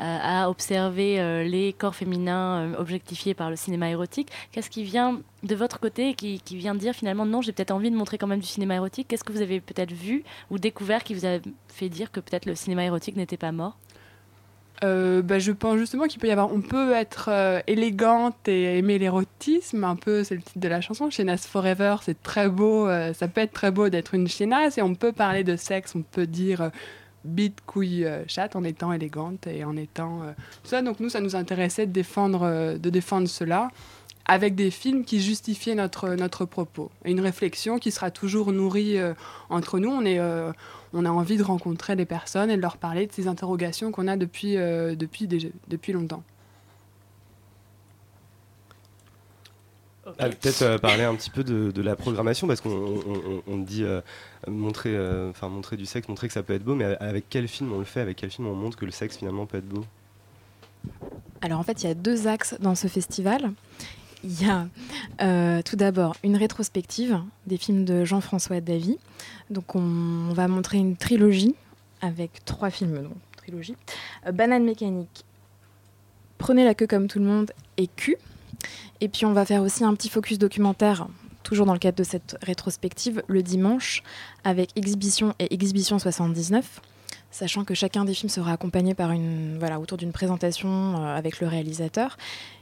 euh, 0.00 0.18
a 0.22 0.48
observé 0.48 1.20
euh, 1.20 1.44
les 1.44 1.74
corps 1.74 1.94
féminins 1.94 2.72
objectifiés 2.78 3.34
par 3.34 3.50
le 3.50 3.56
cinéma 3.56 3.90
érotique, 3.90 4.30
qu'est-ce 4.52 4.70
qui 4.70 4.84
vient 4.84 5.20
de 5.42 5.54
votre 5.54 5.80
côté 5.80 6.08
et 6.08 6.14
qui, 6.14 6.40
qui 6.40 6.56
vient 6.56 6.74
dire 6.74 6.94
finalement 6.94 7.26
non, 7.26 7.42
j'ai 7.42 7.52
peut-être 7.52 7.70
envie 7.72 7.90
de 7.90 7.96
montrer 7.96 8.16
quand 8.16 8.26
même 8.26 8.40
du 8.40 8.46
cinéma 8.46 8.74
érotique? 8.74 9.06
Qu'est-ce 9.06 9.22
que 9.22 9.34
vous 9.34 9.42
avez 9.42 9.60
peut-être 9.60 9.92
vu 9.92 10.24
ou 10.50 10.58
découvert 10.58 11.04
qui 11.04 11.12
vous 11.12 11.26
a 11.26 11.36
fait 11.68 11.90
dire 11.90 12.10
que 12.10 12.20
peut-être 12.20 12.46
le 12.46 12.54
cinéma 12.54 12.86
érotique 12.86 13.16
n'était 13.16 13.36
pas 13.36 13.52
mort? 13.52 13.76
Euh, 14.84 15.22
bah, 15.22 15.38
je 15.38 15.52
pense 15.52 15.76
justement 15.78 16.04
qu'il 16.04 16.20
peut 16.20 16.28
y 16.28 16.30
avoir. 16.30 16.52
On 16.52 16.60
peut 16.60 16.92
être 16.92 17.28
euh, 17.32 17.60
élégante 17.66 18.46
et 18.46 18.78
aimer 18.78 18.98
l'érotisme, 18.98 19.84
un 19.84 19.96
peu, 19.96 20.24
c'est 20.24 20.34
le 20.34 20.42
titre 20.42 20.60
de 20.60 20.68
la 20.68 20.80
chanson. 20.80 21.10
Chienas 21.10 21.46
Forever, 21.48 21.96
c'est 22.02 22.22
très 22.22 22.48
beau. 22.48 22.86
euh, 22.86 23.12
ça 23.12 23.28
peut 23.28 23.40
être 23.40 23.52
très 23.52 23.70
beau 23.70 23.88
d'être 23.88 24.14
une 24.14 24.28
chienasse 24.28 24.78
et 24.78 24.82
on 24.82 24.94
peut 24.94 25.12
parler 25.12 25.44
de 25.44 25.56
sexe. 25.56 25.94
On 25.96 26.02
peut 26.02 26.26
dire 26.26 26.70
bite, 27.24 27.60
couille, 27.66 28.06
chatte 28.26 28.54
en 28.56 28.62
étant 28.64 28.92
élégante 28.92 29.46
et 29.48 29.64
en 29.64 29.76
étant 29.76 30.20
tout 30.62 30.68
ça. 30.68 30.82
Donc 30.82 31.00
nous, 31.00 31.08
ça 31.08 31.20
nous 31.20 31.34
intéressait 31.34 31.86
de 31.86 31.92
défendre, 31.92 32.78
de 32.78 32.90
défendre 32.90 33.28
cela 33.28 33.70
avec 34.28 34.54
des 34.54 34.70
films 34.70 35.04
qui 35.04 35.20
justifiaient 35.22 35.74
notre, 35.74 36.10
notre 36.10 36.44
propos. 36.44 36.90
Et 37.04 37.10
une 37.10 37.20
réflexion 37.20 37.78
qui 37.78 37.90
sera 37.90 38.10
toujours 38.10 38.52
nourrie 38.52 38.98
euh, 38.98 39.14
entre 39.48 39.78
nous. 39.78 39.88
On, 39.90 40.04
est, 40.04 40.18
euh, 40.18 40.52
on 40.92 41.04
a 41.06 41.10
envie 41.10 41.38
de 41.38 41.42
rencontrer 41.42 41.96
des 41.96 42.04
personnes 42.04 42.50
et 42.50 42.56
de 42.56 42.62
leur 42.62 42.76
parler 42.76 43.06
de 43.06 43.12
ces 43.12 43.26
interrogations 43.26 43.90
qu'on 43.90 44.06
a 44.06 44.16
depuis, 44.16 44.56
euh, 44.58 44.94
depuis, 44.94 45.26
depuis 45.68 45.92
longtemps. 45.94 46.22
Ah, 50.18 50.28
Peut-être 50.30 50.62
euh, 50.62 50.78
parler 50.78 51.04
un 51.04 51.14
petit 51.14 51.28
peu 51.30 51.44
de, 51.44 51.70
de 51.70 51.82
la 51.82 51.94
programmation 51.94 52.46
parce 52.46 52.60
qu'on 52.62 52.70
on, 52.70 53.02
on- 53.06 53.42
on 53.46 53.56
dit 53.58 53.84
euh, 53.84 54.00
montrer, 54.46 54.96
euh, 54.96 55.28
enfin 55.30 55.48
montrer 55.50 55.76
du 55.76 55.84
sexe, 55.84 56.08
montrer 56.08 56.28
que 56.28 56.32
ça 56.34 56.42
peut 56.42 56.54
être 56.54 56.64
beau, 56.64 56.74
mais 56.74 56.96
avec 56.98 57.26
quel 57.28 57.46
film 57.46 57.72
on 57.72 57.78
le 57.78 57.84
fait, 57.84 58.00
avec 58.00 58.16
quel 58.16 58.30
film 58.30 58.48
on 58.48 58.54
montre 58.54 58.78
que 58.78 58.86
le 58.86 58.90
sexe 58.90 59.18
finalement 59.18 59.44
peut 59.44 59.58
être 59.58 59.68
beau? 59.68 59.84
Alors 61.42 61.60
en 61.60 61.62
fait, 61.62 61.82
il 61.82 61.88
y 61.88 61.90
a 61.90 61.94
deux 61.94 62.26
axes 62.26 62.56
dans 62.60 62.74
ce 62.74 62.88
festival. 62.88 63.52
Il 64.24 64.42
y 64.42 64.46
a 64.48 64.66
euh, 65.22 65.62
tout 65.62 65.76
d'abord 65.76 66.16
une 66.24 66.36
rétrospective 66.36 67.20
des 67.46 67.56
films 67.56 67.84
de 67.84 68.04
Jean-François 68.04 68.60
Davy. 68.60 68.98
Donc 69.50 69.74
on, 69.74 70.32
va 70.32 70.48
montrer 70.48 70.78
une 70.78 70.96
trilogie 70.96 71.54
avec 72.00 72.44
trois 72.44 72.70
films, 72.70 73.02
donc 73.02 73.16
trilogie. 73.36 73.76
Euh, 74.26 74.32
Banane 74.32 74.64
mécanique, 74.64 75.24
Prenez 76.38 76.64
la 76.64 76.74
queue 76.74 76.86
comme 76.86 77.08
tout 77.08 77.18
le 77.18 77.24
monde 77.24 77.50
et 77.76 77.88
Q. 77.88 78.16
Et 79.00 79.08
puis 79.08 79.26
on 79.26 79.32
va 79.32 79.44
faire 79.44 79.62
aussi 79.62 79.84
un 79.84 79.94
petit 79.94 80.08
focus 80.08 80.38
documentaire, 80.38 81.08
toujours 81.42 81.66
dans 81.66 81.72
le 81.72 81.78
cadre 81.78 81.98
de 81.98 82.04
cette 82.04 82.36
rétrospective, 82.42 83.22
le 83.26 83.42
dimanche, 83.42 84.02
avec 84.44 84.70
Exhibition 84.76 85.34
et 85.38 85.52
Exhibition 85.52 85.98
79 85.98 86.80
sachant 87.30 87.64
que 87.64 87.74
chacun 87.74 88.06
des 88.06 88.14
films 88.14 88.30
sera 88.30 88.52
accompagné 88.52 88.94
par 88.94 89.12
une 89.12 89.58
voilà 89.58 89.78
autour 89.78 89.98
d'une 89.98 90.12
présentation 90.12 90.96
euh, 90.96 91.14
avec 91.14 91.40
le 91.40 91.46
réalisateur 91.46 92.16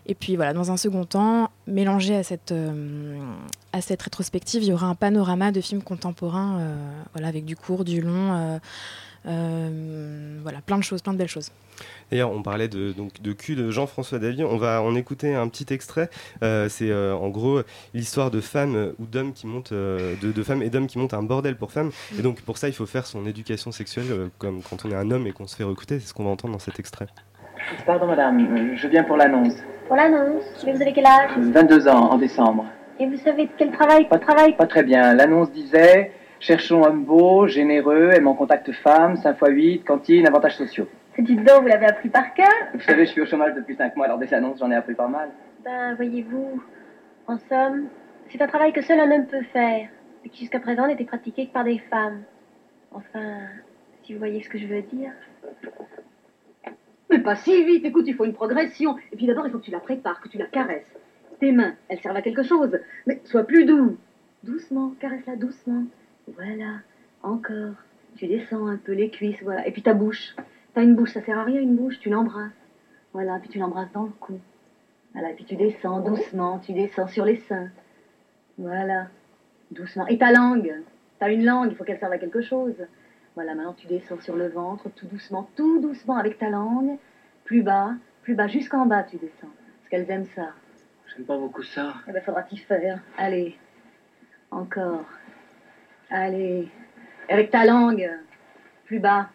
et 0.06 0.14
puis 0.14 0.36
voilà 0.36 0.52
dans 0.52 0.70
un 0.70 0.76
second 0.76 1.04
temps 1.04 1.50
mélangé 1.66 2.14
à 2.16 2.22
cette 2.22 2.52
euh, 2.52 3.18
à 3.72 3.80
cette 3.80 4.02
rétrospective 4.02 4.62
il 4.62 4.68
y 4.68 4.72
aura 4.72 4.86
un 4.86 4.94
panorama 4.94 5.52
de 5.52 5.60
films 5.60 5.82
contemporains 5.82 6.58
euh, 6.58 7.02
voilà 7.12 7.28
avec 7.28 7.44
du 7.44 7.56
court 7.56 7.84
du 7.84 8.00
long 8.00 8.60
euh, 9.26 10.38
voilà 10.42 10.60
plein 10.60 10.78
de 10.78 10.84
choses 10.84 11.02
plein 11.02 11.12
de 11.12 11.18
belles 11.18 11.28
choses 11.28 11.50
D'ailleurs, 12.10 12.30
on 12.30 12.42
parlait 12.42 12.68
de, 12.68 12.92
donc, 12.92 13.20
de 13.20 13.32
cul 13.34 13.54
de 13.54 13.70
Jean-François 13.70 14.18
Davy. 14.18 14.42
On 14.44 14.56
va 14.56 14.80
en 14.80 14.94
écouter 14.94 15.34
un 15.34 15.46
petit 15.48 15.74
extrait. 15.74 16.08
C'est 16.40 16.90
en 16.94 17.28
gros 17.28 17.60
l'histoire 17.92 18.30
de 18.30 18.40
femmes 18.40 18.94
ou 18.98 19.04
d'hommes 19.04 19.34
qui 19.34 19.46
montent, 19.46 19.74
de, 19.74 20.16
de 20.22 20.42
femmes 20.42 20.62
et 20.62 20.70
d'hommes 20.70 20.86
qui 20.86 20.96
montent 20.96 21.12
un 21.12 21.22
bordel 21.22 21.58
pour 21.58 21.72
femmes. 21.72 21.90
Et 22.18 22.22
donc 22.22 22.40
pour 22.40 22.56
ça, 22.56 22.68
il 22.68 22.74
faut 22.74 22.86
faire 22.86 23.06
son 23.06 23.26
éducation 23.26 23.72
sexuelle 23.72 24.30
comme 24.38 24.62
quand 24.62 24.86
on 24.86 24.90
est 24.90 24.94
un 24.94 25.10
homme 25.10 25.26
et 25.26 25.32
qu'on 25.32 25.46
se 25.46 25.54
fait 25.54 25.64
recruter. 25.64 26.00
C'est 26.00 26.06
ce 26.06 26.14
qu'on 26.14 26.24
va 26.24 26.30
entendre 26.30 26.54
dans 26.54 26.60
cet 26.60 26.80
extrait. 26.80 27.08
Pardon 27.84 28.06
madame, 28.06 28.74
je 28.74 28.88
viens 28.88 29.04
pour 29.04 29.16
l'annonce. 29.16 29.56
Pour 29.86 29.96
l'annonce. 29.96 30.44
Mais 30.64 30.72
vous 30.72 30.82
avez 30.82 30.92
quel 30.92 31.06
âge 31.06 31.30
22 31.36 31.88
ans 31.88 32.10
en 32.10 32.18
décembre. 32.18 32.66
Et 32.98 33.06
vous 33.06 33.16
savez 33.16 33.46
de 33.46 33.50
quel 33.56 33.70
travail 33.70 34.08
Pas 34.08 34.18
de 34.18 34.22
travail 34.22 34.56
Pas 34.56 34.66
très 34.66 34.82
bien. 34.82 35.14
L'annonce 35.14 35.50
disait 35.52 36.12
Cherchons 36.40 36.82
homme 36.84 37.04
beau, 37.04 37.46
généreux, 37.46 38.10
aimant 38.14 38.34
contact 38.34 38.70
femme, 38.72 39.16
5 39.16 39.36
x 39.40 39.50
8, 39.50 39.84
cantine, 39.84 40.26
avantages 40.26 40.56
sociaux. 40.56 40.86
Dites 41.18 41.44
donc, 41.44 41.62
vous 41.62 41.68
l'avez 41.68 41.86
appris 41.86 42.10
par 42.10 42.34
cœur 42.34 42.46
Vous 42.74 42.80
savez, 42.80 43.06
je 43.06 43.12
suis 43.12 43.20
au 43.22 43.26
chômage 43.26 43.54
depuis 43.54 43.74
5 43.74 43.96
mois, 43.96 44.04
alors 44.04 44.18
des 44.18 44.32
annonces, 44.34 44.58
j'en 44.58 44.70
ai 44.70 44.74
appris 44.74 44.94
pas 44.94 45.08
mal. 45.08 45.30
Ben, 45.64 45.94
voyez-vous, 45.94 46.62
en 47.26 47.38
somme, 47.48 47.86
c'est 48.28 48.40
un 48.42 48.46
travail 48.46 48.72
que 48.72 48.82
seul 48.82 49.00
un 49.00 49.10
homme 49.10 49.26
peut 49.26 49.44
faire, 49.52 49.88
et 50.24 50.28
qui 50.28 50.40
jusqu'à 50.40 50.60
présent 50.60 50.86
n'était 50.86 51.04
pratiqué 51.04 51.46
que 51.46 51.52
par 51.52 51.64
des 51.64 51.78
femmes. 51.90 52.22
Enfin, 52.92 53.38
si 54.02 54.12
vous 54.12 54.18
voyez 54.18 54.42
ce 54.42 54.50
que 54.50 54.58
je 54.58 54.66
veux 54.66 54.82
dire. 54.82 55.12
Mais 57.10 57.20
pas 57.20 57.36
si 57.36 57.64
vite, 57.64 57.84
écoute, 57.84 58.04
il 58.06 58.14
faut 58.14 58.24
une 58.24 58.32
progression. 58.32 58.96
Et 59.12 59.16
puis 59.16 59.26
d'abord, 59.26 59.46
il 59.46 59.52
faut 59.52 59.58
que 59.58 59.64
tu 59.64 59.70
la 59.70 59.80
prépares, 59.80 60.20
que 60.20 60.28
tu 60.28 60.38
la 60.38 60.46
caresses. 60.46 60.90
Tes 61.40 61.52
mains, 61.52 61.74
elles 61.88 62.00
servent 62.00 62.16
à 62.16 62.22
quelque 62.22 62.42
chose. 62.42 62.78
Mais 63.06 63.20
sois 63.24 63.44
plus 63.44 63.64
doux. 63.64 63.96
Doucement, 64.42 64.94
caresse-la 65.00 65.36
doucement. 65.36 65.84
Voilà, 66.34 66.80
encore. 67.22 67.74
Tu 68.16 68.26
descends 68.26 68.66
un 68.66 68.76
peu 68.76 68.92
les 68.92 69.10
cuisses, 69.10 69.42
voilà. 69.42 69.66
Et 69.66 69.72
puis 69.72 69.82
ta 69.82 69.94
bouche. 69.94 70.34
T'as 70.74 70.82
une 70.82 70.94
bouche, 70.94 71.12
ça 71.12 71.22
sert 71.22 71.38
à 71.38 71.44
rien 71.44 71.60
une 71.60 71.76
bouche, 71.76 71.98
tu 72.00 72.10
l'embrasses. 72.10 72.52
Voilà, 73.12 73.38
puis 73.38 73.48
tu 73.48 73.58
l'embrasses 73.58 73.92
dans 73.92 74.04
le 74.04 74.12
cou. 74.20 74.38
Voilà, 75.12 75.30
et 75.30 75.34
puis 75.34 75.44
tu 75.44 75.56
descends 75.56 76.00
doucement, 76.00 76.58
tu 76.58 76.72
descends 76.72 77.08
sur 77.08 77.24
les 77.24 77.36
seins. 77.36 77.70
Voilà. 78.58 79.08
Doucement. 79.70 80.06
Et 80.06 80.18
ta 80.18 80.32
langue 80.32 80.82
T'as 81.18 81.32
une 81.32 81.44
langue, 81.44 81.70
il 81.70 81.76
faut 81.76 81.84
qu'elle 81.84 81.98
serve 81.98 82.12
à 82.12 82.18
quelque 82.18 82.42
chose. 82.42 82.74
Voilà, 83.36 83.54
maintenant 83.54 83.74
tu 83.74 83.86
descends 83.86 84.18
sur 84.20 84.34
le 84.34 84.48
ventre, 84.48 84.88
tout 84.96 85.06
doucement, 85.06 85.50
tout 85.56 85.78
doucement 85.78 86.16
avec 86.16 86.38
ta 86.38 86.48
langue. 86.48 86.96
Plus 87.44 87.62
bas, 87.62 87.94
plus 88.22 88.34
bas, 88.34 88.48
jusqu'en 88.48 88.86
bas 88.86 89.02
tu 89.02 89.18
descends. 89.18 89.52
Parce 89.78 89.90
qu'elles 89.90 90.10
aiment 90.10 90.26
ça. 90.34 90.54
J'aime 91.14 91.26
pas 91.26 91.36
beaucoup 91.36 91.62
ça. 91.62 91.96
Eh 92.08 92.12
ben, 92.12 92.22
faudra 92.22 92.42
t'y 92.44 92.56
faire. 92.56 93.02
Allez. 93.18 93.58
Encore. 94.50 95.04
Allez. 96.08 96.70
Avec 97.28 97.50
ta 97.50 97.66
langue. 97.66 98.10
Plus 98.86 99.00
bas. 99.00 99.28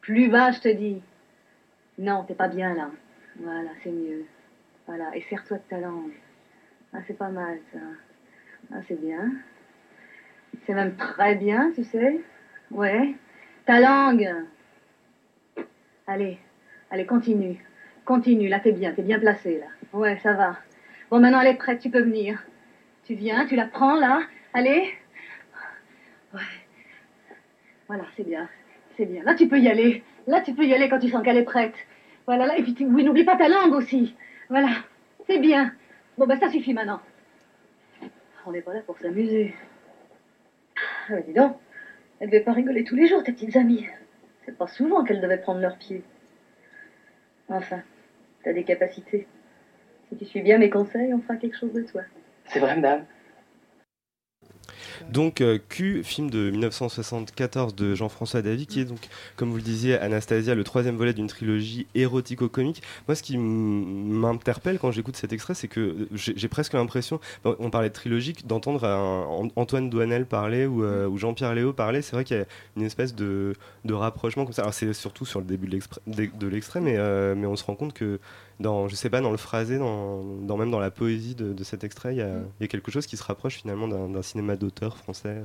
Plus 0.00 0.28
bas, 0.28 0.50
je 0.50 0.60
te 0.60 0.68
dis. 0.68 1.00
Non, 1.98 2.24
t'es 2.24 2.34
pas 2.34 2.48
bien 2.48 2.74
là. 2.74 2.90
Voilà, 3.38 3.70
c'est 3.84 3.92
mieux. 3.92 4.24
Voilà, 4.88 5.16
et 5.16 5.20
serre-toi 5.22 5.58
de 5.58 5.62
ta 5.68 5.78
langue. 5.78 6.14
Ah, 6.92 6.98
c'est 7.06 7.16
pas 7.16 7.28
mal 7.28 7.58
ça. 7.72 7.78
Ah, 8.72 8.80
c'est 8.88 9.00
bien. 9.00 9.30
C'est 10.66 10.74
même 10.74 10.96
très 10.96 11.36
bien, 11.36 11.70
tu 11.76 11.84
sais. 11.84 12.20
Ouais. 12.74 13.14
Ta 13.66 13.80
langue. 13.80 14.28
Allez, 16.06 16.38
allez, 16.90 17.06
continue. 17.06 17.64
Continue, 18.04 18.48
là 18.48 18.60
t'es 18.60 18.72
bien, 18.72 18.92
t'es 18.92 19.02
bien 19.02 19.18
placé 19.18 19.60
là. 19.60 19.66
Ouais, 19.98 20.18
ça 20.22 20.34
va. 20.34 20.58
Bon, 21.10 21.20
maintenant 21.20 21.40
elle 21.40 21.54
est 21.54 21.54
prête, 21.54 21.80
tu 21.80 21.88
peux 21.88 22.02
venir. 22.02 22.44
Tu 23.04 23.14
viens, 23.14 23.46
tu 23.46 23.54
la 23.56 23.66
prends 23.66 23.94
là. 23.94 24.22
Allez. 24.52 24.92
Ouais. 26.34 26.40
Voilà, 27.86 28.04
c'est 28.16 28.26
bien. 28.26 28.48
C'est 28.96 29.06
bien. 29.06 29.22
Là 29.22 29.34
tu 29.34 29.48
peux 29.48 29.58
y 29.58 29.68
aller. 29.68 30.02
Là 30.26 30.40
tu 30.40 30.52
peux 30.52 30.64
y 30.64 30.74
aller 30.74 30.88
quand 30.88 30.98
tu 30.98 31.08
sens 31.08 31.22
qu'elle 31.22 31.38
est 31.38 31.44
prête. 31.44 31.74
Voilà, 32.26 32.46
là. 32.46 32.58
Et 32.58 32.62
puis 32.62 32.76
oui, 32.80 33.04
n'oublie 33.04 33.24
pas 33.24 33.36
ta 33.36 33.48
langue 33.48 33.72
aussi. 33.72 34.14
Voilà. 34.50 34.70
C'est 35.26 35.38
bien. 35.38 35.72
Bon, 36.18 36.26
ben 36.26 36.38
ça 36.38 36.50
suffit 36.50 36.74
maintenant. 36.74 37.00
On 38.46 38.52
n'est 38.52 38.62
pas 38.62 38.74
là 38.74 38.80
pour 38.80 38.98
s'amuser. 38.98 39.54
Ah, 41.08 41.20
dis 41.26 41.32
donc, 41.32 41.56
elle 42.24 42.30
devait 42.30 42.42
pas 42.42 42.52
rigoler 42.54 42.84
tous 42.84 42.96
les 42.96 43.06
jours, 43.06 43.22
tes 43.22 43.32
petites 43.32 43.54
amies. 43.54 43.86
C'est 44.46 44.56
pas 44.56 44.66
souvent 44.66 45.04
qu'elles 45.04 45.20
devaient 45.20 45.36
prendre 45.36 45.60
leurs 45.60 45.76
pieds. 45.76 46.02
Enfin, 47.50 47.82
t'as 48.42 48.54
des 48.54 48.64
capacités. 48.64 49.26
Si 50.08 50.16
tu 50.16 50.24
suis 50.24 50.40
bien 50.40 50.56
mes 50.56 50.70
conseils, 50.70 51.12
on 51.12 51.20
fera 51.20 51.36
quelque 51.36 51.58
chose 51.58 51.74
de 51.74 51.82
toi. 51.82 52.00
C'est 52.46 52.60
vrai, 52.60 52.76
madame. 52.76 53.04
Donc 55.10 55.40
euh, 55.40 55.58
Q, 55.68 56.02
film 56.02 56.30
de 56.30 56.50
1974 56.50 57.74
de 57.74 57.94
Jean-François 57.94 58.42
Davy, 58.42 58.66
qui 58.66 58.80
est 58.80 58.84
donc, 58.84 58.98
comme 59.36 59.50
vous 59.50 59.56
le 59.56 59.62
disiez, 59.62 59.98
Anastasia, 59.98 60.54
le 60.54 60.64
troisième 60.64 60.96
volet 60.96 61.12
d'une 61.12 61.26
trilogie 61.26 61.86
érotico-comique. 61.94 62.82
Moi, 63.06 63.14
ce 63.14 63.22
qui 63.22 63.36
m'interpelle 63.38 64.78
quand 64.78 64.90
j'écoute 64.92 65.16
cet 65.16 65.32
extrait, 65.32 65.54
c'est 65.54 65.68
que 65.68 65.80
euh, 65.80 66.08
j'ai 66.12 66.48
presque 66.48 66.72
l'impression, 66.72 67.20
on 67.44 67.70
parlait 67.70 67.90
de 67.90 67.94
trilogique, 67.94 68.46
d'entendre 68.46 68.84
Antoine 69.56 69.90
Douanel 69.90 70.26
parler 70.26 70.66
ou, 70.66 70.84
euh, 70.84 71.06
ou 71.06 71.18
Jean-Pierre 71.18 71.54
Léo 71.54 71.72
parler. 71.72 72.02
C'est 72.02 72.16
vrai 72.16 72.24
qu'il 72.24 72.36
y 72.36 72.40
a 72.40 72.46
une 72.76 72.84
espèce 72.84 73.14
de, 73.14 73.54
rapprochement 73.88 74.44
comme 74.44 74.54
ça. 74.54 74.62
Alors 74.62 74.74
c'est 74.74 74.92
surtout 74.92 75.26
sur 75.26 75.40
le 75.40 75.46
début 75.46 75.68
de 75.68 76.46
l'extrait, 76.48 76.80
mais 76.80 76.98
on 77.46 77.56
se 77.56 77.64
rend 77.64 77.74
compte 77.76 77.92
que 77.92 78.18
dans, 78.60 78.88
je 78.88 78.94
sais 78.94 79.10
pas, 79.10 79.20
dans 79.20 79.30
le 79.30 79.36
phrasé, 79.36 79.78
dans, 79.78 80.22
dans 80.22 80.56
même 80.56 80.70
dans 80.70 80.80
la 80.80 80.90
poésie 80.90 81.34
de, 81.34 81.52
de 81.52 81.64
cet 81.64 81.84
extrait, 81.84 82.14
il 82.14 82.18
y, 82.18 82.22
a, 82.22 82.28
il 82.60 82.62
y 82.62 82.64
a 82.64 82.68
quelque 82.68 82.90
chose 82.90 83.06
qui 83.06 83.16
se 83.16 83.24
rapproche 83.24 83.56
finalement 83.56 83.88
d'un 83.88 84.22
cinéma 84.22 84.56
d'auteur 84.56 84.96
français. 84.96 85.42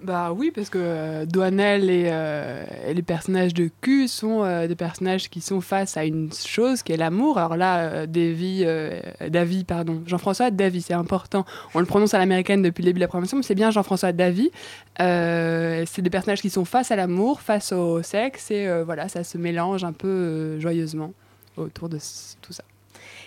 Bah 0.00 0.32
oui, 0.32 0.52
parce 0.54 0.70
que 0.70 0.78
euh, 0.80 1.26
Douanel 1.26 1.90
et, 1.90 2.06
euh, 2.06 2.64
et 2.86 2.94
les 2.94 3.02
personnages 3.02 3.52
de 3.52 3.68
Q 3.80 4.06
sont 4.06 4.44
euh, 4.44 4.68
des 4.68 4.76
personnages 4.76 5.28
qui 5.28 5.40
sont 5.40 5.60
face 5.60 5.96
à 5.96 6.04
une 6.04 6.32
chose 6.32 6.84
qui 6.84 6.92
est 6.92 6.96
l'amour. 6.96 7.36
Alors 7.36 7.56
là, 7.56 7.78
euh, 7.80 8.06
Davy, 8.06 8.62
euh, 8.64 9.00
Davy, 9.28 9.64
pardon, 9.64 10.00
Jean-François 10.06 10.52
Davy, 10.52 10.82
c'est 10.82 10.94
important. 10.94 11.44
On 11.74 11.80
le 11.80 11.86
prononce 11.86 12.14
à 12.14 12.18
l'américaine 12.18 12.62
depuis 12.62 12.82
le 12.82 12.90
début 12.90 13.00
de 13.00 13.04
la 13.04 13.08
promotion, 13.08 13.38
mais 13.38 13.42
c'est 13.42 13.56
bien 13.56 13.72
Jean-François 13.72 14.12
Davy. 14.12 14.52
Euh, 15.00 15.82
c'est 15.84 16.02
des 16.02 16.10
personnages 16.10 16.42
qui 16.42 16.50
sont 16.50 16.64
face 16.64 16.92
à 16.92 16.96
l'amour, 16.96 17.40
face 17.40 17.72
au 17.72 18.00
sexe, 18.04 18.52
et 18.52 18.68
euh, 18.68 18.84
voilà, 18.84 19.08
ça 19.08 19.24
se 19.24 19.36
mélange 19.36 19.82
un 19.82 19.92
peu 19.92 20.06
euh, 20.06 20.60
joyeusement 20.60 21.12
autour 21.58 21.88
de 21.88 21.98
tout 22.42 22.52
ça. 22.52 22.64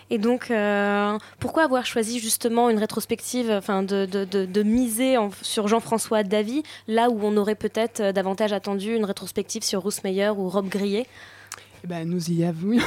Et 0.09 0.17
donc, 0.17 0.51
euh, 0.51 1.17
pourquoi 1.39 1.63
avoir 1.63 1.85
choisi 1.85 2.19
justement 2.19 2.69
une 2.69 2.79
rétrospective, 2.79 3.49
enfin, 3.49 3.81
de, 3.81 4.05
de, 4.05 4.25
de, 4.25 4.45
de 4.45 4.63
miser 4.63 5.17
en- 5.17 5.29
sur 5.41 5.69
Jean-François 5.69 6.23
Davy, 6.23 6.63
là 6.89 7.09
où 7.09 7.19
on 7.23 7.37
aurait 7.37 7.55
peut-être 7.55 8.01
euh, 8.01 8.11
davantage 8.11 8.51
attendu 8.51 8.93
une 8.95 9.05
rétrospective 9.05 9.63
sur 9.63 9.83
Ruth 9.83 10.03
Meyer 10.03 10.29
ou 10.29 10.49
Rob 10.49 10.67
Grillet 10.67 11.05
Eh 11.85 11.87
ben, 11.87 12.09
nous 12.09 12.29
y 12.29 12.43
avons. 12.43 12.77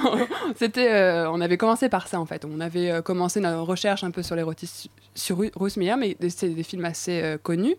C'était, 0.56 0.90
euh, 0.90 1.30
on 1.30 1.42
avait 1.42 1.58
commencé 1.58 1.90
par 1.90 2.08
ça 2.08 2.18
en 2.18 2.24
fait. 2.24 2.46
On 2.46 2.60
avait 2.60 2.90
euh, 2.90 3.02
commencé 3.02 3.40
nos 3.40 3.64
recherches 3.66 4.02
un 4.04 4.10
peu 4.10 4.22
sur 4.22 4.34
l'érotisme 4.36 4.88
sur 5.14 5.38
Ruth 5.56 5.76
Meyer, 5.76 5.96
mais 5.96 6.16
c'est 6.30 6.48
des 6.48 6.62
films 6.62 6.86
assez 6.86 7.20
euh, 7.22 7.36
connus. 7.36 7.76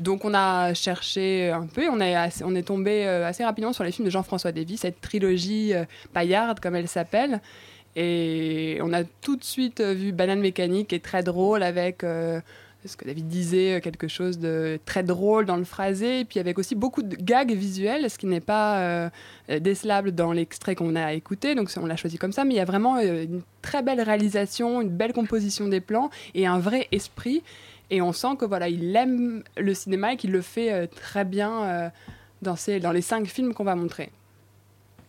Donc 0.00 0.24
on 0.24 0.32
a 0.32 0.72
cherché 0.72 1.50
un 1.50 1.66
peu, 1.66 1.88
on 1.90 2.00
est, 2.00 2.62
tombé 2.62 3.06
euh, 3.06 3.26
assez 3.26 3.44
rapidement 3.44 3.74
sur 3.74 3.84
les 3.84 3.92
films 3.92 4.06
de 4.06 4.10
Jean-François 4.10 4.50
Davy, 4.50 4.78
cette 4.78 5.00
trilogie 5.02 5.74
euh, 5.74 5.84
paillarde 6.14 6.58
comme 6.58 6.74
elle 6.74 6.88
s'appelle. 6.88 7.40
Et 7.96 8.78
on 8.82 8.94
a 8.94 9.04
tout 9.04 9.36
de 9.36 9.44
suite 9.44 9.80
euh, 9.80 9.92
vu 9.92 10.12
Banane 10.12 10.40
Mécanique, 10.40 10.94
est 10.94 11.04
très 11.04 11.22
drôle 11.22 11.62
avec 11.62 12.00
ce 12.02 12.96
que 12.96 13.04
David 13.04 13.28
disait, 13.28 13.82
quelque 13.82 14.08
chose 14.08 14.38
de 14.38 14.80
très 14.86 15.02
drôle 15.02 15.44
dans 15.44 15.58
le 15.58 15.64
phrasé, 15.64 16.20
et 16.20 16.24
puis 16.24 16.40
avec 16.40 16.58
aussi 16.58 16.74
beaucoup 16.74 17.02
de 17.02 17.14
gags 17.14 17.52
visuels, 17.52 18.08
ce 18.08 18.16
qui 18.16 18.24
n'est 18.24 18.40
pas 18.40 19.10
décelable 19.48 20.12
dans 20.12 20.32
l'extrait 20.32 20.74
qu'on 20.74 20.96
a 20.96 21.12
écouté, 21.12 21.54
donc 21.54 21.68
on 21.76 21.84
l'a 21.84 21.96
choisi 21.96 22.16
comme 22.16 22.32
ça, 22.32 22.44
mais 22.44 22.54
il 22.54 22.56
y 22.56 22.60
a 22.60 22.64
vraiment 22.64 22.98
une 22.98 23.42
très 23.60 23.82
belle 23.82 24.00
réalisation, 24.00 24.80
une 24.80 24.88
belle 24.88 25.12
composition 25.12 25.68
des 25.68 25.82
plans 25.82 26.08
et 26.34 26.46
un 26.46 26.58
vrai 26.58 26.88
esprit, 26.90 27.42
et 27.90 28.00
on 28.00 28.12
sent 28.12 28.36
que 28.38 28.44
voilà, 28.44 28.68
il 28.68 28.94
aime 28.94 29.42
le 29.56 29.74
cinéma 29.74 30.14
et 30.14 30.16
qu'il 30.16 30.30
le 30.30 30.42
fait 30.42 30.72
euh, 30.72 30.86
très 30.86 31.24
bien 31.24 31.62
euh, 31.64 31.88
dans, 32.40 32.56
ces, 32.56 32.80
dans 32.80 32.92
les 32.92 33.02
cinq 33.02 33.26
films 33.26 33.52
qu'on 33.52 33.64
va 33.64 33.74
montrer. 33.74 34.10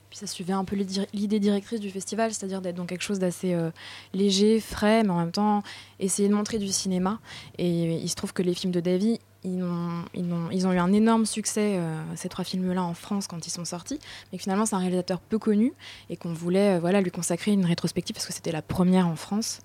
Puis 0.10 0.18
ça 0.18 0.28
suivait 0.28 0.54
un 0.54 0.66
peu 0.66 0.76
l'idée 1.14 1.40
directrice 1.40 1.80
du 1.80 1.90
festival, 1.90 2.34
c'est-à-dire 2.34 2.60
d'être 2.60 2.76
dans 2.76 2.86
quelque 2.86 3.04
chose 3.04 3.20
d'assez 3.20 3.54
euh, 3.54 3.70
léger, 4.14 4.60
frais, 4.60 5.04
mais 5.04 5.12
en 5.12 5.20
même 5.20 5.32
temps 5.32 5.64
essayer 6.00 6.28
de 6.28 6.34
montrer 6.34 6.58
du 6.58 6.68
cinéma. 6.68 7.20
Et 7.58 7.96
il 7.96 8.10
se 8.10 8.16
trouve 8.16 8.34
que 8.34 8.42
les 8.42 8.54
films 8.54 8.74
de 8.74 8.82
Davy, 8.82 9.22
ils 9.46 9.64
ont, 9.64 10.04
ils 10.14 10.26
ils 10.52 10.68
ont 10.68 10.74
eu 10.74 10.80
un 10.80 10.92
énorme 10.92 11.26
succès, 11.26 11.80
ces 12.16 12.28
trois 12.28 12.44
films-là, 12.44 12.84
en 12.84 12.94
France 12.94 13.26
quand 13.28 13.48
ils 13.48 13.52
sont 13.52 13.64
sortis, 13.64 14.00
mais 14.32 14.38
finalement 14.38 14.66
c'est 14.66 14.76
un 14.76 14.80
réalisateur 14.80 15.20
peu 15.20 15.40
connu 15.40 15.74
et 16.10 16.18
qu'on 16.18 16.34
voulait 16.34 16.78
voilà, 16.78 17.02
lui 17.02 17.10
consacrer 17.10 17.52
une 17.52 17.66
rétrospective 17.66 18.14
parce 18.14 18.28
que 18.28 18.34
c'était 18.34 18.52
la 18.52 18.62
première 18.62 19.08
en 19.08 19.16
France. 19.16 19.62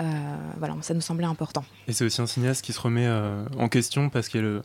Euh, 0.00 0.36
voilà, 0.58 0.76
ça 0.80 0.94
nous 0.94 1.00
semblait 1.00 1.26
important. 1.26 1.64
Et 1.86 1.92
c'est 1.92 2.04
aussi 2.04 2.20
un 2.20 2.26
cinéaste 2.26 2.64
qui 2.64 2.72
se 2.72 2.80
remet 2.80 3.06
euh, 3.06 3.44
en 3.58 3.68
question 3.68 4.10
parce 4.10 4.28
qu'il 4.28 4.62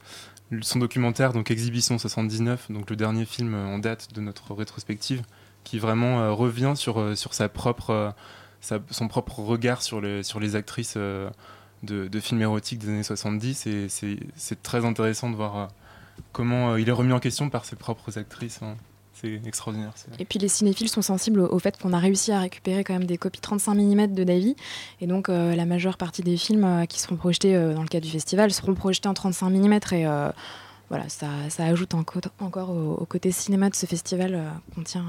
son 0.62 0.78
documentaire, 0.80 1.34
donc 1.34 1.50
Exhibition 1.50 1.98
79, 1.98 2.69
donc 2.69 2.89
le 2.89 2.96
dernier 2.96 3.26
film 3.26 3.56
euh, 3.56 3.65
en 3.65 3.80
date 3.80 4.13
de 4.13 4.22
notre 4.22 4.54
rétrospective, 4.54 5.24
qui 5.63 5.80
vraiment 5.80 6.36
revient 6.36 6.74
sur, 6.76 7.17
sur 7.17 7.34
sa 7.34 7.48
propre, 7.48 8.13
son 8.60 9.08
propre 9.08 9.39
regard 9.39 9.82
sur 9.82 10.02
les, 10.02 10.22
sur 10.22 10.41
les 10.41 10.58
actrices 10.58 10.98
de, 10.98 12.19
films 12.19 12.41
érotiques 12.41 12.80
des 12.80 12.89
années 12.89 13.04
70. 13.04 13.67
Et 13.67 13.88
c'est 13.88 14.62
très 14.62 14.84
intéressant 14.84 15.30
de 15.30 15.38
voir 15.38 15.69
comment 16.34 16.76
il 16.76 16.89
est 16.89 16.91
remis 16.91 17.13
en 17.13 17.22
question 17.22 17.50
par 17.50 17.63
ses 17.63 17.78
propres 17.78 18.17
actrices. 18.17 18.62
hein. 18.62 18.76
C'est 19.23 19.47
extraordinaire. 19.47 19.93
Et 20.19 20.25
puis 20.25 20.38
les 20.38 20.49
cinéphiles 20.49 20.89
sont 20.89 21.01
sensibles 21.01 21.39
au, 21.39 21.59
fait 21.59 21.81
qu'on 21.81 21.93
a 21.93 21.99
réussi 21.99 22.33
à 22.33 22.39
récupérer 22.39 22.83
quand 22.83 22.93
même 22.93 23.05
des 23.05 23.17
copies 23.17 23.39
35 23.39 23.73
mm 23.73 24.07
de 24.07 24.23
Davy. 24.25 24.55
Et 24.99 25.07
donc 25.07 25.29
euh, 25.29 25.55
la 25.55 25.65
majeure 25.65 25.97
partie 25.97 26.23
des 26.23 26.36
films 26.36 26.65
euh, 26.65 26.86
qui 26.86 26.99
seront 26.99 27.15
projetés 27.15 27.55
euh, 27.55 27.73
dans 27.73 27.83
le 27.83 27.88
cadre 27.88 28.05
du 28.05 28.12
festival 28.12 28.51
seront 28.51 28.73
projetés 28.73 29.07
en 29.07 29.13
35 29.13 29.49
mm. 29.49 29.73
Et 29.93 30.05
voilà, 30.93 31.10
ça, 31.10 31.27
ça 31.49 31.65
ajoute 31.65 31.95
enco- 31.95 32.19
encore 32.39 32.69
au, 32.69 32.93
au 33.01 33.06
côté 33.06 33.32
cinéma 33.32 33.69
de 33.71 33.75
ce 33.75 33.88
festival 33.88 34.36
euh, 34.36 34.47
qu'on 34.75 34.84
tient 34.84 35.03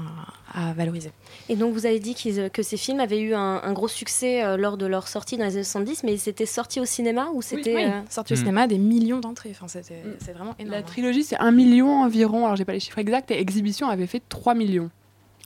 à, 0.51 0.69
à 0.69 0.73
valoriser. 0.73 1.11
Et 1.47 1.55
donc, 1.55 1.73
vous 1.75 1.85
avez 1.85 1.99
dit 1.99 2.15
euh, 2.25 2.49
que 2.49 2.63
ces 2.63 2.75
films 2.75 2.99
avaient 2.99 3.19
eu 3.19 3.35
un, 3.35 3.61
un 3.63 3.71
gros 3.73 3.87
succès 3.87 4.43
euh, 4.43 4.57
lors 4.57 4.77
de 4.77 4.87
leur 4.87 5.07
sortie 5.07 5.37
dans 5.37 5.45
les 5.45 5.53
années 5.53 5.63
70, 5.63 6.01
mais 6.03 6.17
c'était 6.17 6.47
sorti 6.47 6.79
au 6.79 6.85
cinéma 6.85 7.27
ou 7.35 7.43
c'était. 7.43 7.75
Oui, 7.75 7.83
euh, 7.85 8.01
sorti 8.09 8.33
au 8.33 8.35
Mm. 8.35 8.39
cinéma, 8.39 8.67
des 8.67 8.79
millions 8.79 9.19
d'entrées. 9.19 9.51
Enfin, 9.51 9.67
c'était- 9.67 10.01
c'est 10.23 10.33
vraiment 10.33 10.55
énorme. 10.57 10.75
La 10.75 10.81
trilogie, 10.81 11.23
c'est 11.23 11.37
un 11.37 11.51
million 11.51 12.01
environ, 12.01 12.45
alors 12.45 12.55
j'ai 12.55 12.65
pas 12.65 12.73
les 12.73 12.79
chiffres 12.79 12.97
exacts, 12.97 13.29
et 13.29 13.39
Exhibition 13.39 13.87
avait 13.87 14.07
fait 14.07 14.23
3 14.27 14.55
millions. 14.55 14.89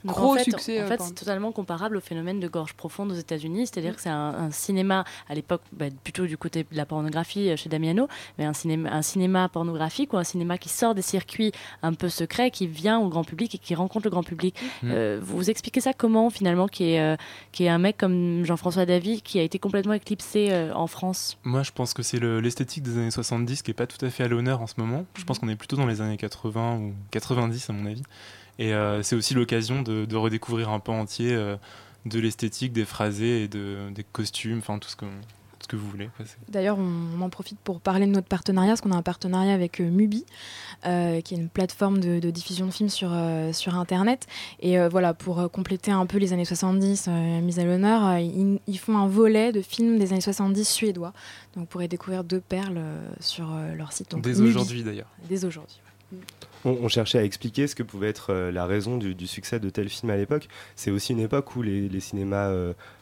Donc, 0.04 0.16
Gros 0.16 0.32
en 0.32 0.36
fait, 0.36 0.44
succès. 0.44 0.80
En 0.80 0.84
euh, 0.84 0.88
fait, 0.88 1.00
c'est 1.02 1.14
totalement 1.14 1.52
comparable 1.52 1.96
au 1.96 2.00
phénomène 2.00 2.40
de 2.40 2.48
gorge 2.48 2.74
profonde 2.74 3.12
aux 3.12 3.16
États-Unis, 3.16 3.66
c'est-à-dire 3.66 3.94
que 3.96 4.02
c'est 4.02 4.08
un, 4.08 4.34
un 4.34 4.50
cinéma 4.50 5.04
à 5.28 5.34
l'époque 5.34 5.62
bah, 5.72 5.86
plutôt 6.04 6.26
du 6.26 6.36
côté 6.36 6.64
de 6.70 6.76
la 6.76 6.86
pornographie 6.86 7.50
euh, 7.50 7.56
chez 7.56 7.68
Damiano, 7.68 8.08
mais 8.38 8.44
un 8.44 8.52
cinéma, 8.52 8.90
un 8.92 9.02
cinéma 9.02 9.48
pornographique 9.48 10.12
ou 10.12 10.16
un 10.16 10.24
cinéma 10.24 10.58
qui 10.58 10.68
sort 10.68 10.94
des 10.94 11.02
circuits 11.02 11.52
un 11.82 11.92
peu 11.92 12.08
secrets, 12.08 12.50
qui 12.50 12.66
vient 12.66 12.98
au 12.98 13.08
grand 13.08 13.24
public 13.24 13.54
et 13.54 13.58
qui 13.58 13.74
rencontre 13.74 14.06
le 14.06 14.10
grand 14.10 14.22
public. 14.22 14.56
Mm. 14.82 14.90
Euh, 14.90 15.20
vous 15.22 15.36
vous 15.36 15.50
expliquez 15.50 15.80
ça 15.80 15.92
comment 15.92 16.30
finalement, 16.30 16.68
qui 16.68 16.92
est, 16.92 17.00
euh, 17.00 17.16
qui 17.52 17.64
est 17.64 17.68
un 17.68 17.78
mec 17.78 17.96
comme 17.96 18.44
Jean-François 18.44 18.86
Davy 18.86 19.22
qui 19.22 19.38
a 19.38 19.42
été 19.42 19.58
complètement 19.58 19.92
éclipsé 19.94 20.48
euh, 20.50 20.72
en 20.74 20.86
France? 20.86 21.38
Moi, 21.44 21.62
je 21.62 21.72
pense 21.72 21.94
que 21.94 22.02
c'est 22.02 22.18
le- 22.18 22.40
l'esthétique 22.40 22.82
des 22.82 22.96
années 22.98 23.10
70 23.10 23.62
qui 23.62 23.70
est 23.70 23.74
pas 23.74 23.86
tout 23.86 24.04
à 24.04 24.10
fait 24.10 24.24
à 24.24 24.28
l'honneur 24.28 24.60
en 24.60 24.66
ce 24.66 24.74
moment. 24.78 25.04
Je 25.14 25.24
pense 25.24 25.38
qu'on 25.38 25.48
est 25.48 25.56
plutôt 25.56 25.76
dans 25.76 25.86
les 25.86 26.00
années 26.00 26.16
80 26.16 26.78
ou 26.78 26.94
90 27.10 27.70
à 27.70 27.72
mon 27.72 27.86
avis. 27.86 28.02
Et 28.60 28.72
euh, 28.72 29.02
c'est 29.02 29.16
aussi 29.16 29.34
l'occasion 29.34 29.82
de, 29.82 30.04
de 30.04 30.16
redécouvrir 30.16 30.68
un 30.70 30.78
pan 30.78 31.00
entier 31.00 31.32
euh, 31.32 31.56
de 32.06 32.20
l'esthétique, 32.20 32.72
des 32.72 32.84
phrasés 32.84 33.42
et 33.42 33.48
de, 33.48 33.90
des 33.90 34.04
costumes, 34.04 34.58
enfin 34.58 34.78
tout 34.78 34.88
ce 34.88 34.96
que 34.96 35.06
vous 35.76 35.88
voulez. 35.88 36.10
D'ailleurs, 36.48 36.78
on, 36.78 37.20
en 37.20 37.30
profite 37.30 37.58
pour 37.60 37.80
parler 37.80 38.06
de 38.06 38.10
notre 38.10 38.26
partenariat, 38.26 38.72
parce 38.72 38.80
qu'on 38.80 38.92
a 38.92 38.96
un 38.96 39.02
partenariat 39.02 39.52
avec 39.52 39.80
euh, 39.80 39.88
Mubi, 39.88 40.24
euh, 40.86 41.20
qui 41.20 41.34
est 41.34 41.36
une 41.36 41.48
plateforme 41.48 41.98
de, 42.00 42.18
de 42.18 42.30
diffusion 42.30 42.66
de 42.66 42.70
films 42.70 42.88
sur, 42.88 43.10
euh, 43.12 43.52
sur 43.52 43.74
Internet. 43.76 44.26
Et 44.60 44.78
voilà, 44.88 45.14
pour 45.14 45.50
compléter 45.50 45.90
un 45.90 46.06
peu 46.06 46.18
les 46.18 46.32
années 46.32 46.44
70 46.44 47.06
euh, 47.08 47.40
mises 47.40 47.58
à 47.58 47.64
l'honneur, 47.64 48.18
ils, 48.18 48.60
ils 48.66 48.78
font 48.78 48.98
un 48.98 49.08
volet 49.08 49.52
de 49.52 49.62
films 49.62 49.98
des 49.98 50.12
années 50.12 50.20
70 50.20 50.68
suédois. 50.68 51.12
Donc, 51.54 51.62
vous 51.62 51.66
pourrez 51.66 51.88
découvrir 51.88 52.24
deux 52.24 52.40
perles 52.40 52.80
sur 53.20 53.48
leur 53.76 53.92
site. 53.92 54.10
Donc, 54.10 54.22
Dès 54.22 54.40
aujourd'hui, 54.40 54.82
d'ailleurs. 54.82 55.08
Dès 55.28 55.44
aujourd'hui. 55.44 55.80
On, 56.64 56.70
on 56.82 56.88
cherchait 56.88 57.18
à 57.18 57.24
expliquer 57.24 57.66
ce 57.66 57.74
que 57.74 57.82
pouvait 57.82 58.08
être 58.08 58.32
euh, 58.32 58.52
la 58.52 58.66
raison 58.66 58.96
du, 58.96 59.14
du 59.14 59.26
succès 59.26 59.60
de 59.60 59.70
tel 59.70 59.88
film 59.88 60.10
à 60.10 60.16
l'époque. 60.16 60.48
C'est 60.76 60.90
aussi 60.90 61.12
une 61.12 61.20
époque 61.20 61.56
où 61.56 61.62
les, 61.62 61.88
les 61.88 62.00
cinémas 62.00 62.50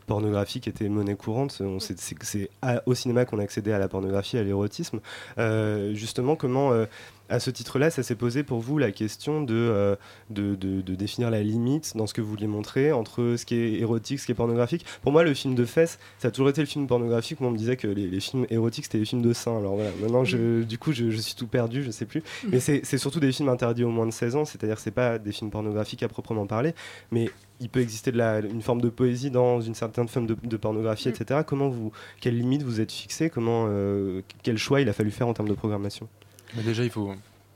euh, 0.09 0.19
pornographiques 0.19 0.69
étaient 0.69 0.89
monnaie 0.89 1.15
courante. 1.17 1.59
On- 1.61 1.79
C'est 1.81 2.49
au 2.87 2.95
cinéma 2.95 3.25
qu'on 3.25 3.39
accédait 3.39 3.73
à 3.73 3.79
la 3.79 3.89
pornographie, 3.89 4.39
à 4.39 4.43
l'érotisme. 4.43 5.01
Euh, 5.39 5.95
justement, 5.95 6.37
comment, 6.37 6.73
euh, 6.73 6.87
à 7.31 7.41
ce 7.41 7.51
titre-là, 7.51 7.91
ça 7.91 8.03
s'est 8.03 8.15
posé 8.15 8.43
pour 8.43 8.61
vous 8.61 8.79
la 8.79 8.91
question 8.91 9.43
de, 9.43 9.55
euh, 9.55 9.97
de, 10.31 10.55
de- 10.55 10.81
de 10.81 10.95
définir 10.95 11.31
la 11.31 11.43
limite 11.43 11.95
dans 11.97 12.07
ce 12.07 12.15
que 12.15 12.23
vous 12.23 12.31
vouliez 12.31 12.47
montrer 12.47 12.91
entre 12.93 13.35
ce 13.37 13.45
qui 13.45 13.55
est 13.57 13.73
érotique, 13.81 14.19
ce 14.21 14.27
qui 14.27 14.33
est 14.33 14.35
pornographique? 14.35 14.87
Pour 15.03 15.13
moi, 15.13 15.23
le 15.25 15.35
film 15.35 15.55
de 15.55 15.65
fesses, 15.67 15.99
ça 16.19 16.29
a 16.29 16.31
toujours 16.31 16.49
été 16.49 16.61
le 16.63 16.67
film 16.67 16.87
pornographique. 16.87 17.41
Moi, 17.41 17.51
on 17.51 17.53
me 17.53 17.59
disait 17.59 17.77
que 17.77 17.87
les, 17.87 18.07
les 18.09 18.21
films 18.21 18.47
érotiques, 18.51 18.85
c'était 18.87 18.99
les 18.99 19.05
films 19.05 19.23
de 19.23 19.33
seins. 19.35 19.59
Alors 19.59 19.75
voilà, 19.75 19.91
maintenant, 20.01 20.25
je, 20.25 20.63
du 20.63 20.79
coup, 20.79 20.93
je, 20.93 21.11
je 21.11 21.19
suis 21.19 21.35
tout 21.35 21.47
perdu, 21.47 21.83
je 21.83 21.91
sais 21.91 22.07
plus. 22.07 22.23
Mais 22.51 22.61
c'est 22.61 22.81
c'est 22.85 22.99
surtout 22.99 23.21
des 23.21 23.31
films 23.33 23.51
interdits 23.51 23.85
au 23.85 23.91
moins 23.91 24.07
de 24.07 24.13
16 24.13 24.37
ans, 24.37 24.45
c'est-à-dire 24.47 24.79
c'est 24.79 24.91
pas 24.91 25.19
des 25.19 25.33
films 25.33 25.51
pornographiques 25.51 26.03
à 26.03 26.09
proprement 26.09 26.47
parler, 26.47 26.75
mais 27.11 27.31
il 27.61 27.69
peut 27.69 27.81
exister 27.81 28.13
de 28.13 28.19
la, 28.19 28.39
une 28.41 28.63
forme 28.63 28.81
de 28.81 28.89
poésie 28.89 29.31
dans 29.31 29.61
une 29.61 29.75
certaine 29.75 30.09
forme 30.09 30.27
de, 30.27 30.37
de 30.43 30.57
pornographie, 30.57 31.09
etc. 31.09 31.41
Comment 31.47 31.69
vous, 31.69 31.93
quelles 32.21 32.37
limites 32.37 32.63
vous 32.63 32.81
êtes 32.81 32.93
fixé 32.93 33.31
Comment, 33.31 33.67
euh, 33.69 34.23
quel 34.43 34.59
choix 34.59 34.81
il 34.81 34.89
a 34.89 34.93
fallu 34.93 35.11
faire 35.11 35.29
en 35.29 35.35
termes 35.35 35.49
de 35.49 35.55
programmation? 35.55 36.09
Mais 36.57 36.63
déjà, 36.63 36.85
il 36.85 36.91
faut, 36.91 37.13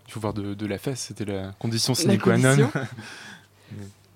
il 0.06 0.12
faut 0.12 0.20
voir 0.20 0.34
de, 0.34 0.54
de 0.54 0.66
la 0.66 0.78
fesse, 0.78 1.00
c'était 1.00 1.24
la 1.24 1.52
condition 1.58 1.94
sine 1.94 2.18
qua 2.18 2.36
non. 2.36 2.56
condition. 2.56 2.70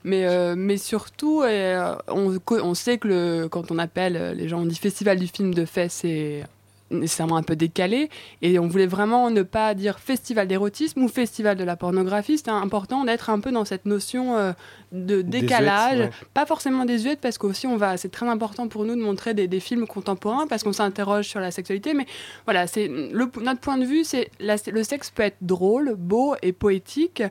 Mais, 0.04 0.24
euh, 0.24 0.54
mais 0.56 0.76
surtout, 0.76 1.42
euh, 1.42 1.96
on, 2.06 2.38
on 2.48 2.74
sait 2.74 2.96
que 2.96 3.08
le, 3.08 3.48
quand 3.48 3.72
on 3.72 3.78
appelle, 3.78 4.36
les 4.36 4.48
gens 4.48 4.60
on 4.60 4.66
dit 4.66 4.76
festival 4.76 5.18
du 5.18 5.26
film 5.26 5.52
de 5.52 5.64
fesses, 5.64 5.94
c'est 6.02 6.44
nécessairement 6.90 7.36
un 7.36 7.42
peu 7.42 7.56
décalé. 7.56 8.08
Et 8.42 8.58
on 8.58 8.68
voulait 8.68 8.86
vraiment 8.86 9.30
ne 9.30 9.42
pas 9.42 9.74
dire 9.74 9.98
festival 9.98 10.46
d'érotisme 10.48 11.02
ou 11.02 11.08
festival 11.08 11.56
de 11.56 11.64
la 11.64 11.76
pornographie. 11.76 12.38
C'était 12.38 12.50
important 12.50 13.04
d'être 13.04 13.30
un 13.30 13.40
peu 13.40 13.50
dans 13.52 13.64
cette 13.64 13.86
notion 13.86 14.36
euh, 14.36 14.52
de 14.92 15.22
décalage. 15.22 15.98
ouais. 15.98 16.10
Pas 16.34 16.46
forcément 16.46 16.84
désuète, 16.84 17.20
parce 17.20 17.38
qu'aussi, 17.38 17.66
on 17.66 17.76
va, 17.76 17.96
c'est 17.96 18.08
très 18.10 18.28
important 18.28 18.68
pour 18.68 18.84
nous 18.84 18.94
de 18.94 19.00
montrer 19.02 19.34
des, 19.34 19.48
des 19.48 19.60
films 19.60 19.86
contemporains, 19.86 20.46
parce 20.46 20.62
qu'on 20.62 20.72
s'interroge 20.72 21.26
sur 21.26 21.40
la 21.40 21.50
sexualité. 21.50 21.94
Mais 21.94 22.06
voilà, 22.44 22.66
c'est 22.66 22.88
le, 22.88 23.30
notre 23.42 23.60
point 23.60 23.78
de 23.78 23.84
vue, 23.84 24.04
c'est 24.04 24.30
la- 24.38 24.56
le 24.70 24.82
sexe 24.84 25.10
peut 25.10 25.22
être 25.24 25.38
drôle, 25.40 25.94
beau 25.96 26.34
et 26.42 26.52
poétique. 26.52 27.22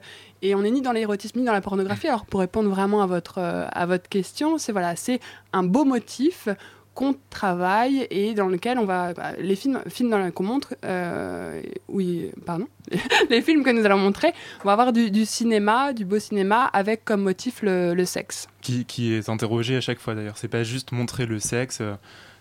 Et 0.41 0.53
on 0.53 0.61
n'est 0.61 0.71
ni 0.71 0.81
dans 0.81 0.91
l'érotisme 0.91 1.39
ni 1.39 1.45
dans 1.45 1.53
la 1.53 1.61
pornographie. 1.61 2.07
Alors 2.07 2.25
pour 2.25 2.41
répondre 2.41 2.69
vraiment 2.69 3.01
à 3.01 3.07
votre, 3.07 3.39
euh, 3.39 3.65
à 3.71 3.85
votre 3.85 4.09
question, 4.09 4.57
c'est 4.57 4.71
voilà, 4.71 4.95
c'est 4.95 5.19
un 5.53 5.63
beau 5.63 5.85
motif 5.85 6.49
qu'on 6.95 7.15
travaille 7.29 8.07
et 8.09 8.33
dans 8.33 8.47
lequel 8.47 8.79
on 8.79 8.85
va 8.85 9.13
bah, 9.13 9.33
les 9.37 9.55
films 9.55 9.81
films 9.87 10.09
dans 10.09 10.31
qu'on 10.31 10.43
montre 10.43 10.75
euh, 10.83 11.61
oui 11.87 12.31
pardon 12.45 12.67
les 13.29 13.41
films 13.41 13.63
que 13.63 13.69
nous 13.69 13.85
allons 13.85 13.99
montrer 13.99 14.33
on 14.63 14.65
va 14.65 14.71
avoir 14.71 14.93
du, 14.93 15.25
cinéma 15.25 15.93
du 15.93 16.05
beau 16.05 16.17
cinéma 16.17 16.63
avec 16.65 17.05
comme 17.05 17.21
motif 17.21 17.61
le, 17.61 18.05
sexe 18.05 18.47
qui, 18.87 19.13
est 19.13 19.29
interrogé 19.29 19.75
à 19.75 19.81
chaque 19.81 19.99
fois 19.99 20.15
d'ailleurs. 20.15 20.37
C'est 20.37 20.47
pas 20.47 20.63
juste 20.63 20.91
montrer 20.91 21.25
le 21.25 21.39
sexe. 21.39 21.81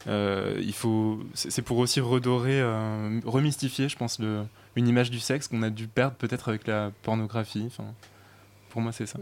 euh, 0.06 0.56
il 0.60 0.72
faut, 0.72 1.20
c'est 1.34 1.62
pour 1.62 1.78
aussi 1.78 2.00
redorer, 2.00 2.60
euh, 2.60 3.20
remystifier, 3.24 3.88
je 3.88 3.96
pense, 3.96 4.18
une 4.76 4.88
image 4.88 5.10
du 5.10 5.20
sexe 5.20 5.48
qu'on 5.48 5.62
a 5.62 5.70
dû 5.70 5.86
perdre 5.86 6.16
peut-être 6.16 6.48
avec 6.48 6.66
la 6.66 6.92
pornographie. 7.02 7.64
Enfin, 7.66 7.84
pour 8.70 8.80
moi, 8.80 8.92
c'est 8.92 9.06
ça. 9.06 9.18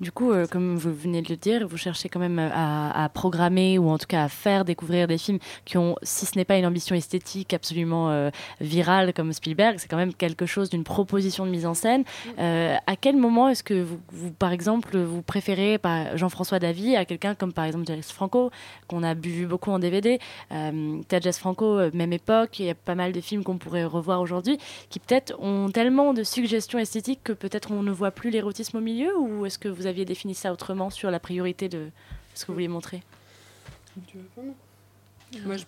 Du 0.00 0.10
coup, 0.10 0.32
euh, 0.32 0.46
comme 0.46 0.76
vous 0.76 0.92
venez 0.92 1.22
de 1.22 1.28
le 1.28 1.36
dire, 1.36 1.66
vous 1.66 1.76
cherchez 1.76 2.08
quand 2.08 2.20
même 2.20 2.38
à, 2.38 3.04
à 3.04 3.08
programmer 3.08 3.78
ou 3.78 3.88
en 3.88 3.98
tout 3.98 4.06
cas 4.06 4.24
à 4.24 4.28
faire 4.28 4.64
découvrir 4.64 5.06
des 5.06 5.18
films 5.18 5.38
qui 5.64 5.78
ont, 5.78 5.96
si 6.02 6.26
ce 6.26 6.36
n'est 6.36 6.44
pas 6.44 6.56
une 6.56 6.66
ambition 6.66 6.94
esthétique 6.94 7.54
absolument 7.54 8.10
euh, 8.10 8.30
virale 8.60 9.12
comme 9.12 9.32
Spielberg, 9.32 9.76
c'est 9.78 9.88
quand 9.88 9.96
même 9.96 10.14
quelque 10.14 10.46
chose 10.46 10.70
d'une 10.70 10.84
proposition 10.84 11.46
de 11.46 11.50
mise 11.50 11.66
en 11.66 11.74
scène. 11.74 12.04
Euh, 12.38 12.76
à 12.86 12.96
quel 12.96 13.16
moment 13.16 13.48
est-ce 13.48 13.62
que 13.62 13.82
vous, 13.82 14.00
vous, 14.12 14.30
par 14.30 14.52
exemple, 14.52 14.98
vous 14.98 15.22
préférez 15.22 15.78
Jean-François 16.14 16.58
Davy 16.58 16.96
à 16.96 17.04
quelqu'un 17.04 17.34
comme 17.34 17.52
par 17.52 17.64
exemple 17.64 17.84
James 17.86 18.02
Franco, 18.02 18.50
qu'on 18.88 19.02
a 19.02 19.14
vu 19.14 19.46
beaucoup 19.46 19.70
en 19.70 19.78
DVD 19.78 20.18
euh, 20.52 21.00
Ted 21.08 21.22
Jess 21.22 21.38
Franco, 21.38 21.78
euh, 21.78 21.90
même 21.94 22.12
époque, 22.12 22.58
il 22.58 22.66
y 22.66 22.70
a 22.70 22.74
pas 22.74 22.94
mal 22.94 23.12
de 23.12 23.20
films 23.20 23.44
qu'on 23.44 23.58
pourrait 23.58 23.84
revoir 23.84 24.20
aujourd'hui 24.20 24.58
qui 24.90 24.98
peut-être 24.98 25.34
ont 25.40 25.70
tellement 25.70 26.14
de 26.14 26.22
suggestions 26.22 26.78
esthétiques 26.78 27.20
que 27.24 27.32
peut-être 27.32 27.70
on 27.72 27.82
ne 27.82 27.90
voit 27.90 28.10
plus 28.10 28.30
l'érotisme 28.30 28.78
au 28.78 28.80
milieu 28.80 29.16
ou 29.18 29.46
est-ce 29.46 29.58
que 29.64 29.68
vous 29.68 29.86
aviez 29.86 30.04
défini 30.04 30.34
ça 30.34 30.52
autrement 30.52 30.90
sur 30.90 31.10
la 31.10 31.18
priorité 31.18 31.68
de 31.68 31.88
ce 32.34 32.42
que 32.42 32.48
vous 32.48 32.54
vouliez 32.54 32.68
montrer 32.68 33.02
Moi, 35.44 35.56
je- 35.56 35.64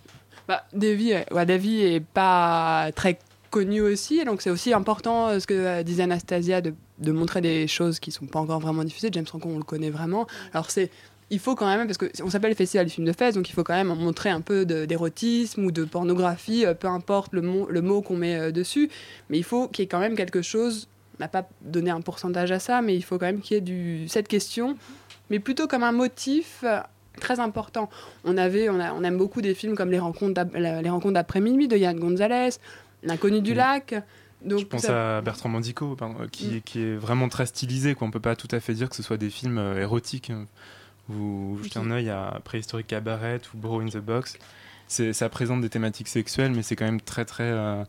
bah, 0.47 0.65
Davy, 0.73 1.15
ouais, 1.15 1.95
est 1.95 2.05
pas 2.05 2.91
très 2.95 3.19
connu 3.51 3.81
aussi, 3.81 4.23
donc 4.25 4.43
c'est 4.43 4.51
aussi 4.51 4.75
important 4.75 5.29
euh, 5.29 5.41
ce 5.41 5.47
que 5.47 5.55
euh, 5.55 5.83
disait 5.83 6.03
Anastasia 6.03 6.61
de, 6.61 6.75
montrer 7.11 7.41
des 7.41 7.67
choses 7.67 7.99
qui 8.01 8.11
sont 8.13 8.27
pas 8.27 8.39
encore 8.39 8.61
vraiment 8.61 8.85
diffusées. 8.85 9.09
James 9.13 9.27
Franco, 9.27 9.49
on 9.49 9.57
le 9.57 9.65
connaît 9.65 9.91
vraiment. 9.91 10.27
Alors 10.53 10.71
c'est 10.71 10.91
il 11.31 11.39
faut 11.39 11.57
quand 11.57 11.67
même, 11.67 11.89
parce 11.89 11.99
qu'on 11.99 12.31
s'appelle 12.31 12.51
le 12.51 12.57
festival 12.57 12.87
du 12.87 12.93
film 12.93 13.07
de 13.07 13.13
fesses, 13.13 13.35
donc 13.35 13.49
il 13.49 13.53
faut 13.53 13.65
quand 13.65 13.75
même 13.75 13.89
montrer 13.89 14.29
un 14.29 14.43
peu 14.43 14.65
d'érotisme 14.65 15.65
ou 15.65 15.73
de 15.73 15.85
pornographie, 15.85 16.67
euh, 16.67 16.75
peu 16.75 16.87
importe 16.87 17.33
le 17.33 17.43
mot, 17.43 18.03
qu'on 18.03 18.17
met 18.17 18.53
dessus, 18.53 18.91
mais 19.31 19.39
il 19.39 19.45
faut 19.45 19.69
qu'il 19.69 19.83
y 19.83 19.85
ait 19.85 19.89
quand 19.89 19.99
même 19.99 20.17
quelque 20.17 20.43
chose, 20.43 20.87
n'a 21.21 21.29
pas 21.29 21.49
donné 21.63 21.91
un 21.91 22.01
pourcentage 22.01 22.51
à 22.53 22.59
ça, 22.59 22.83
mais 22.83 22.95
il 22.97 23.03
faut 23.03 23.19
quand 23.19 23.27
même 23.27 23.41
qu'il 23.41 23.55
y 23.55 23.59
ait 23.59 23.61
du, 23.63 24.09
cette 24.09 24.29
question, 24.29 24.77
mais 25.31 25.39
plutôt 25.39 25.67
comme 25.67 25.83
un 25.83 25.93
motif 25.93 26.61
euh, 26.65 26.81
très 27.21 27.41
important. 27.41 27.89
On, 28.25 28.37
avait, 28.37 28.69
on, 28.69 28.79
a- 28.81 28.93
on 28.93 29.03
aime 29.05 29.17
beaucoup 29.19 29.41
des 29.43 29.55
films 29.55 29.75
comme 29.77 29.91
Les 29.91 29.99
Rencontres 29.99 30.35
d'ap- 30.35 30.55
Les 30.55 30.91
Rencontres 30.91 31.15
d'après 31.15 31.41
minuit 31.41 31.69
de 31.69 31.77
Yann 31.77 31.99
Gonzalez, 31.99 32.51
L'inconnu 33.03 33.41
du 33.41 33.55
lac. 33.55 33.95
Donc, 34.45 34.59
Je 34.61 34.65
pense 34.67 34.83
ça- 34.83 35.19
à 35.19 35.21
Bertrand 35.23 35.49
Mandico, 35.49 35.97
pardon, 35.97 36.17
euh, 36.21 36.27
qui, 36.31 36.47
Mm. 36.57 36.61
qui 36.63 36.81
est 36.83 36.95
vraiment 36.97 37.29
très 37.29 37.47
stylisé. 37.47 37.95
Quoi. 37.95 38.07
On 38.07 38.11
peut 38.11 38.21
pas 38.21 38.37
tout 38.37 38.49
à 38.51 38.61
fait 38.61 38.75
dire 38.75 38.89
que 38.91 38.97
ce 38.97 39.03
soit 39.03 39.17
des 39.17 39.31
films 39.31 39.59
euh, 39.59 39.81
érotiques. 39.81 40.31
Vous 41.09 41.59
jetez 41.63 41.79
un 41.79 41.91
œil 41.91 42.11
à 42.11 42.41
Préhistorique 42.45 42.89
Cabaret 42.89 43.41
ou 43.55 43.59
Bro 43.59 43.81
in 43.81 43.87
the 43.87 43.99
Box. 43.99 44.39
C'est- 44.89 45.13
Ça 45.13 45.29
présente 45.29 45.61
des 45.61 45.69
thématiques 45.71 46.09
sexuelles, 46.09 46.53
mais 46.53 46.63
c'est 46.63 46.75
quand 46.77 46.85
même 46.85 47.01
très 47.01 47.25
très 47.25 47.45
euh, 47.45 47.85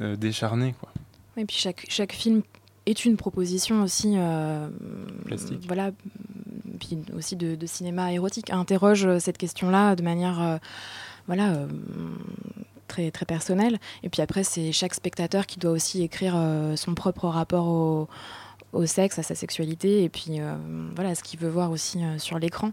euh, 0.00 0.16
décharné. 0.16 0.74
Quoi. 0.78 0.90
Et 1.36 1.44
puis 1.44 1.56
chaque, 1.56 1.86
chaque 1.88 2.12
film 2.12 2.42
est 2.86 3.04
une 3.04 3.16
proposition 3.16 3.82
aussi, 3.82 4.14
euh, 4.16 4.68
voilà, 5.66 5.92
puis 6.80 6.98
aussi 7.16 7.36
de, 7.36 7.54
de 7.54 7.66
cinéma 7.66 8.12
érotique. 8.12 8.50
Interroge 8.50 9.04
euh, 9.04 9.18
cette 9.18 9.38
question-là 9.38 9.94
de 9.94 10.02
manière, 10.02 10.40
euh, 10.40 10.56
voilà, 11.26 11.50
euh, 11.50 11.66
très 12.88 13.10
très 13.10 13.26
personnelle. 13.26 13.78
Et 14.02 14.08
puis 14.08 14.22
après, 14.22 14.42
c'est 14.42 14.72
chaque 14.72 14.94
spectateur 14.94 15.46
qui 15.46 15.58
doit 15.58 15.70
aussi 15.70 16.02
écrire 16.02 16.34
son 16.74 16.94
propre 16.94 17.28
rapport 17.28 17.68
au, 17.68 18.08
au 18.72 18.86
sexe, 18.86 19.18
à 19.18 19.22
sa 19.22 19.36
sexualité, 19.36 20.02
et 20.02 20.08
puis 20.08 20.40
voilà, 20.96 21.14
ce 21.14 21.22
qu'il 21.22 21.38
veut 21.38 21.48
voir 21.48 21.70
aussi 21.70 22.00
sur 22.18 22.40
l'écran. 22.40 22.72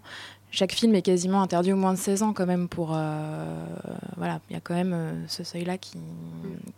Chaque 0.50 0.72
film 0.72 0.96
est 0.96 1.04
quasiment 1.04 1.42
interdit 1.44 1.72
au 1.72 1.76
moins 1.76 1.94
de 1.94 2.00
16 2.00 2.24
ans 2.24 2.34
quand 2.34 2.48
même 2.48 2.68
pour... 2.68 2.88
voilà, 2.88 4.40
il 4.50 4.54
y 4.54 4.56
a 4.56 4.60
quand 4.60 4.74
même 4.74 5.26
ce 5.28 5.44
seuil-là 5.44 5.78
qui, 5.78 6.00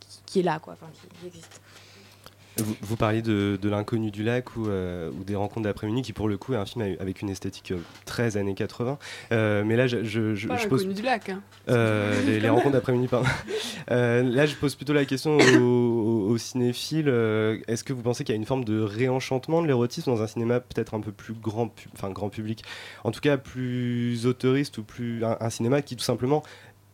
qui, 0.02 0.20
qui 0.26 0.39
est 0.42 0.44
là, 0.44 0.60
quoi, 0.60 0.76
qui 1.22 1.28
existe. 1.28 1.62
Vous, 2.63 2.76
vous 2.82 2.95
parliez 2.95 3.22
de, 3.22 3.58
de 3.62 3.69
l'inconnu 3.69 4.12
du 4.12 4.24
lac 4.24 4.56
ou, 4.56 4.67
euh, 4.67 5.10
ou 5.12 5.24
des 5.24 5.36
rencontres 5.36 5.63
d'après-midi, 5.63 6.02
qui 6.02 6.13
pour 6.13 6.28
le 6.28 6.38
coup 6.38 6.54
est 6.54 6.58
un 6.58 6.65
film 6.65 6.95
avec 7.00 7.22
une 7.22 7.30
esthétique 7.30 7.72
euh, 7.72 7.78
très 8.06 8.38
années 8.38 8.54
80. 8.56 8.98
Euh, 9.32 9.63
mais 9.65 9.76
là, 9.76 9.88
je, 9.88 10.04
je, 10.04 10.36
je, 10.36 10.48
Pas 10.48 10.58
je 10.58 10.67
pose. 10.67 10.82
L'inconnu 10.82 10.95
du 11.00 11.06
lac, 11.06 11.30
hein. 11.30 11.41
Euh, 11.69 12.22
les, 12.26 12.39
les 12.39 12.50
rencontres 12.50 12.74
d'après-midi, 12.74 13.08
pardon. 13.08 13.28
Là, 13.89 14.45
je 14.45 14.56
pose 14.56 14.76
plutôt 14.76 14.93
la 14.93 15.06
question 15.06 15.38
aux, 15.38 15.58
aux- 15.58 16.30
aux 16.30 16.38
cinéphiles. 16.38 17.08
Est-ce 17.67 17.84
que 17.84 17.93
vous 17.93 18.02
pensez 18.02 18.24
qu'il 18.24 18.34
y 18.34 18.38
a 18.38 18.39
une 18.39 18.45
forme 18.45 18.63
de 18.65 18.80
réenchantement 18.82 19.62
de 19.62 19.67
l'érotisme 19.67 20.12
dans 20.12 20.22
un 20.22 20.28
cinéma 20.28 20.60
peut-être 20.60 20.93
un 20.93 21.00
peu 21.02 21.12
plus 21.12 21.34
grand, 21.34 21.72
enfin 21.93 22.10
grand 22.12 22.30
public, 22.30 22.63
en 23.04 23.12
tout 23.12 23.22
cas 23.22 23.38
plus 23.38 24.26
autoriste 24.26 24.78
ou 24.78 24.84
plus 24.84 25.24
un, 25.24 25.38
un 25.39 25.50
cinéma 25.50 25.82
qui 25.82 25.95
tout 25.95 26.04
simplement 26.04 26.43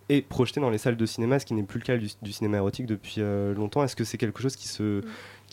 est 0.10 0.21
projeté 0.21 0.62
dans 0.62 0.69
les 0.69 0.78
salles 0.78 0.97
de 0.97 1.06
cinéma, 1.08 1.39
ce 1.39 1.45
qui 1.47 1.56
n'est 1.56 1.63
plus 1.63 1.80
le 1.80 1.86
cas 1.86 1.97
du, 1.97 2.08
du 2.21 2.32
cinéma 2.32 2.58
érotique 2.58 2.86
depuis 2.86 3.15
euh, 3.19 3.56
longtemps. 3.56 3.84
Est-ce 3.84 3.95
que 3.95 4.04
c'est 4.04 4.17
quelque 4.19 4.39
chose 4.41 4.56
qui 4.56 4.67
se, 4.67 5.01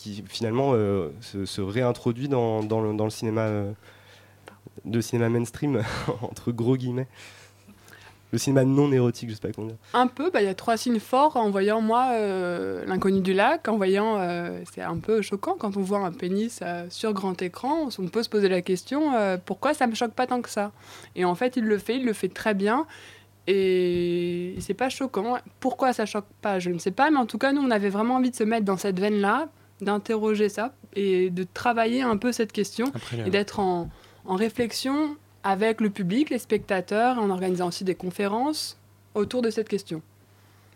qui 0.03 0.23
finalement 0.27 0.71
euh, 0.73 1.09
se, 1.21 1.61
réintroduit 1.61 2.27
dans, 2.27 2.61
le, 2.61 2.93
dans 2.95 3.05
le 3.05 3.09
cinéma, 3.09 3.41
euh, 3.41 3.71
de 4.85 5.01
cinéma 5.01 5.29
mainstream 5.29 5.81
entre 6.21 6.51
gros 6.51 6.75
guillemets, 6.75 7.07
le 8.33 8.39
cinéma 8.39 8.65
non 8.65 8.91
érotique, 8.91 9.29
je 9.29 9.35
sais 9.35 9.41
pas 9.41 9.51
comment. 9.53 9.77
Un 9.93 10.07
peu, 10.07 10.31
bah, 10.31 10.41
il 10.41 10.45
y 10.45 10.49
a 10.49 10.55
trois 10.55 10.75
signes 10.75 10.99
forts 10.99 11.37
en 11.37 11.51
voyant, 11.51 11.81
moi, 11.81 12.07
euh, 12.13 12.83
l'inconnu 12.87 13.21
du 13.21 13.31
lac, 13.31 13.67
en 13.67 13.77
voyant, 13.77 14.17
euh, 14.19 14.59
c'est 14.73 14.81
un 14.81 14.97
peu 14.97 15.21
choquant 15.21 15.55
quand 15.57 15.77
on 15.77 15.81
voit 15.81 15.99
un 15.99 16.11
pénis 16.11 16.59
euh, 16.63 16.87
sur 16.89 17.13
grand 17.13 17.39
écran, 17.43 17.89
on 17.99 18.07
peut 18.07 18.23
se 18.23 18.29
poser 18.29 18.49
la 18.49 18.63
question, 18.63 19.13
euh, 19.13 19.37
pourquoi 19.37 19.75
ça 19.75 19.85
me 19.85 19.93
choque 19.93 20.13
pas 20.13 20.25
tant 20.25 20.41
que 20.41 20.49
ça? 20.49 20.71
Et 21.15 21.25
en 21.25 21.35
fait, 21.35 21.57
il 21.57 21.65
le 21.65 21.77
fait, 21.77 21.97
il 21.97 22.05
le 22.05 22.13
fait 22.13 22.27
très 22.27 22.55
bien, 22.55 22.87
Et 23.45 24.55
c'est 24.61 24.73
pas 24.73 24.89
choquant. 24.89 25.37
Pourquoi 25.59 25.93
ça 25.93 26.07
choque 26.07 26.25
pas, 26.41 26.57
je 26.59 26.71
ne 26.71 26.79
sais 26.79 26.91
pas. 26.91 27.11
Mais 27.11 27.17
en 27.17 27.25
tout 27.25 27.37
cas, 27.37 27.51
nous, 27.51 27.61
on 27.61 27.71
avait 27.71 27.89
vraiment 27.89 28.15
envie 28.15 28.31
de 28.31 28.35
se 28.35 28.45
mettre 28.45 28.65
dans 28.65 28.77
cette 28.77 28.99
veine-là, 28.99 29.49
d'interroger 29.83 30.49
ça 30.49 30.73
et 30.95 31.29
de 31.29 31.45
travailler 31.53 32.01
un 32.01 32.17
peu 32.17 32.31
cette 32.31 32.51
question 32.51 32.91
Après, 32.93 33.19
et 33.25 33.29
d'être 33.29 33.59
en, 33.59 33.89
en 34.25 34.35
réflexion 34.35 35.15
avec 35.43 35.81
le 35.81 35.89
public, 35.89 36.29
les 36.29 36.39
spectateurs, 36.39 37.19
en 37.19 37.29
organisant 37.29 37.67
aussi 37.67 37.83
des 37.83 37.95
conférences 37.95 38.77
autour 39.13 39.41
de 39.41 39.49
cette 39.49 39.69
question. 39.69 40.01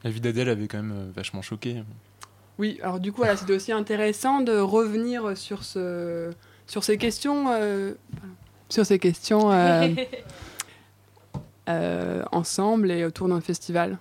La 0.03 0.09
vie 0.09 0.21
d'Adèle 0.21 0.49
avait 0.49 0.67
quand 0.67 0.77
même 0.77 0.91
euh, 0.95 1.11
vachement 1.15 1.41
choqué. 1.41 1.83
Oui, 2.59 2.79
alors 2.81 2.99
du 2.99 3.11
coup, 3.11 3.17
voilà, 3.17 3.37
c'était 3.37 3.53
aussi 3.53 3.71
intéressant 3.71 4.41
de 4.41 4.57
revenir 4.57 5.37
sur, 5.37 5.63
ce, 5.63 6.31
sur 6.65 6.83
ces 6.83 6.97
questions, 6.97 7.51
euh, 7.51 7.93
sur 8.69 8.85
ces 8.85 8.99
questions 8.99 9.51
euh, 9.51 9.87
euh, 11.69 12.23
ensemble 12.31 12.91
et 12.91 13.05
autour 13.05 13.27
d'un 13.27 13.41
festival. 13.41 13.97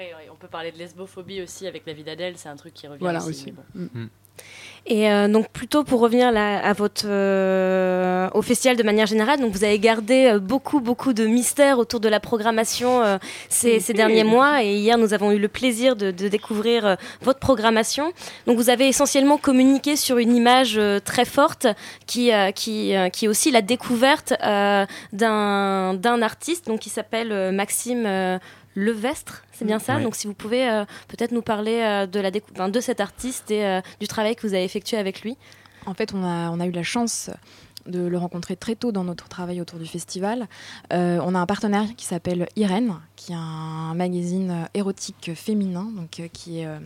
Après, 0.00 0.14
on 0.32 0.36
peut 0.36 0.48
parler 0.48 0.72
de 0.72 0.78
lesbophobie 0.78 1.42
aussi 1.42 1.66
avec 1.66 1.82
la 1.86 1.92
vie 1.92 2.04
d'Adèle, 2.04 2.34
c'est 2.36 2.48
un 2.48 2.56
truc 2.56 2.72
qui 2.72 2.86
revient 2.86 3.00
Voilà 3.00 3.18
aussi. 3.18 3.28
aussi. 3.28 3.46
mais 3.74 3.84
bon. 3.84 3.88
Mm. 4.00 4.08
Et 4.86 5.10
euh, 5.12 5.28
donc 5.28 5.50
plutôt 5.50 5.84
pour 5.84 6.00
revenir 6.00 6.32
là, 6.32 6.58
à 6.64 6.72
votre 6.72 7.04
euh, 7.04 8.30
au 8.32 8.40
festival 8.40 8.78
de 8.78 8.82
manière 8.82 9.06
générale, 9.06 9.38
donc 9.38 9.52
vous 9.52 9.64
avez 9.64 9.78
gardé 9.78 10.24
euh, 10.32 10.38
beaucoup 10.38 10.80
beaucoup 10.80 11.12
de 11.12 11.26
mystères 11.26 11.78
autour 11.78 12.00
de 12.00 12.08
la 12.08 12.18
programmation 12.20 13.02
euh, 13.02 13.18
ces, 13.50 13.80
ces 13.80 13.92
derniers 13.92 14.24
mois 14.24 14.64
et 14.64 14.76
hier 14.76 14.96
nous 14.96 15.12
avons 15.12 15.32
eu 15.32 15.38
le 15.38 15.48
plaisir 15.48 15.96
de, 15.96 16.10
de 16.10 16.28
découvrir 16.28 16.86
euh, 16.86 16.94
votre 17.20 17.38
programmation. 17.40 18.14
Donc 18.46 18.56
vous 18.56 18.70
avez 18.70 18.88
essentiellement 18.88 19.36
communiqué 19.36 19.96
sur 19.96 20.16
une 20.16 20.34
image 20.34 20.78
euh, 20.78 20.98
très 20.98 21.26
forte 21.26 21.66
qui 22.06 22.32
euh, 22.32 22.50
qui 22.50 22.96
euh, 22.96 23.10
qui 23.10 23.26
est 23.26 23.28
aussi 23.28 23.50
la 23.50 23.60
découverte 23.60 24.32
euh, 24.42 24.86
d'un 25.12 25.92
d'un 25.92 26.22
artiste 26.22 26.68
donc 26.68 26.80
qui 26.80 26.88
s'appelle 26.88 27.32
euh, 27.32 27.52
Maxime 27.52 28.06
euh, 28.76 28.80
Levestre, 28.84 29.42
c'est 29.52 29.64
bien 29.64 29.78
ça 29.78 29.96
Ouais. 29.96 30.02
Donc 30.02 30.14
si 30.16 30.26
vous 30.26 30.34
pouvez 30.34 30.68
euh, 30.68 30.84
peut-être 31.08 31.32
nous 31.32 31.42
parler 31.42 31.80
euh, 31.80 32.06
de, 32.06 32.20
la 32.20 32.30
décou- 32.30 32.50
enfin, 32.52 32.68
de 32.68 32.80
cet 32.80 33.00
artiste 33.00 33.50
et 33.50 33.64
euh, 33.64 33.80
du 34.00 34.08
travail 34.08 34.36
que 34.36 34.46
vous 34.46 34.54
avez 34.54 34.64
effectué 34.64 34.96
avec 34.96 35.22
lui. 35.22 35.36
En 35.86 35.94
fait, 35.94 36.12
on 36.14 36.22
a, 36.24 36.50
on 36.50 36.60
a 36.60 36.66
eu 36.66 36.70
la 36.72 36.82
chance 36.82 37.30
de 37.86 38.00
le 38.06 38.18
rencontrer 38.18 38.56
très 38.56 38.74
tôt 38.76 38.92
dans 38.92 39.04
notre 39.04 39.28
travail 39.28 39.60
autour 39.60 39.78
du 39.78 39.86
festival. 39.86 40.46
Euh, 40.92 41.18
on 41.24 41.34
a 41.34 41.38
un 41.38 41.46
partenaire 41.46 41.86
qui 41.96 42.04
s'appelle 42.04 42.46
Irène, 42.54 42.94
qui 43.16 43.32
est 43.32 43.36
un 43.36 43.94
magazine 43.94 44.68
érotique 44.74 45.30
féminin, 45.34 45.88
donc 45.96 46.20
euh, 46.20 46.28
qui 46.30 46.60
est 46.60 46.66
euh, 46.66 46.78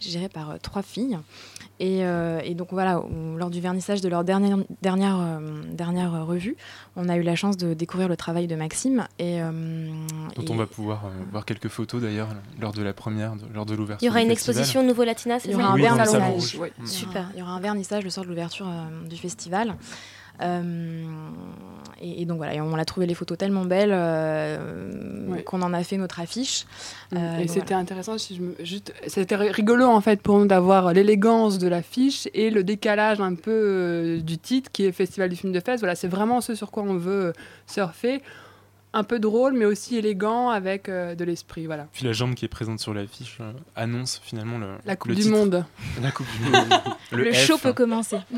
géré 0.00 0.28
par 0.30 0.50
euh, 0.50 0.56
trois 0.60 0.82
filles. 0.82 1.18
Et, 1.80 2.04
euh, 2.04 2.40
et 2.44 2.54
donc 2.54 2.68
voilà, 2.72 3.02
lors 3.36 3.50
du 3.50 3.60
vernissage 3.60 4.00
de 4.00 4.08
leur 4.08 4.24
dernière, 4.24 4.58
dernière, 4.82 5.16
euh, 5.20 5.62
dernière 5.72 6.26
revue, 6.26 6.56
on 6.96 7.08
a 7.08 7.16
eu 7.16 7.22
la 7.22 7.36
chance 7.36 7.56
de 7.56 7.72
découvrir 7.74 8.08
le 8.08 8.16
travail 8.16 8.48
de 8.48 8.56
Maxime. 8.56 9.06
Et, 9.20 9.40
euh, 9.40 9.50
Dont 10.36 10.42
et- 10.42 10.50
on 10.50 10.56
va 10.56 10.66
pouvoir 10.66 11.04
euh, 11.06 11.10
voir 11.30 11.44
quelques 11.44 11.68
photos 11.68 12.02
d'ailleurs 12.02 12.28
lors 12.60 12.72
de 12.72 12.82
la 12.82 12.92
première, 12.92 13.36
de- 13.36 13.42
lors 13.54 13.64
de 13.66 13.74
l'ouverture. 13.76 14.04
Il 14.04 14.06
y 14.06 14.10
aura 14.10 14.22
une 14.22 14.28
festival. 14.28 14.56
exposition 14.56 14.82
Nouveau 14.86 15.04
Latina, 15.04 15.38
c'est 15.38 15.48
Il 15.48 15.52
y 15.52 15.54
ça 15.54 15.60
aura 15.60 15.72
un 15.72 15.76
vernissage. 15.76 16.56
Mm. 16.80 16.86
Super. 16.86 17.30
Il 17.34 17.38
y 17.38 17.42
aura 17.42 17.52
un 17.52 17.60
vernissage 17.60 18.02
le 18.02 18.10
soir 18.10 18.24
de 18.24 18.30
l'ouverture 18.30 18.66
euh, 18.68 19.08
du 19.08 19.16
festival. 19.16 19.76
Euh, 20.40 21.04
et, 22.00 22.22
et 22.22 22.26
donc 22.26 22.36
voilà, 22.36 22.54
et 22.54 22.60
on 22.60 22.72
a 22.74 22.84
trouvé 22.84 23.06
les 23.06 23.14
photos 23.14 23.36
tellement 23.36 23.64
belles 23.64 23.90
euh, 23.92 25.26
Ouais. 25.28 25.42
qu'on 25.42 25.60
en 25.62 25.74
a 25.74 25.82
fait 25.82 25.96
notre 25.96 26.20
affiche. 26.20 26.64
Euh, 27.14 27.38
et 27.38 27.48
c'était 27.48 27.66
voilà. 27.66 27.78
intéressant, 27.78 28.16
si 28.18 28.36
je 28.36 28.42
me- 28.42 28.54
juste, 28.60 28.94
c'était 29.08 29.34
ri- 29.36 29.50
rigolo 29.50 29.84
en 29.86 30.00
fait 30.00 30.22
pour 30.22 30.38
nous 30.38 30.46
d'avoir 30.46 30.92
l'élégance 30.92 31.58
de 31.58 31.66
l'affiche 31.68 32.28
et 32.34 32.50
le 32.50 32.62
décalage 32.64 33.20
un 33.20 33.34
peu 33.34 33.50
euh, 33.52 34.20
du 34.20 34.38
titre 34.38 34.70
qui 34.72 34.84
est 34.84 34.92
Festival 34.92 35.28
du 35.28 35.36
film 35.36 35.52
de 35.52 35.60
fête. 35.60 35.80
Voilà, 35.80 35.96
c'est 35.96 36.08
vraiment 36.08 36.40
ce 36.40 36.54
sur 36.54 36.70
quoi 36.70 36.84
on 36.84 36.96
veut 36.96 37.32
surfer. 37.66 38.22
Un 38.94 39.04
peu 39.04 39.18
drôle, 39.18 39.52
mais 39.52 39.66
aussi 39.66 39.96
élégant 39.98 40.48
avec 40.48 40.88
euh, 40.88 41.14
de 41.14 41.22
l'esprit. 41.24 41.66
Voilà. 41.66 41.88
Puis 41.92 42.06
la 42.06 42.12
jambe 42.12 42.34
qui 42.34 42.46
est 42.46 42.48
présente 42.48 42.80
sur 42.80 42.94
l'affiche 42.94 43.36
euh, 43.40 43.52
annonce 43.76 44.18
finalement 44.24 44.56
le, 44.56 44.68
La 44.86 44.96
Coupe 44.96 45.10
le 45.10 45.14
du 45.16 45.22
titre. 45.22 45.34
Monde. 45.36 45.64
La 46.02 46.10
Coupe 46.10 46.26
du 46.42 46.50
Monde. 46.50 46.72
Le, 47.12 47.32
show 47.34 47.58
peut 47.58 47.74
commencer. 47.74 48.16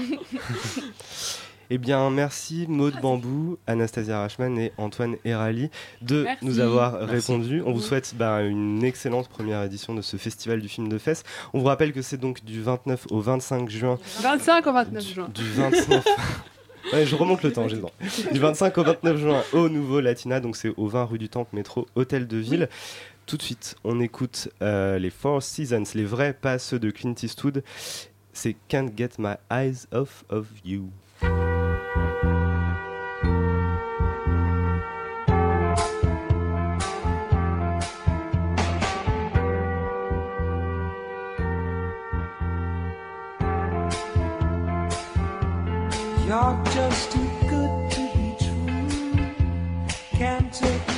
Eh 1.72 1.78
bien, 1.78 2.10
merci 2.10 2.66
Maud 2.68 3.00
Bambou, 3.00 3.56
Anastasia 3.68 4.18
Rachman 4.18 4.58
et 4.58 4.72
Antoine 4.76 5.14
Herali 5.24 5.70
de 6.02 6.24
Merci. 6.24 6.44
nous 6.44 6.58
avoir 6.58 6.94
Merci. 6.94 7.14
répondu. 7.14 7.62
On 7.64 7.72
vous 7.72 7.80
souhaite 7.80 8.14
bah, 8.16 8.42
une 8.42 8.82
excellente 8.82 9.28
première 9.28 9.62
édition 9.62 9.94
de 9.94 10.02
ce 10.02 10.16
festival 10.16 10.60
du 10.60 10.68
film 10.68 10.88
de 10.88 10.98
fesses. 10.98 11.22
On 11.52 11.60
vous 11.60 11.66
rappelle 11.66 11.92
que 11.92 12.02
c'est 12.02 12.16
donc 12.16 12.44
du 12.44 12.60
29 12.60 13.06
au 13.10 13.20
25 13.20 13.70
juin. 13.70 13.98
25 14.20 14.66
au 14.66 14.72
29 14.72 15.14
juin. 15.14 15.28
Du 15.32 15.44
29. 15.44 16.04
Ouais, 16.94 17.04
je 17.06 17.14
remonte 17.14 17.42
le 17.42 17.52
temps, 17.52 17.68
j'ai 17.68 17.76
le 17.76 17.82
temps. 17.82 17.92
Du 18.32 18.40
25 18.40 18.76
au 18.78 18.82
29 18.82 19.16
juin 19.18 19.42
au 19.52 19.68
Nouveau 19.68 20.00
Latina, 20.00 20.40
donc 20.40 20.56
c'est 20.56 20.72
au 20.76 20.88
20 20.88 21.04
rue 21.04 21.18
du 21.18 21.28
Temple, 21.28 21.54
métro 21.54 21.86
Hôtel 21.94 22.26
de 22.26 22.38
Ville. 22.38 22.68
Tout 23.26 23.36
de 23.36 23.42
suite, 23.42 23.76
on 23.84 24.00
écoute 24.00 24.48
euh, 24.62 24.98
les 24.98 25.10
Four 25.10 25.40
Seasons, 25.42 25.84
les 25.94 26.06
vrais, 26.06 26.32
pas 26.32 26.58
ceux 26.58 26.78
de 26.80 26.90
Clint 26.90 27.14
Eastwood. 27.22 27.62
C'est 28.32 28.56
Can't 28.68 28.88
Get 28.96 29.10
My 29.18 29.34
Eyes 29.52 29.86
Off 29.92 30.24
of 30.30 30.46
You. 30.64 30.88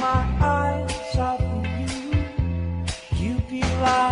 My 0.02 0.26
eyes 0.40 1.16
off 1.16 1.40
of 1.40 1.64
you. 1.80 2.24
You 3.20 3.34
be 3.48 3.62
like 3.80 4.11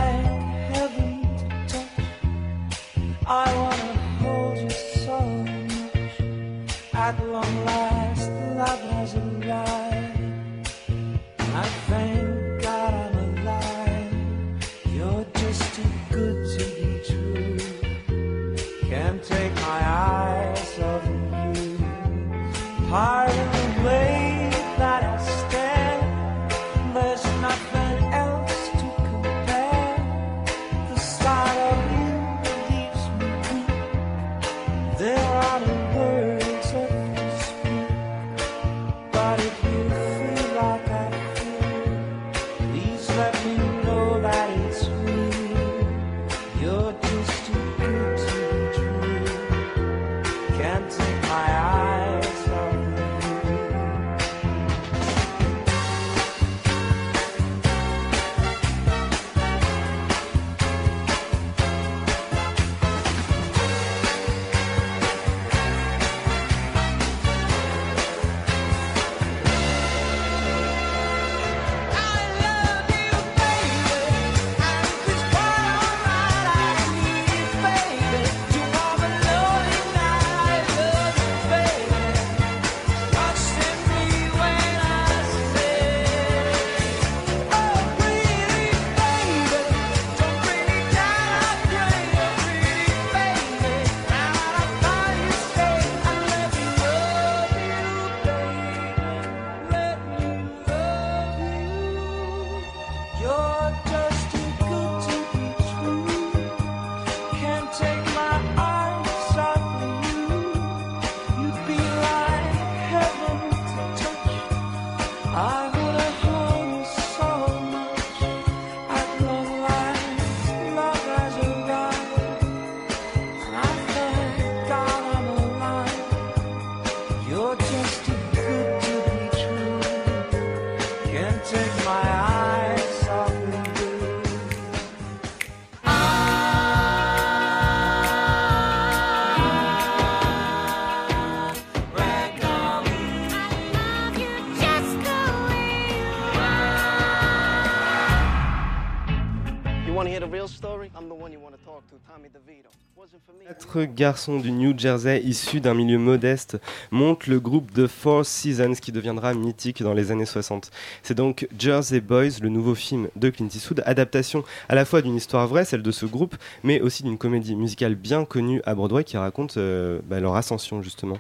Quatre 153.47 153.85
garçons 153.85 154.39
du 154.39 154.53
New 154.53 154.79
Jersey 154.79 155.21
issus 155.25 155.61
d'un 155.61 155.75
milieu 155.75 155.99
modeste 155.99 156.59
montent 156.91 157.27
le 157.27 157.41
groupe 157.41 157.73
The 157.73 157.87
Four 157.87 158.25
Seasons 158.25 158.75
qui 158.75 158.93
deviendra 158.93 159.35
mythique 159.35 159.83
dans 159.83 159.95
les 159.95 160.11
années 160.11 160.27
60. 160.27 160.71
C'est 161.03 161.15
donc 161.15 161.49
Jersey 161.59 162.01
Boys, 162.01 162.39
le 162.43 162.49
nouveau 162.49 162.75
film 162.75 163.09
de 163.17 163.31
Clint 163.31 163.49
Eastwood, 163.49 163.83
adaptation 163.87 164.45
à 164.69 164.75
la 164.75 164.85
fois 164.85 165.03
d'une 165.03 165.17
histoire 165.17 165.49
vraie, 165.49 165.65
celle 165.65 165.83
de 165.83 165.91
ce 165.91 166.07
groupe, 166.07 166.37
mais 166.63 166.81
aussi 166.81 167.03
d'une 167.03 167.19
comédie 167.19 167.57
musicale 167.57 167.95
bien 167.95 168.25
connue 168.25 168.61
à 168.65 168.75
Broadway 168.75 169.05
qui 169.05 169.17
raconte 169.17 169.57
euh, 169.57 170.01
bah, 170.05 170.21
leur 170.21 170.37
ascension 170.37 170.83
justement. 170.83 171.19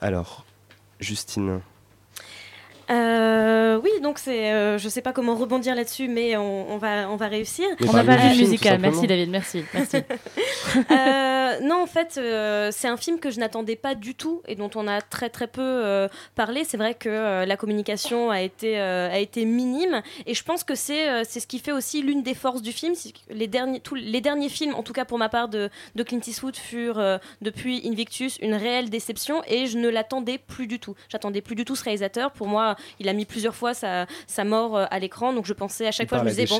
Alors, 0.00 0.46
Justine. 1.00 1.60
Euh, 2.90 3.80
oui, 3.82 3.90
donc 4.02 4.18
c'est, 4.18 4.52
euh, 4.52 4.78
je 4.78 4.88
sais 4.88 5.02
pas 5.02 5.12
comment 5.12 5.34
rebondir 5.34 5.74
là-dessus, 5.74 6.08
mais 6.08 6.36
on, 6.36 6.72
on 6.72 6.78
va, 6.78 7.08
on 7.10 7.16
va 7.16 7.28
réussir. 7.28 7.66
On 7.86 7.92
n'a 7.92 8.04
pas 8.04 8.16
vu 8.16 8.30
le 8.30 8.36
musical. 8.36 8.78
Merci 8.78 9.06
David, 9.06 9.30
merci. 9.30 9.64
merci. 9.74 9.96
Euh, 10.90 11.60
non, 11.60 11.82
en 11.82 11.86
fait, 11.86 12.16
euh, 12.18 12.70
c'est 12.72 12.88
un 12.88 12.96
film 12.96 13.18
que 13.18 13.30
je 13.30 13.40
n'attendais 13.40 13.76
pas 13.76 13.94
du 13.94 14.14
tout 14.14 14.42
et 14.46 14.54
dont 14.54 14.70
on 14.74 14.86
a 14.86 15.00
très 15.00 15.30
très 15.30 15.46
peu 15.46 15.62
euh, 15.62 16.08
parlé. 16.34 16.64
C'est 16.64 16.76
vrai 16.76 16.94
que 16.94 17.08
euh, 17.08 17.46
la 17.46 17.56
communication 17.56 18.30
a 18.30 18.42
été, 18.42 18.78
euh, 18.78 19.10
a 19.10 19.18
été 19.18 19.44
minime 19.44 20.02
et 20.26 20.34
je 20.34 20.44
pense 20.44 20.62
que 20.64 20.74
c'est 20.74 21.08
euh, 21.08 21.22
c'est 21.26 21.40
ce 21.40 21.46
qui 21.46 21.58
fait 21.58 21.72
aussi 21.72 22.02
l'une 22.02 22.22
des 22.22 22.34
forces 22.34 22.62
du 22.62 22.72
film. 22.72 22.94
C'est 22.94 23.12
que 23.12 23.18
Les 23.30 23.46
derniers, 23.46 23.80
tous 23.80 23.94
les 23.94 24.20
derniers 24.20 24.48
films, 24.48 24.74
en 24.74 24.82
tout 24.82 24.92
cas 24.92 25.04
pour 25.04 25.18
ma 25.18 25.28
part, 25.28 25.48
de, 25.48 25.70
de 25.94 26.02
Clint 26.02 26.20
Eastwood 26.26 26.56
furent 26.56 26.98
euh, 26.98 27.18
depuis 27.40 27.82
Invictus 27.88 28.38
une 28.42 28.54
réelle 28.54 28.90
déception 28.90 29.42
et 29.46 29.66
je 29.66 29.78
ne 29.78 29.88
l'attendais 29.88 30.38
plus 30.38 30.66
du 30.66 30.78
tout. 30.78 30.94
J'attendais 31.08 31.40
plus 31.40 31.54
du 31.54 31.64
tout 31.64 31.76
ce 31.76 31.84
réalisateur. 31.84 32.30
Pour 32.32 32.46
moi, 32.46 32.76
il 33.00 33.08
a 33.08 33.12
mis 33.12 33.24
plusieurs 33.24 33.54
fois 33.54 33.74
sa, 33.74 34.06
sa 34.26 34.44
mort 34.44 34.76
euh, 34.76 34.84
à 34.90 34.98
l'écran, 34.98 35.32
donc 35.32 35.46
je 35.46 35.52
pensais 35.52 35.86
à 35.86 35.92
chaque 35.92 36.06
Il 36.06 36.08
fois, 36.08 36.18
je 36.18 36.24
me 36.24 36.30
disais 36.30 36.46
bon. 36.46 36.58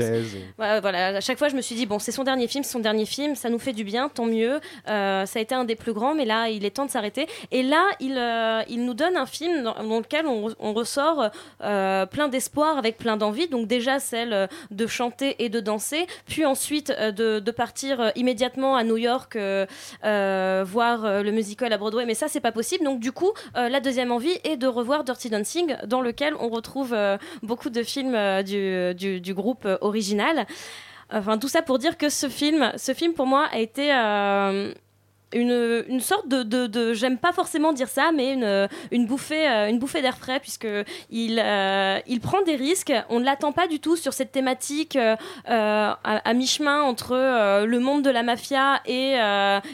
Ouais, 0.59 0.81
voilà, 0.81 1.16
à 1.16 1.21
chaque 1.21 1.39
fois, 1.39 1.49
je 1.49 1.57
me 1.57 1.62
suis 1.62 1.75
dit, 1.75 1.87
bon, 1.87 1.99
c'est 1.99 2.12
son 2.12 2.25
dernier 2.25 2.49
film, 2.49 2.64
c'est 2.64 2.73
son 2.73 2.81
dernier 2.81 3.07
film, 3.07 3.35
ça 3.35 3.49
nous 3.51 3.59
fait 3.59 3.73
du 3.73 3.85
bien, 3.85 4.09
tant 4.09 4.27
mieux. 4.27 4.61
Euh, 4.89 5.27
ça 5.27 5.39
a 5.39 5.43
été 5.43 5.55
un 5.55 5.64
des 5.64 5.77
plus 5.77 5.93
grands, 5.93 6.14
mais 6.14 6.25
là, 6.25 6.49
il 6.49 6.64
est 6.64 6.71
temps 6.71 6.87
de 6.87 6.91
s'arrêter. 6.91 7.27
Et 7.51 7.62
là, 7.62 7.85
il, 8.01 8.16
euh, 8.19 8.62
il 8.69 8.85
nous 8.85 8.95
donne 8.95 9.16
un 9.16 9.27
film 9.27 9.62
dans, 9.62 9.75
dans 9.75 9.99
lequel 9.99 10.27
on, 10.27 10.55
on 10.59 10.73
ressort 10.73 11.31
euh, 11.62 12.07
plein 12.07 12.29
d'espoir, 12.29 12.79
avec 12.79 12.97
plein 12.99 13.16
d'envie. 13.16 13.49
Donc, 13.49 13.66
déjà, 13.66 13.99
celle 13.99 14.49
de 14.71 14.87
chanter 14.87 15.43
et 15.45 15.49
de 15.49 15.61
danser, 15.61 16.07
puis 16.27 16.45
ensuite 16.45 16.91
de, 16.91 17.39
de 17.39 17.51
partir 17.51 18.12
immédiatement 18.14 18.77
à 18.77 18.85
New 18.85 18.97
York 18.97 19.37
voir 20.03 21.23
le 21.23 21.31
musical 21.31 21.73
à 21.73 21.79
Broadway. 21.79 22.07
Mais 22.07 22.14
ça, 22.14 22.29
c'est 22.29 22.41
pas 22.41 22.53
possible. 22.53 22.85
Donc, 22.85 23.01
du 23.01 23.12
coup, 23.12 23.33
la 23.55 23.81
deuxième 23.81 24.12
envie 24.12 24.39
est 24.45 24.57
de 24.57 24.66
revoir 24.66 25.05
Dirty 25.05 25.31
Dancing, 25.31 25.77
dans 25.87 26.01
lequel 26.09 26.34
on 26.40 26.48
retrouve 26.48 26.92
euh, 26.94 27.18
beaucoup 27.42 27.70
de 27.70 27.82
films 27.82 28.14
euh, 28.14 28.42
du, 28.94 29.20
du, 29.20 29.34
groupe 29.34 29.64
euh, 29.66 29.78
original. 29.80 30.46
Enfin, 31.11 31.38
tout 31.38 31.48
ça 31.48 31.62
pour 31.62 31.78
dire 31.78 31.96
que 31.96 32.09
ce 32.09 32.28
film, 32.28 32.72
ce 32.76 32.92
film 32.92 33.14
pour 33.14 33.26
moi 33.26 33.48
a 33.50 33.59
été 33.59 33.90
une, 33.90 35.84
une 35.88 36.00
sorte 36.00 36.28
de, 36.28 36.42
de, 36.42 36.92
j'aime 36.92 37.16
pas 37.16 37.32
forcément 37.32 37.72
dire 37.72 37.88
ça, 37.88 38.12
mais 38.12 38.34
une, 38.34 38.68
une 38.90 39.06
bouffée, 39.06 39.46
une 39.70 39.78
bouffée 39.78 40.02
d'air 40.02 40.18
frais 40.18 40.38
puisque 40.38 40.68
il, 41.09 41.42
il 42.06 42.20
prend 42.20 42.42
des 42.42 42.56
risques. 42.56 42.92
On 43.09 43.20
ne 43.20 43.24
l'attend 43.24 43.52
pas 43.52 43.66
du 43.68 43.80
tout 43.80 43.96
sur 43.96 44.12
cette 44.12 44.32
thématique 44.32 44.98
à, 45.46 45.98
à 46.02 46.34
mi-chemin 46.34 46.82
entre 46.82 47.64
le 47.64 47.78
monde 47.78 48.02
de 48.02 48.11
la 48.11 48.22
mafia 48.22 48.82
et, 48.84 49.14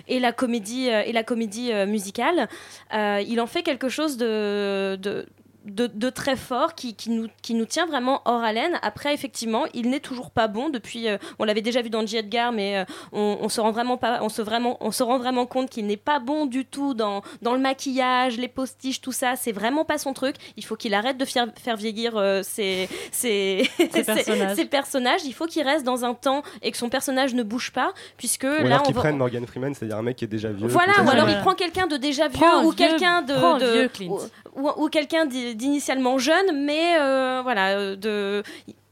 et 0.06 0.20
la 0.20 0.32
comédie 0.32 0.86
et 0.86 1.10
la 1.10 1.24
comédie 1.24 1.72
musicale. 1.88 2.48
Il 2.92 3.40
en 3.40 3.48
fait 3.48 3.64
quelque 3.64 3.88
chose 3.88 4.16
de, 4.18 4.96
de 5.02 5.26
de, 5.64 5.86
de 5.86 6.10
très 6.10 6.36
fort 6.36 6.74
qui, 6.74 6.94
qui, 6.94 7.10
nous, 7.10 7.28
qui 7.42 7.54
nous 7.54 7.64
tient 7.64 7.86
vraiment 7.86 8.20
hors 8.26 8.42
haleine. 8.42 8.78
Après, 8.82 9.14
effectivement, 9.14 9.64
il 9.74 9.88
n'est 9.90 10.00
toujours 10.00 10.30
pas 10.30 10.46
bon 10.48 10.68
depuis. 10.68 11.08
euh, 11.08 11.16
on 11.38 11.44
l'avait 11.44 11.62
déjà 11.62 11.80
vu 11.82 11.90
dans 11.90 12.04
J. 12.06 12.18
Edgar, 12.18 12.52
mais 12.52 12.78
euh, 12.78 12.84
on, 13.12 13.38
on 13.40 13.48
se 13.48 13.60
rend 13.60 13.70
vraiment 13.72 13.96
pas, 13.96 14.18
on 14.22 14.28
se 14.28 14.42
vraiment, 14.42 14.76
on 14.80 14.90
se 14.90 15.02
rend 15.02 15.18
vraiment 15.18 15.46
compte 15.46 15.70
qu'il 15.70 15.86
n'est 15.86 15.96
pas 15.96 16.18
bon 16.18 16.46
du 16.46 16.64
tout 16.66 16.94
dans, 16.94 17.22
dans 17.42 17.52
le 17.54 17.58
maquillage, 17.58 18.36
les 18.38 18.48
postiches, 18.48 19.00
tout 19.00 19.12
ça. 19.12 19.36
C'est 19.36 19.52
vraiment 19.52 19.84
pas 19.84 19.98
son 19.98 20.12
truc. 20.12 20.36
Il 20.56 20.64
faut 20.64 20.76
qu'il 20.76 20.92
arrête 20.94 21.16
de 21.16 21.24
faire, 21.24 21.46
faire 21.62 21.76
vieillir 21.76 22.16
euh, 22.16 22.42
ses, 22.42 22.88
ses, 23.12 23.68
ses- 23.78 23.88
personnages. 24.04 24.56
ses 24.56 24.64
personnages. 24.66 25.24
Il 25.24 25.32
faut 25.34 25.46
qu'il 25.46 25.62
reste 25.62 25.84
dans 25.84 26.04
un 26.04 26.14
temps 26.14 26.42
et 26.62 26.70
que 26.70 26.76
son 26.76 26.88
personnage 26.88 27.34
ne 27.34 27.42
bouge 27.42 27.72
pas, 27.72 27.92
puisque 28.16 28.44
Ou 28.44 28.46
là, 28.64 28.76
alors 28.76 28.88
on 28.88 28.92
va- 28.92 29.00
prennent 29.00 29.16
Morgan 29.16 29.46
Freeman, 29.46 29.74
c'est-à-dire 29.74 29.96
un 29.98 30.02
mec 30.02 30.16
qui 30.16 30.24
est 30.24 30.28
déjà 30.28 30.50
vieux. 30.50 30.66
voilà, 30.68 30.92
ou 31.04 31.08
alors 31.08 31.28
il 31.28 31.38
prend 31.38 31.54
quelqu'un 31.54 31.86
de 31.86 31.96
déjà 31.96 32.28
vieux 32.28 32.42
ou 32.64 32.70
vieux- 32.70 32.74
quelqu'un 32.74 33.22
de, 33.22 33.34
vieux 33.34 33.90
ou, 34.08 34.18
ou- 34.56 34.84
ou 34.84 34.88
quelqu'un 34.88 35.26
d'initialement 35.54 36.18
jeune, 36.18 36.64
mais 36.64 36.96
euh, 36.98 37.40
voilà, 37.42 37.78
euh, 37.78 37.96
de 37.96 38.42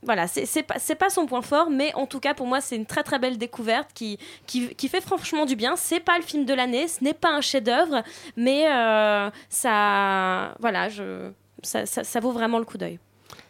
voilà, 0.05 0.27
c'est 0.27 0.63
pas 0.65 0.79
pas 0.99 1.11
son 1.11 1.27
point 1.27 1.43
fort, 1.43 1.71
mais 1.71 1.95
en 1.95 2.07
tout 2.07 2.19
cas 2.19 2.35
pour 2.35 2.47
moi 2.47 2.61
c'est 2.61 2.75
une 2.75 2.87
très 2.87 3.05
très 3.05 3.21
belle 3.21 3.39
découverte 3.39 3.91
qui 3.95 4.19
qui, 4.47 4.75
qui 4.75 4.89
fait 4.89 5.01
franchement 5.01 5.47
du 5.47 5.55
bien. 5.55 5.77
C'est 5.77 6.01
pas 6.01 6.17
le 6.19 6.25
film 6.25 6.45
de 6.45 6.55
l'année, 6.55 6.89
ce 6.89 7.05
n'est 7.05 7.15
pas 7.15 7.31
un 7.31 7.41
chef-d'œuvre, 7.41 8.03
mais 8.37 8.67
euh, 8.69 9.31
ça 9.49 10.55
voilà, 10.59 10.89
je 10.89 11.31
ça, 11.63 11.87
ça, 11.87 12.03
ça 12.03 12.21
vaut 12.21 12.33
vraiment 12.33 12.59
le 12.59 12.65
coup 12.65 12.79
d'œil. 12.79 12.99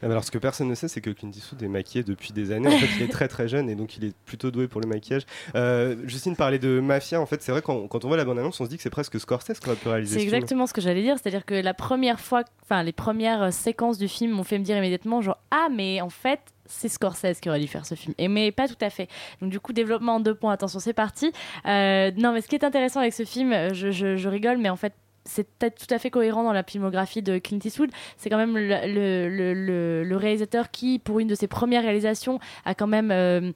Ah, 0.02 0.06
Alors, 0.06 0.24
ce 0.24 0.30
que 0.30 0.38
personne 0.38 0.68
ne 0.68 0.74
sait, 0.74 0.88
c'est 0.88 1.00
que 1.00 1.10
Clint 1.10 1.30
Eastwood 1.30 1.62
est 1.62 1.68
maquillé 1.68 2.04
depuis 2.04 2.32
des 2.32 2.50
années. 2.52 2.68
En 2.68 2.78
fait, 2.78 2.88
il 2.96 3.02
est 3.02 3.08
très 3.12 3.28
très 3.28 3.48
jeune 3.48 3.68
et 3.70 3.74
donc 3.74 3.96
il 3.96 4.04
est 4.04 4.14
plutôt 4.26 4.50
doué 4.50 4.68
pour 4.68 4.80
le 4.80 4.88
maquillage. 4.88 5.22
Euh, 5.54 5.96
Justine 6.06 6.36
parlait 6.36 6.58
de 6.58 6.80
Mafia. 6.80 7.20
En 7.20 7.26
fait, 7.26 7.42
c'est 7.42 7.52
vrai, 7.52 7.62
quand, 7.62 7.86
quand 7.88 8.04
on 8.04 8.08
voit 8.08 8.16
la 8.16 8.24
bande-annonce, 8.24 8.60
on 8.60 8.64
se 8.64 8.70
dit 8.70 8.76
que 8.76 8.82
c'est 8.82 8.90
presque 8.90 9.18
Scorsese 9.20 9.58
qui 9.60 9.68
aurait 9.68 9.76
pu 9.76 9.88
réaliser 9.88 10.14
C'est 10.14 10.20
ce 10.20 10.24
film. 10.24 10.34
exactement 10.34 10.66
ce 10.66 10.72
que 10.72 10.80
j'allais 10.80 11.02
dire, 11.02 11.16
c'est-à-dire 11.18 11.44
que 11.44 11.54
la 11.54 11.74
première 11.74 12.20
fois, 12.20 12.42
enfin 12.62 12.82
les 12.82 12.92
premières 12.92 13.42
euh, 13.42 13.50
séquences 13.50 13.98
du 13.98 14.08
film 14.08 14.32
m'ont 14.32 14.44
fait 14.44 14.58
me 14.58 14.64
dire 14.64 14.76
immédiatement 14.76 15.20
genre 15.22 15.38
ah 15.50 15.68
mais 15.70 16.00
en 16.00 16.08
fait 16.10 16.40
c'est 16.66 16.88
Scorsese 16.88 17.40
qui 17.40 17.48
aurait 17.50 17.60
dû 17.60 17.66
faire 17.68 17.84
ce 17.84 17.94
film. 17.94 18.14
Et 18.18 18.28
mais 18.28 18.50
pas 18.52 18.66
tout 18.68 18.76
à 18.80 18.88
fait. 18.88 19.08
Donc 19.42 19.50
du 19.50 19.60
coup 19.60 19.72
développement 19.72 20.14
en 20.16 20.20
deux 20.20 20.34
points. 20.34 20.52
Attention 20.52 20.78
c'est 20.80 20.92
parti. 20.94 21.32
Euh, 21.66 22.10
non 22.16 22.32
mais 22.32 22.40
ce 22.40 22.48
qui 22.48 22.54
est 22.54 22.64
intéressant 22.64 23.00
avec 23.00 23.12
ce 23.12 23.24
film, 23.24 23.52
je, 23.74 23.90
je- 23.90 24.16
je 24.16 24.28
rigole 24.28 24.58
mais 24.58 24.70
en 24.70 24.76
fait 24.76 24.94
c'est 25.24 25.44
peut-être 25.58 25.86
tout 25.86 25.94
à 25.94 25.98
fait 25.98 26.10
cohérent 26.10 26.42
dans 26.42 26.52
la 26.52 26.62
filmographie 26.62 27.22
de 27.22 27.38
Clint 27.38 27.58
Eastwood. 27.64 27.90
C'est 28.16 28.28
quand 28.30 28.36
même 28.38 28.56
le, 28.56 28.68
le- 28.86 29.28
le- 29.28 29.54
le- 29.54 30.04
le 30.04 30.16
réalisateur 30.16 30.70
qui, 30.70 30.98
pour 30.98 31.18
une 31.20 31.28
de 31.28 31.34
ses 31.34 31.46
premières 31.46 31.82
réalisations, 31.82 32.38
a 32.64 32.74
quand 32.74 32.86
même 32.88 33.10
euh, 33.10 33.52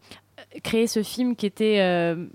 créé 0.63 0.87
ce 0.87 1.03
film 1.03 1.35
qui 1.37 1.47
était 1.47 1.81
euh, 1.81 2.27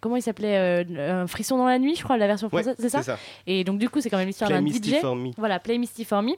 comment 0.00 0.16
il 0.16 0.22
s'appelait 0.22 0.56
euh, 0.56 1.22
Un 1.22 1.26
frisson 1.26 1.56
dans 1.58 1.66
la 1.66 1.78
nuit, 1.78 1.94
je 1.94 2.02
crois, 2.02 2.16
la 2.16 2.26
version 2.26 2.48
Ouais, 2.52 2.62
française, 2.62 2.76
c'est 2.80 2.88
ça, 2.88 3.02
ça. 3.02 3.18
Et 3.46 3.64
donc 3.64 3.78
du 3.78 3.88
coup, 3.88 4.00
c'est 4.00 4.10
quand 4.10 4.18
même 4.18 4.26
l'histoire 4.26 4.48
Play 4.50 4.58
d'un 4.58 4.64
Misty 4.64 4.90
DJ. 4.96 5.00
for 5.00 5.14
Me. 5.14 5.30
Voilà, 5.36 5.58
Play 5.60 5.78
Misty 5.78 6.04
for 6.04 6.22
Me. 6.22 6.32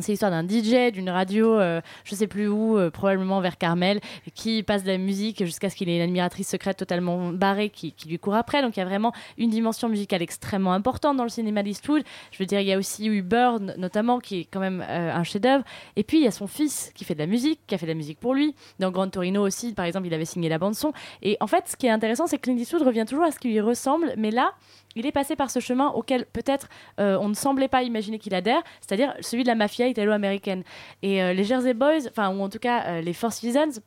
C'est 0.00 0.12
l'histoire 0.12 0.30
d'un 0.30 0.46
DJ 0.46 0.92
d'une 0.92 1.10
radio, 1.10 1.58
euh, 1.58 1.80
je 2.04 2.14
sais 2.14 2.26
plus 2.26 2.48
où, 2.48 2.78
euh, 2.78 2.90
probablement 2.90 3.40
vers 3.40 3.58
Carmel, 3.58 4.00
qui 4.34 4.62
passe 4.62 4.84
de 4.84 4.88
la 4.88 4.98
musique 4.98 5.44
jusqu'à 5.44 5.68
ce 5.68 5.76
qu'il 5.76 5.88
ait 5.88 5.96
une 5.96 6.02
admiratrice 6.02 6.48
secrète 6.48 6.78
totalement 6.78 7.30
barrée 7.30 7.68
qui, 7.68 7.92
qui 7.92 8.08
lui 8.08 8.18
court 8.18 8.34
après. 8.34 8.62
Donc 8.62 8.76
il 8.76 8.80
y 8.80 8.82
a 8.82 8.86
vraiment 8.86 9.12
une 9.36 9.50
dimension 9.50 9.88
musicale 9.88 10.22
extrêmement 10.22 10.72
importante 10.72 11.16
dans 11.16 11.24
le 11.24 11.28
cinéma 11.28 11.62
d'Eastwood. 11.62 12.02
Je 12.30 12.38
veux 12.38 12.46
dire, 12.46 12.60
il 12.60 12.66
y 12.66 12.72
a 12.72 12.78
aussi 12.78 13.06
Uber 13.06 13.56
notamment 13.76 14.18
qui 14.18 14.40
est 14.40 14.44
quand 14.44 14.60
même 14.60 14.84
euh, 14.88 15.14
un 15.14 15.24
chef-d'œuvre. 15.24 15.64
Et 15.96 16.04
puis 16.04 16.18
il 16.18 16.24
y 16.24 16.26
a 16.28 16.30
son 16.30 16.46
fils 16.46 16.90
qui 16.94 17.04
fait 17.04 17.14
de 17.14 17.20
la 17.20 17.26
musique, 17.26 17.60
qui 17.66 17.74
a 17.74 17.78
fait 17.78 17.86
de 17.86 17.90
la 17.90 17.96
musique 17.96 18.18
pour 18.18 18.34
lui. 18.34 18.54
Dans 18.78 18.90
Grand 18.90 19.08
Torino 19.08 19.44
aussi, 19.44 19.74
par 19.74 19.84
exemple, 19.84 20.06
il 20.06 20.14
avait 20.14 20.24
signé 20.24 20.48
la 20.48 20.58
bande 20.58 20.74
son. 20.74 20.92
Et 21.22 21.36
en 21.40 21.46
fait, 21.46 21.68
ce 21.68 21.76
qui 21.76 21.86
est 21.86 21.90
intéressant, 21.90 22.26
c'est 22.26 22.38
que 22.38 22.42
Clint 22.42 22.56
Eastwood 22.56 22.82
revient 22.82 23.04
toujours 23.06 23.24
à 23.24 23.30
ce 23.30 23.38
qui 23.38 23.48
lui 23.48 23.60
ressemble, 23.60 24.14
mais 24.16 24.30
là, 24.30 24.52
il 24.96 25.06
est 25.06 25.12
passé 25.12 25.36
par 25.36 25.50
ce 25.50 25.60
chemin 25.60 25.88
auquel 25.88 26.26
peut-être 26.26 26.68
euh, 27.00 27.18
on 27.20 27.28
ne 27.28 27.34
semblait 27.34 27.68
pas 27.68 27.82
imaginer 27.82 28.18
qu'il 28.18 28.34
adhère, 28.34 28.62
c'est-à-dire 28.80 29.14
celui 29.20 29.42
de 29.42 29.48
la 29.48 29.54
mafia 29.54 29.88
italo-américaine. 29.88 30.62
Et 31.02 31.22
euh, 31.22 31.32
les 31.32 31.44
Jersey 31.44 31.74
Boys, 31.74 32.08
enfin 32.08 32.34
ou 32.34 32.42
en 32.42 32.48
tout 32.48 32.58
cas 32.58 32.84
euh, 32.86 33.00
les 33.00 33.12
Four 33.12 33.32
Seasons, 33.32 33.80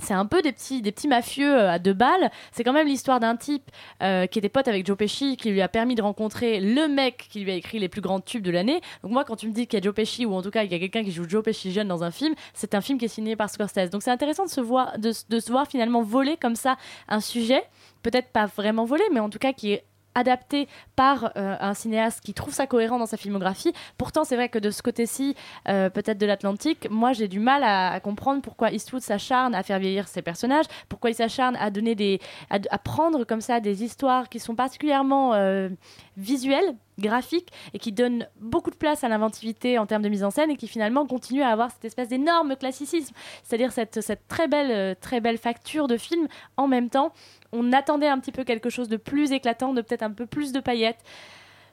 c'est 0.00 0.14
un 0.14 0.26
peu 0.26 0.42
des 0.42 0.52
petits, 0.52 0.82
des 0.82 0.92
petits 0.92 1.08
mafieux 1.08 1.56
à 1.56 1.78
deux 1.78 1.92
balles. 1.92 2.30
C'est 2.52 2.64
quand 2.64 2.72
même 2.72 2.86
l'histoire 2.86 3.20
d'un 3.20 3.36
type 3.36 3.70
euh, 4.02 4.26
qui 4.26 4.38
était 4.38 4.48
pote 4.48 4.68
avec 4.68 4.86
Joe 4.86 4.96
Pesci, 4.96 5.36
qui 5.36 5.50
lui 5.50 5.62
a 5.62 5.68
permis 5.68 5.94
de 5.94 6.02
rencontrer 6.02 6.60
le 6.60 6.88
mec 6.88 7.28
qui 7.30 7.40
lui 7.40 7.52
a 7.52 7.54
écrit 7.54 7.78
les 7.78 7.88
plus 7.88 8.00
grands 8.00 8.20
tubes 8.20 8.42
de 8.42 8.50
l'année. 8.50 8.80
Donc 9.02 9.12
moi, 9.12 9.24
quand 9.24 9.36
tu 9.36 9.46
me 9.48 9.52
dis 9.52 9.66
qu'il 9.66 9.78
y 9.78 9.82
a 9.82 9.84
Joe 9.84 9.94
Pesci, 9.94 10.26
ou 10.26 10.34
en 10.34 10.42
tout 10.42 10.50
cas 10.50 10.64
il 10.64 10.72
y 10.72 10.74
a 10.74 10.78
quelqu'un 10.78 11.04
qui 11.04 11.12
joue 11.12 11.28
Joe 11.28 11.42
Pesci 11.42 11.72
jeune 11.72 11.88
dans 11.88 12.02
un 12.02 12.10
film, 12.10 12.34
c'est 12.54 12.74
un 12.74 12.80
film 12.80 12.98
qui 12.98 13.04
est 13.04 13.08
signé 13.08 13.36
par 13.36 13.50
Scorsese. 13.50 13.90
Donc 13.90 14.02
c'est 14.02 14.10
intéressant 14.10 14.44
de 14.44 14.50
se, 14.50 14.60
voir, 14.60 14.98
de, 14.98 15.12
de 15.28 15.40
se 15.40 15.50
voir 15.50 15.66
finalement 15.68 16.02
voler 16.02 16.36
comme 16.36 16.56
ça 16.56 16.76
un 17.08 17.20
sujet, 17.20 17.62
peut-être 18.02 18.28
pas 18.28 18.46
vraiment 18.46 18.84
volé, 18.84 19.04
mais 19.12 19.20
en 19.20 19.30
tout 19.30 19.38
cas 19.38 19.52
qui 19.52 19.72
est 19.72 19.84
adapté 20.14 20.68
par 20.96 21.32
euh, 21.36 21.56
un 21.60 21.74
cinéaste 21.74 22.20
qui 22.20 22.34
trouve 22.34 22.54
ça 22.54 22.66
cohérent 22.66 22.98
dans 22.98 23.06
sa 23.06 23.16
filmographie. 23.16 23.72
Pourtant, 23.98 24.24
c'est 24.24 24.36
vrai 24.36 24.48
que 24.48 24.58
de 24.58 24.70
ce 24.70 24.82
côté-ci, 24.82 25.34
euh, 25.68 25.90
peut-être 25.90 26.18
de 26.18 26.26
l'Atlantique, 26.26 26.88
moi 26.90 27.12
j'ai 27.12 27.28
du 27.28 27.40
mal 27.40 27.62
à, 27.64 27.98
comprendre 28.00 28.42
pourquoi 28.42 28.70
Eastwood 28.70 29.02
s'acharne 29.02 29.54
à 29.54 29.62
faire 29.62 29.78
vieillir 29.78 30.08
ses 30.08 30.22
personnages, 30.22 30.66
pourquoi 30.88 31.10
il 31.10 31.14
s'acharne 31.14 31.56
à 31.56 31.70
donner 31.70 31.94
des, 31.94 32.20
à, 32.50 32.58
à 32.70 32.78
prendre 32.78 33.24
comme 33.24 33.40
ça 33.40 33.60
des 33.60 33.82
histoires 33.84 34.28
qui 34.28 34.38
sont 34.38 34.54
particulièrement 34.54 35.34
euh, 35.34 35.68
visuelles 36.16 36.74
graphiques 36.98 37.50
et 37.72 37.78
qui 37.78 37.92
donnent 37.92 38.28
beaucoup 38.40 38.70
de 38.70 38.76
place 38.76 39.04
à 39.04 39.08
l'inventivité 39.08 39.78
en 39.78 39.86
termes 39.86 40.02
de 40.02 40.08
mise 40.08 40.24
en 40.24 40.30
scène 40.30 40.50
et 40.50 40.56
qui 40.56 40.68
finalement 40.68 41.06
continuent 41.06 41.42
à 41.42 41.48
avoir 41.48 41.70
cette 41.70 41.84
espèce 41.84 42.08
d'énorme 42.08 42.56
classicisme, 42.56 43.14
c'est-à-dire 43.42 43.72
cette, 43.72 44.00
très 44.28 44.48
belle 44.48 44.70
euh, 44.70 44.94
très 45.00 45.20
belle 45.20 45.38
facture 45.38 45.88
de 45.88 45.96
film 45.96 46.28
en 46.56 46.68
même 46.68 46.90
temps. 46.90 47.12
On 47.52 47.72
attendait 47.72 48.08
un 48.08 48.18
petit 48.18 48.32
peu 48.32 48.44
quelque 48.44 48.70
chose 48.70 48.88
de 48.88 48.96
plus 48.96 49.32
éclatant, 49.32 49.74
de 49.74 49.80
peut-être 49.80 50.02
un 50.02 50.12
peu 50.12 50.26
plus 50.26 50.52
de 50.52 50.60
paillettes. 50.60 51.02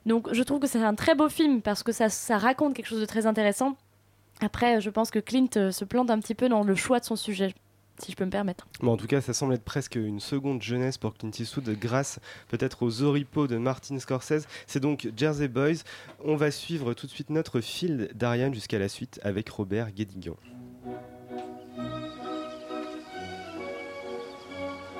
Donc 0.06 0.34
je 0.34 0.44
trouve 0.44 0.60
que 0.60 0.68
c'est 0.68 0.84
un 0.84 0.96
très 0.96 1.16
beau 1.16 1.30
film 1.30 1.62
parce 1.62 1.84
que 1.84 1.92
ça, 1.92 2.10
ça 2.10 2.38
raconte 2.38 2.74
quelque 2.74 2.88
chose 2.88 3.02
de 3.02 3.06
très 3.06 3.26
intéressant. 3.26 3.76
Après, 4.42 4.82
je 4.82 4.90
pense 4.90 5.12
que 5.12 5.20
Clint 5.20 5.50
euh, 5.58 5.72
se 5.72 5.86
plante 5.86 6.10
un 6.10 6.20
petit 6.20 6.34
peu 6.34 6.50
dans 6.50 6.64
le 6.64 6.76
choix 6.76 7.00
de 7.00 7.06
son 7.06 7.16
sujet. 7.16 7.54
Si 8.00 8.12
je 8.12 8.18
peux 8.18 8.26
me 8.26 8.32
permettre. 8.32 8.68
Bon, 8.80 8.94
en 8.94 8.98
tout 8.98 9.08
cas, 9.08 9.22
ça 9.22 9.34
semble 9.34 9.54
être 9.54 9.64
presque 9.64 9.96
une 9.96 10.20
seconde 10.20 10.62
jeunesse 10.62 10.98
pour 10.98 11.14
Clint 11.14 11.32
Eastwood 11.38 11.70
grâce 11.80 12.20
peut-être 12.48 12.84
aux 12.84 13.04
oripeaux 13.04 13.48
de 13.48 13.58
Martin 13.58 14.00
Scorsese. 14.00 14.48
C'est 14.68 14.80
donc 14.80 15.10
Jersey 15.16 15.48
Boys. 15.48 15.84
On 16.24 16.36
va 16.36 16.52
suivre 16.52 16.94
tout 16.94 17.06
de 17.06 17.12
suite 17.12 17.30
notre 17.30 17.62
fil 17.62 18.10
d'Ariane 18.14 18.54
jusqu'à 18.54 18.80
la 18.80 18.90
suite 18.90 19.20
avec 19.24 19.50
Robert 19.50 19.92
Guédiguian. 19.92 20.36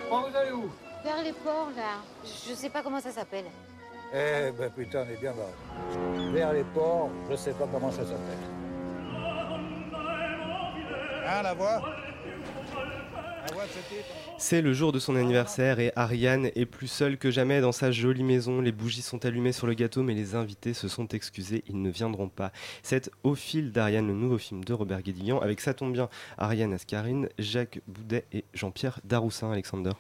Bon, 0.10 0.22
vous 0.30 0.36
allez 0.36 0.52
où? 0.52 0.70
Vers 1.04 1.24
les 1.24 1.34
ports, 1.34 1.72
là. 1.76 2.02
Je 2.24 2.54
sais 2.54 2.70
pas 2.70 2.84
comment 2.84 3.00
ça 3.00 3.12
s'appelle. 3.12 3.46
Eh 4.14 4.52
ben 4.52 4.70
putain, 4.70 5.06
on 5.08 5.10
est 5.10 5.20
bien 5.22 5.32
barré. 5.32 6.32
Vers 6.34 6.52
les 6.52 6.66
ports, 6.66 7.10
je 7.30 7.36
sais 7.38 7.54
pas 7.54 7.66
comment 7.72 7.92
ça 7.92 8.04
s'appelle. 8.06 8.38
Hein, 11.26 11.44
la 11.44 11.54
voix? 11.54 11.82
C'est 14.38 14.62
le 14.62 14.74
jour 14.74 14.92
de 14.92 15.00
son 15.00 15.16
anniversaire 15.16 15.80
et 15.80 15.92
Ariane 15.96 16.50
est 16.56 16.66
plus 16.66 16.88
seule 16.88 17.18
que 17.18 17.30
jamais 17.30 17.62
dans 17.62 17.72
sa 17.72 17.92
jolie 17.92 18.24
maison. 18.24 18.60
Les 18.60 18.72
bougies 18.72 19.02
sont 19.02 19.24
allumées 19.26 19.52
sur 19.52 19.68
le 19.68 19.74
gâteau, 19.74 20.04
mais 20.04 20.14
les 20.14 20.36
invités 20.36 20.74
se 20.74 20.88
sont 20.88 21.08
excusés, 21.10 21.64
ils 21.68 21.82
ne 21.82 21.90
viendront 21.90 22.30
pas. 22.30 22.52
C'est 22.82 23.12
Au 23.24 23.36
fil 23.36 23.72
d'Ariane, 23.72 24.08
le 24.08 24.14
nouveau 24.14 24.38
film 24.38 24.64
de 24.64 24.74
Robert 24.74 25.02
Guédiguian, 25.02 25.40
avec 25.40 25.62
ça 25.62 25.74
tombe 25.74 25.94
bien 25.94 26.10
Ariane 26.38 26.74
Ascarine, 26.74 27.30
Jacques 27.38 27.82
Boudet 27.88 28.26
et 28.34 28.46
Jean-Pierre 28.54 29.00
Daroussin, 29.04 29.52
Alexander. 29.52 29.92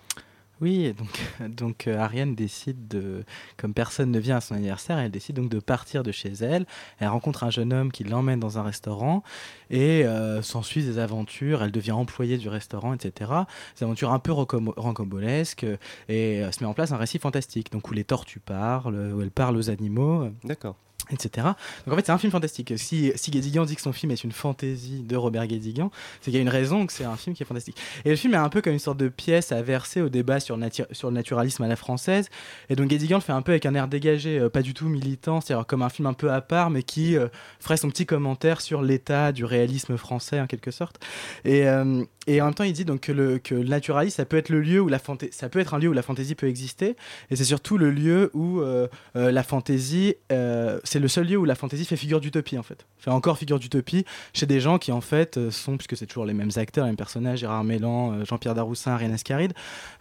Oui, 0.61 0.93
donc, 0.93 1.49
donc 1.55 1.87
euh, 1.87 1.97
Ariane 1.97 2.35
décide 2.35 2.87
de, 2.87 3.23
comme 3.57 3.73
personne 3.73 4.11
ne 4.11 4.19
vient 4.19 4.37
à 4.37 4.41
son 4.41 4.53
anniversaire, 4.55 4.99
elle 4.99 5.11
décide 5.11 5.35
donc 5.35 5.49
de 5.49 5.59
partir 5.59 6.03
de 6.03 6.11
chez 6.11 6.29
elle. 6.29 6.65
Elle 6.99 7.07
rencontre 7.07 7.43
un 7.43 7.49
jeune 7.49 7.73
homme 7.73 7.91
qui 7.91 8.03
l'emmène 8.03 8.39
dans 8.39 8.59
un 8.59 8.63
restaurant 8.63 9.23
et 9.71 10.05
euh, 10.05 10.41
s'ensuit 10.41 10.83
des 10.83 10.99
aventures. 10.99 11.63
Elle 11.63 11.71
devient 11.71 11.93
employée 11.93 12.37
du 12.37 12.47
restaurant, 12.47 12.93
etc. 12.93 13.31
Des 13.77 13.83
aventures 13.83 14.13
un 14.13 14.19
peu 14.19 14.31
rocambolesques 14.31 15.63
euh, 15.63 15.77
et 16.07 16.43
se 16.51 16.63
met 16.63 16.69
en 16.69 16.73
place 16.73 16.91
un 16.91 16.97
récit 16.97 17.17
fantastique, 17.17 17.71
donc 17.71 17.89
où 17.89 17.93
les 17.93 18.03
tortues 18.03 18.39
parlent, 18.39 19.13
où 19.13 19.21
elle 19.21 19.31
parle 19.31 19.57
aux 19.57 19.69
animaux. 19.69 20.29
D'accord. 20.43 20.75
Etc. 21.09 21.45
Donc 21.85 21.93
en 21.93 21.97
fait, 21.97 22.05
c'est 22.05 22.11
un 22.11 22.17
film 22.17 22.31
fantastique. 22.31 22.73
Si, 22.77 23.11
si 23.15 23.31
Guédiguian 23.31 23.65
dit 23.65 23.75
que 23.75 23.81
son 23.81 23.91
film 23.91 24.11
est 24.11 24.23
une 24.23 24.31
fantaisie 24.31 25.01
de 25.01 25.15
Robert 25.15 25.47
Guédiguian, 25.47 25.91
c'est 26.19 26.25
qu'il 26.25 26.35
y 26.35 26.37
a 26.37 26.41
une 26.41 26.49
raison 26.49 26.85
que 26.85 26.93
c'est 26.93 27.03
un 27.03 27.17
film 27.17 27.35
qui 27.35 27.43
est 27.43 27.45
fantastique. 27.45 27.77
Et 28.05 28.09
le 28.09 28.15
film 28.15 28.33
est 28.33 28.37
un 28.37 28.49
peu 28.49 28.61
comme 28.61 28.73
une 28.73 28.79
sorte 28.79 28.97
de 28.97 29.09
pièce 29.09 29.51
à 29.51 29.61
verser 29.61 30.01
au 30.01 30.09
débat 30.09 30.39
sur, 30.39 30.57
sur 30.91 31.09
le 31.09 31.13
naturalisme 31.15 31.63
à 31.63 31.67
la 31.67 31.75
française. 31.75 32.29
Et 32.69 32.75
donc 32.75 32.87
Guédiguian 32.87 33.17
le 33.17 33.23
fait 33.23 33.33
un 33.33 33.41
peu 33.41 33.51
avec 33.51 33.65
un 33.65 33.75
air 33.75 33.87
dégagé, 33.87 34.39
euh, 34.39 34.49
pas 34.49 34.61
du 34.61 34.73
tout 34.73 34.87
militant, 34.87 35.41
c'est-à-dire 35.41 35.65
comme 35.65 35.81
un 35.81 35.89
film 35.89 36.05
un 36.05 36.13
peu 36.13 36.31
à 36.31 36.41
part, 36.41 36.69
mais 36.69 36.83
qui 36.83 37.17
euh, 37.17 37.27
ferait 37.59 37.77
son 37.77 37.89
petit 37.89 38.05
commentaire 38.05 38.61
sur 38.61 38.81
l'état 38.81 39.31
du 39.31 39.45
réalisme 39.45 39.97
français 39.97 40.39
en 40.39 40.47
quelque 40.47 40.71
sorte. 40.71 40.99
Et, 41.45 41.67
euh, 41.67 42.03
et 42.27 42.39
en 42.39 42.45
même 42.45 42.53
temps, 42.53 42.63
il 42.63 42.73
dit 42.73 42.85
donc 42.85 43.01
que 43.01 43.11
le, 43.11 43.39
que 43.39 43.55
le 43.55 43.67
naturalisme, 43.67 44.15
ça 44.17 44.25
peut 44.25 44.37
être 44.37 44.49
le 44.49 44.61
lieu 44.61 44.79
où 44.79 44.87
la 44.89 44.99
ça 45.31 45.49
peut 45.49 45.59
être 45.59 45.73
un 45.73 45.79
lieu 45.79 45.89
où 45.89 45.93
la 45.93 46.03
fantaisie 46.03 46.35
peut 46.35 46.47
exister, 46.47 46.95
et 47.31 47.35
c'est 47.35 47.43
surtout 47.43 47.79
le 47.79 47.89
lieu 47.89 48.29
où 48.35 48.59
euh, 48.59 48.87
euh, 49.15 49.31
la 49.31 49.41
fantaisie, 49.41 50.13
euh, 50.31 50.79
c'est 50.83 50.99
le 50.99 51.07
seul 51.07 51.25
lieu 51.25 51.37
où 51.37 51.45
la 51.45 51.55
fantaisie 51.55 51.83
fait 51.83 51.95
figure 51.95 52.21
d'utopie 52.21 52.59
en 52.59 52.63
fait, 52.63 52.85
fait 52.99 53.09
encore 53.09 53.39
figure 53.39 53.57
d'utopie 53.57 54.05
chez 54.33 54.45
des 54.45 54.59
gens 54.59 54.77
qui 54.77 54.91
en 54.91 55.01
fait 55.01 55.49
sont, 55.49 55.77
puisque 55.77 55.97
c'est 55.97 56.05
toujours 56.05 56.25
les 56.25 56.35
mêmes 56.35 56.51
acteurs, 56.57 56.85
les 56.85 56.91
mêmes 56.91 56.95
personnages, 56.95 57.39
Gérard 57.39 57.63
Mélan, 57.63 58.23
Jean-Pierre 58.23 58.53
Daroussin, 58.53 58.91
Ariane 58.91 59.13
Ascaride, 59.13 59.53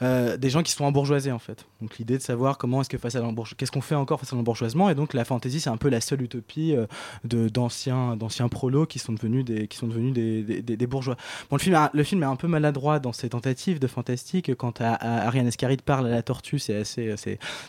des 0.02 0.50
gens 0.50 0.62
qui 0.62 0.72
sont 0.72 0.84
embourgeoisés 0.84 1.32
en 1.32 1.38
fait. 1.38 1.64
Donc 1.80 1.96
l'idée 1.96 2.18
de 2.18 2.22
savoir 2.22 2.58
comment 2.58 2.82
est-ce 2.82 2.90
que 2.90 2.98
face 2.98 3.14
à 3.14 3.22
qu'est-ce 3.56 3.72
qu'on 3.72 3.80
fait 3.80 3.94
encore 3.94 4.20
face 4.20 4.34
à 4.34 4.36
l'embourgeoisement, 4.36 4.90
et 4.90 4.94
donc 4.94 5.14
la 5.14 5.24
fantaisie 5.24 5.60
c'est 5.60 5.70
un 5.70 5.78
peu 5.78 5.88
la 5.88 6.02
seule 6.02 6.20
utopie 6.20 6.74
de 7.24 7.48
d'anciens 7.48 8.14
d'anciens 8.16 8.48
prolos 8.48 8.84
qui 8.84 8.98
sont 8.98 9.14
devenus 9.14 9.46
des 9.46 9.68
qui 9.68 9.78
sont 9.78 9.86
devenus 9.86 10.12
des, 10.12 10.42
des, 10.60 10.86
bourgeois. 10.86 11.16
Bon 11.48 11.56
le 11.56 12.04
film 12.04 12.09
est 12.18 12.24
un 12.24 12.36
peu 12.36 12.48
maladroit 12.48 12.98
dans 12.98 13.12
ses 13.12 13.28
tentatives 13.28 13.78
de 13.78 13.86
fantastique. 13.86 14.54
Quant 14.56 14.74
à, 14.80 14.94
à 14.94 15.26
Ariane 15.26 15.46
Ascaride 15.46 15.82
parle 15.82 16.06
à 16.06 16.10
la 16.10 16.22
tortue, 16.22 16.58
c'est 16.58 16.76
assez 16.76 17.14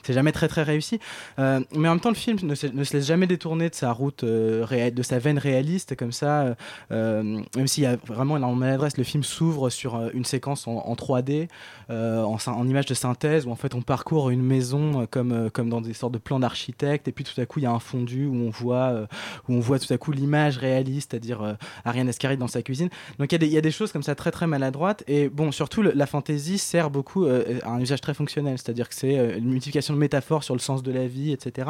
c'est 0.04 0.14
jamais 0.14 0.32
très 0.32 0.48
très 0.48 0.64
réussi. 0.64 1.00
Euh, 1.40 1.62
mais 1.74 1.88
en 1.88 1.94
même 1.94 2.00
temps 2.00 2.10
le 2.10 2.16
film 2.16 2.38
ne 2.44 2.56
se, 2.56 2.68
laisse 2.68 3.06
jamais 3.06 3.28
détourner 3.28 3.70
de 3.70 3.76
sa 3.76 3.92
route 3.92 4.24
euh, 4.24 4.64
réelle, 4.66 4.94
de 4.94 5.04
sa 5.04 5.20
veine 5.20 5.38
réaliste 5.38 5.96
comme 5.96 6.12
ça. 6.12 6.56
euh, 6.92 7.42
même 7.56 7.68
s'il 7.68 7.84
y 7.84 7.88
a 7.88 7.98
vraiment 8.06 8.40
de 8.40 8.56
maladresse, 8.56 8.98
le 8.98 9.04
film 9.04 9.24
s'ouvre 9.24 9.70
sur 9.70 10.10
une 10.14 10.26
séquence 10.26 10.68
en, 10.68 10.78
en 10.78 10.94
3D, 10.96 11.48
euh, 11.90 12.24
en, 12.24 12.38
en 12.48 12.68
image 12.68 12.86
de 12.86 12.94
synthèse, 12.94 13.46
où 13.46 13.52
en 13.52 13.56
fait 13.56 13.76
on 13.76 13.82
parcourt 13.82 14.30
une 14.30 14.42
maison 14.42 15.08
comme, 15.10 15.50
comme 15.52 15.70
dans 15.70 15.82
des 15.82 15.94
sortes 15.94 16.14
de 16.14 16.18
plans 16.18 16.40
d'architecte, 16.40 17.08
et 17.08 17.12
puis 17.12 17.24
tout 17.24 17.40
à 17.40 17.46
coup 17.46 17.60
il 17.60 17.64
y 17.64 17.66
a 17.66 17.72
un 17.72 17.80
fondu 17.80 18.26
où 18.26 18.36
on 18.36 18.50
voit, 18.50 19.08
où 19.48 19.54
on 19.54 19.60
voit 19.60 19.80
tout 19.80 19.92
à 19.94 19.98
coup 19.98 20.12
l'image 20.12 20.58
réaliste, 20.58 21.12
c'est-à-dire 21.12 21.58
Ariane 21.86 22.10
Ascaride 22.10 22.40
dans 22.40 22.48
sa 22.48 22.62
cuisine. 22.62 22.90
Donc 23.20 23.32
il 23.32 23.44
y 23.44 23.58
a 23.58 23.62
des 23.62 23.72
choses 23.72 23.92
comme 23.92 24.04
ça 24.04 24.16
très 24.16 24.31
très 24.32 24.48
maladroites, 24.48 25.04
et 25.08 25.30
bon, 25.30 25.52
surtout 25.52 25.82
la 25.82 26.06
fantaisie 26.06 26.58
sert 26.58 26.90
beaucoup 26.90 27.26
euh, 27.26 27.60
à 27.64 27.72
un 27.72 27.80
usage 27.80 28.02
très 28.02 28.14
fonctionnel, 28.14 28.58
c'est-à-dire 28.58 28.90
que 28.90 28.96
c'est 28.96 29.18
euh, 29.18 29.38
une 29.38 29.50
multiplication 29.50 29.94
de 29.94 30.00
métaphores 30.00 30.44
sur 30.44 30.56
le 30.56 30.60
sens 30.60 30.84
de 30.84 30.92
la 30.92 31.08
vie, 31.08 31.32
etc. 31.32 31.70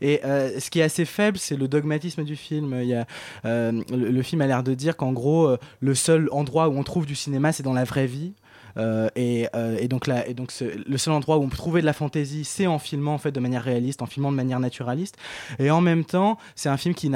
Et 0.00 0.24
euh, 0.24 0.58
ce 0.60 0.70
qui 0.70 0.80
est 0.80 0.82
assez 0.82 1.04
faible, 1.04 1.38
c'est 1.38 1.56
le 1.56 1.68
dogmatisme 1.68 2.24
du 2.24 2.36
film. 2.36 2.76
Il 2.80 2.88
y 2.88 2.94
a, 2.94 3.06
le, 3.44 4.22
film 4.22 4.42
a 4.42 4.46
l'air 4.46 4.62
de 4.62 4.74
dire 4.74 4.96
qu'en 4.96 5.12
gros, 5.12 5.56
le 5.80 5.94
seul 5.94 6.28
endroit 6.32 6.68
où 6.68 6.78
on 6.78 6.82
trouve 6.82 7.06
du 7.06 7.14
cinéma, 7.14 7.52
c'est 7.52 7.62
dans 7.62 7.72
la 7.72 7.84
vraie 7.84 8.06
vie. 8.06 8.34
Euh, 8.76 9.08
et, 9.16 9.48
euh, 9.54 9.76
et 9.80 9.88
donc, 9.88 10.06
le 10.08 10.98
seul 10.98 11.14
endroit 11.14 11.38
où 11.38 11.42
on 11.42 11.48
peut 11.48 11.56
trouver 11.56 11.80
de 11.80 11.86
la 11.86 11.92
fantaisie, 11.92 12.44
c'est 12.44 12.66
en 12.66 12.78
filmant 12.78 13.14
en 13.14 13.18
fait 13.18 13.32
de 13.32 13.40
manière 13.40 13.62
réaliste, 13.62 14.02
en 14.02 14.06
filmant 14.06 14.30
de 14.30 14.36
manière 14.36 14.60
naturaliste. 14.60 15.16
Et 15.58 15.70
en 15.70 15.80
même 15.80 16.04
temps, 16.04 16.38
c'est 16.54 16.68
un 16.68 16.76
film 16.76 16.94
qui, 16.94 17.10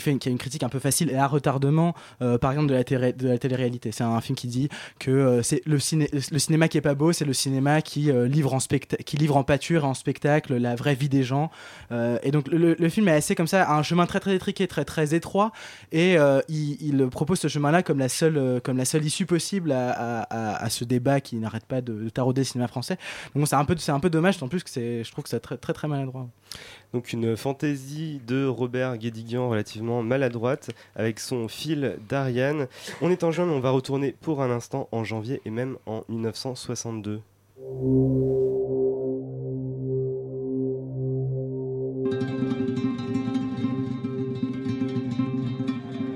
fait 0.00 0.16
qui 0.16 0.28
a 0.28 0.32
une 0.32 0.38
critique 0.38 0.62
un 0.62 0.68
peu 0.68 0.78
facile 0.78 1.10
et 1.10 1.16
à 1.16 1.26
retardement, 1.26 1.94
euh, 2.22 2.38
par 2.38 2.52
exemple 2.52 2.68
de 2.68 2.74
la, 2.74 2.84
télé- 2.84 3.38
télé-réalité. 3.38 3.92
C'est 3.92 4.04
un 4.04 4.20
film 4.20 4.36
qui 4.36 4.48
dit 4.48 4.68
que 4.98 5.40
c'est 5.42 5.62
le, 5.66 5.78
ciné- 5.78 6.10
le 6.12 6.38
cinéma 6.38 6.68
qui 6.68 6.78
est 6.78 6.82
pas 6.82 6.94
beau, 6.94 7.12
c'est 7.12 7.24
le 7.24 7.32
cinéma 7.32 7.82
qui 7.82 8.10
livre 8.28 8.54
en 8.54 8.58
qui 8.58 9.16
livre 9.16 9.36
en 9.36 9.44
pâture, 9.44 9.82
et 9.84 9.86
en 9.86 9.94
spectacle, 9.94 10.56
la 10.56 10.74
vraie 10.74 10.94
vie 10.94 11.08
des 11.08 11.22
gens. 11.22 11.50
Et 12.22 12.30
donc 12.30 12.48
le, 12.48 12.88
film 12.88 13.08
est 13.08 13.12
assez 13.12 13.34
comme 13.34 13.46
ça, 13.46 13.70
un 13.70 13.82
chemin 13.82 14.06
très 14.06 14.20
très 14.20 14.34
étriqué, 14.34 14.66
très 14.66 14.84
très 14.84 15.14
étroit, 15.14 15.52
et 15.92 16.16
il, 16.48 17.08
propose 17.10 17.38
ce 17.40 17.48
chemin-là 17.48 17.82
comme 17.82 17.98
la 17.98 18.08
seule 18.08 18.60
comme 18.62 18.76
la 18.76 18.84
seule 18.84 19.04
issue 19.04 19.26
possible 19.26 19.72
à, 19.72 19.90
à- 19.90 20.22
à- 20.22 20.64
à 20.64 20.68
ce 20.78 20.84
débat 20.84 21.20
qui 21.20 21.36
n'arrête 21.36 21.64
pas 21.66 21.80
de, 21.80 21.92
de 21.92 22.08
tarauder 22.08 22.42
le 22.42 22.46
cinéma 22.46 22.68
français. 22.68 22.96
Donc 23.34 23.42
bon, 23.42 23.46
c'est 23.46 23.56
un 23.56 23.64
peu 23.64 23.76
c'est 23.76 23.92
un 23.92 24.00
peu 24.00 24.10
dommage, 24.10 24.42
en 24.42 24.48
plus 24.48 24.62
que 24.62 24.70
c'est 24.70 25.04
je 25.04 25.12
trouve 25.12 25.24
que 25.24 25.30
c'est 25.30 25.40
très 25.40 25.56
très 25.56 25.72
très 25.72 25.88
maladroit. 25.88 26.28
Donc 26.94 27.12
une 27.12 27.36
fantaisie 27.36 28.20
de 28.26 28.46
Robert 28.46 28.96
Guédiguian 28.96 29.48
relativement 29.48 30.02
maladroite 30.02 30.70
avec 30.96 31.20
son 31.20 31.48
fil 31.48 31.96
d'Ariane. 32.08 32.66
On 33.02 33.10
est 33.10 33.24
en 33.24 33.30
juin 33.30 33.46
mais 33.46 33.54
on 33.54 33.60
va 33.60 33.70
retourner 33.70 34.14
pour 34.20 34.42
un 34.42 34.50
instant 34.50 34.88
en 34.92 35.04
janvier 35.04 35.40
et 35.44 35.50
même 35.50 35.76
en 35.86 36.04
1962. 36.08 37.20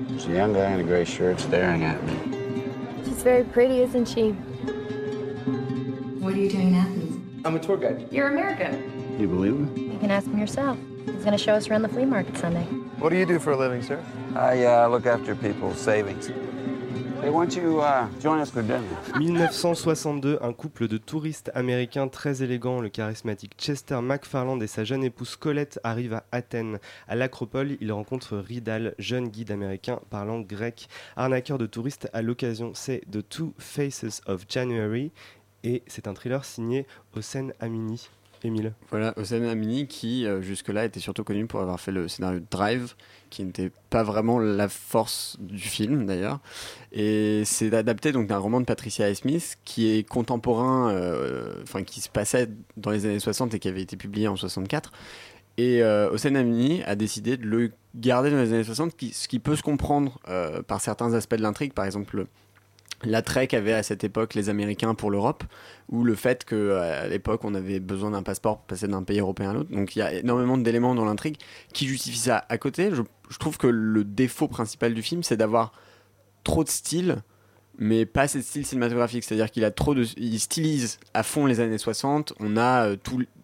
There's 0.07 0.25
a 0.25 0.31
young 0.31 0.53
guy 0.53 0.71
in 0.71 0.79
a 0.79 0.83
gray 0.83 1.05
shirt 1.05 1.39
staring 1.39 1.83
at 1.83 2.01
me. 2.05 2.13
She's 3.03 3.21
very 3.23 3.43
pretty, 3.43 3.81
isn't 3.81 4.05
she? 4.05 4.35
What 6.23 6.35
are 6.35 6.37
you 6.37 6.49
doing 6.49 6.69
in 6.69 6.75
Athens? 6.75 7.45
I'm 7.45 7.57
a 7.57 7.59
tour 7.59 7.75
guide. 7.75 8.07
You're 8.09 8.29
American. 8.29 9.19
You 9.19 9.27
believe 9.27 9.55
me? 9.55 9.91
You 9.91 9.99
can 9.99 10.09
ask 10.09 10.25
him 10.25 10.39
yourself. 10.39 10.77
He's 11.05 11.25
going 11.25 11.33
to 11.33 11.37
show 11.37 11.53
us 11.53 11.67
around 11.67 11.81
the 11.81 11.89
flea 11.89 12.05
market 12.05 12.37
Sunday. 12.37 12.63
What 12.99 13.09
do 13.09 13.17
you 13.17 13.25
do 13.25 13.39
for 13.39 13.51
a 13.51 13.57
living, 13.57 13.83
sir? 13.83 14.01
I 14.33 14.63
uh, 14.63 14.87
look 14.87 15.05
after 15.05 15.35
people's 15.35 15.77
savings. 15.77 16.27
Hey, 17.19 17.29
why 17.29 17.45
don't 17.45 17.55
you 17.57 17.81
uh, 17.81 18.07
join 18.21 18.39
us 18.39 18.49
for 18.49 18.61
dinner? 18.61 18.87
1962, 19.17 20.39
un 20.41 20.53
couple 20.53 20.87
de 20.87 20.97
touristes 20.97 21.51
américains 21.55 22.07
très 22.07 22.41
élégants, 22.41 22.79
le 22.79 22.87
charismatique 22.87 23.55
Chester 23.57 23.99
MacFarland 24.01 24.61
et 24.61 24.67
sa 24.67 24.85
jeune 24.85 25.03
épouse 25.03 25.35
Colette 25.35 25.77
arrivent 25.83 26.13
à 26.13 26.23
Athènes. 26.31 26.79
À 27.09 27.15
l'Acropole, 27.15 27.75
ils 27.81 27.91
rencontrent 27.91 28.37
Ridal, 28.37 28.95
jeune 28.97 29.27
guide 29.27 29.51
américain 29.51 29.99
parlant 30.09 30.39
grec. 30.39 30.87
Arnaqueur 31.17 31.57
de 31.57 31.65
touristes 31.65 32.09
à 32.13 32.21
l'occasion, 32.21 32.71
c'est 32.73 33.01
The 33.11 33.27
Two 33.27 33.53
Faces 33.57 34.21
of 34.25 34.45
January 34.47 35.11
et 35.63 35.83
c'est 35.87 36.07
un 36.07 36.13
thriller 36.13 36.43
signé 36.45 36.85
Hossein 37.15 37.49
Amini. 37.59 38.09
Émile. 38.45 38.73
Voilà, 38.89 39.13
Hossein 39.17 39.41
Amini 39.43 39.87
qui 39.87 40.25
euh, 40.27 40.41
jusque-là 40.41 40.83
était 40.83 40.99
surtout 40.99 41.23
connu 41.23 41.45
pour 41.47 41.61
avoir 41.61 41.79
fait 41.79 41.93
le 41.93 42.09
scénario 42.09 42.41
Drive, 42.51 42.93
qui 43.29 43.45
n'était 43.45 43.71
pas 43.89 44.03
vraiment 44.03 44.37
la 44.37 44.67
force 44.67 45.37
du 45.39 45.59
film 45.59 46.05
d'ailleurs. 46.05 46.41
Et 46.91 47.43
c'est 47.45 47.73
adapté 47.73 48.11
donc 48.11 48.27
d'un 48.27 48.37
roman 48.39 48.59
de 48.59 48.65
Patricia 48.65 49.05
Highsmith 49.05 49.57
qui 49.63 49.91
est 49.97 50.03
contemporain, 50.05 50.91
euh, 50.91 51.53
enfin 51.63 51.83
qui 51.83 52.01
se 52.01 52.09
passait 52.09 52.49
dans 52.75 52.91
les 52.91 53.05
années 53.05 53.19
60 53.19 53.53
et 53.53 53.59
qui 53.59 53.69
avait 53.69 53.81
été 53.81 53.95
publié 53.95 54.27
en 54.27 54.35
64. 54.35 54.91
Et 55.55 55.81
euh, 55.81 56.13
Amini 56.35 56.83
a 56.83 56.95
décidé 56.95 57.37
de 57.37 57.45
le 57.45 57.71
garder 57.95 58.29
dans 58.29 58.41
les 58.41 58.51
années 58.51 58.63
60, 58.65 58.97
qui- 58.97 59.13
ce 59.13 59.29
qui 59.29 59.39
peut 59.39 59.55
se 59.55 59.63
comprendre 59.63 60.19
euh, 60.27 60.61
par 60.63 60.81
certains 60.81 61.13
aspects 61.13 61.35
de 61.35 61.43
l'intrigue, 61.43 61.71
par 61.71 61.85
exemple 61.85 62.25
l'attrait 63.05 63.47
qu'avaient 63.47 63.73
à 63.73 63.83
cette 63.83 64.03
époque 64.03 64.33
les 64.33 64.49
Américains 64.49 64.95
pour 64.95 65.11
l'Europe, 65.11 65.43
ou 65.89 66.03
le 66.03 66.15
fait 66.15 66.45
qu'à 66.45 67.07
l'époque 67.07 67.43
on 67.43 67.55
avait 67.55 67.79
besoin 67.79 68.11
d'un 68.11 68.23
passeport 68.23 68.57
pour 68.57 68.65
passer 68.65 68.87
d'un 68.87 69.03
pays 69.03 69.19
européen 69.19 69.51
à 69.51 69.53
l'autre. 69.53 69.71
Donc 69.71 69.95
il 69.95 69.99
y 69.99 70.01
a 70.01 70.13
énormément 70.13 70.57
d'éléments 70.57 70.95
dans 70.95 71.05
l'intrigue 71.05 71.37
qui 71.73 71.87
justifient 71.87 72.17
ça. 72.17 72.45
À 72.49 72.57
côté, 72.57 72.91
je, 72.91 73.01
trouve 73.37 73.57
que 73.57 73.67
le 73.67 74.03
défaut 74.03 74.47
principal 74.47 74.93
du 74.93 75.01
film, 75.01 75.23
c'est 75.23 75.37
d'avoir 75.37 75.73
trop 76.43 76.63
de 76.63 76.69
style 76.69 77.17
mais 77.79 78.05
pas 78.05 78.27
ce 78.27 78.39
style 78.41 78.65
cinématographique. 78.65 79.23
C'est-à-dire 79.23 79.49
qu'il 79.49 79.65
a 79.65 79.71
trop 79.71 79.95
de, 79.95 80.05
il 80.17 80.39
stylise 80.39 80.99
à 81.13 81.23
fond 81.23 81.45
les 81.45 81.59
années 81.59 81.77
60. 81.77 82.33
On 82.39 82.55
a 82.55 82.89
euh, 82.89 82.95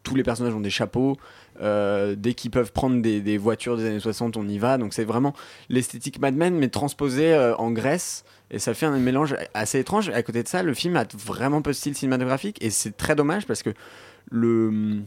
tous 0.04 0.16
les 0.16 0.24
personnages 0.24 0.54
ont 0.54 0.60
des 0.60 0.70
chapeaux. 0.70 1.18
Euh, 1.62 2.16
dès 2.16 2.34
qu'ils 2.34 2.52
peuvent 2.52 2.72
prendre 2.72 3.02
des, 3.02 3.38
voitures 3.38 3.78
des 3.78 3.86
années 3.86 4.00
60, 4.00 4.38
on 4.38 4.48
y 4.48 4.58
va. 4.58 4.78
Donc 4.78 4.94
c'est 4.94 5.04
vraiment 5.04 5.34
l'esthétique 5.70 6.20
Mad 6.20 6.36
Men, 6.36 6.56
mais 6.56 6.70
transposée 6.70 7.34
euh, 7.34 7.56
en 7.58 7.72
Grèce. 7.72 8.24
Et 8.52 8.60
ça 8.60 8.74
fait 8.74 8.86
un 8.86 8.98
mélange 8.98 9.36
assez 9.54 9.80
étrange. 9.80 10.10
À 10.10 10.24
côté 10.24 10.42
de 10.44 10.48
ça, 10.48 10.64
le 10.64 10.74
film 10.74 10.96
a 10.98 11.06
vraiment 11.16 11.62
peu 11.62 11.72
de 11.72 11.76
style 11.76 11.96
cinématographique. 11.96 12.58
Et 12.64 12.70
c'est 12.70 12.98
très 12.98 13.16
dommage 13.16 13.46
parce 13.46 13.62
que 13.62 13.72
le, 14.32 15.02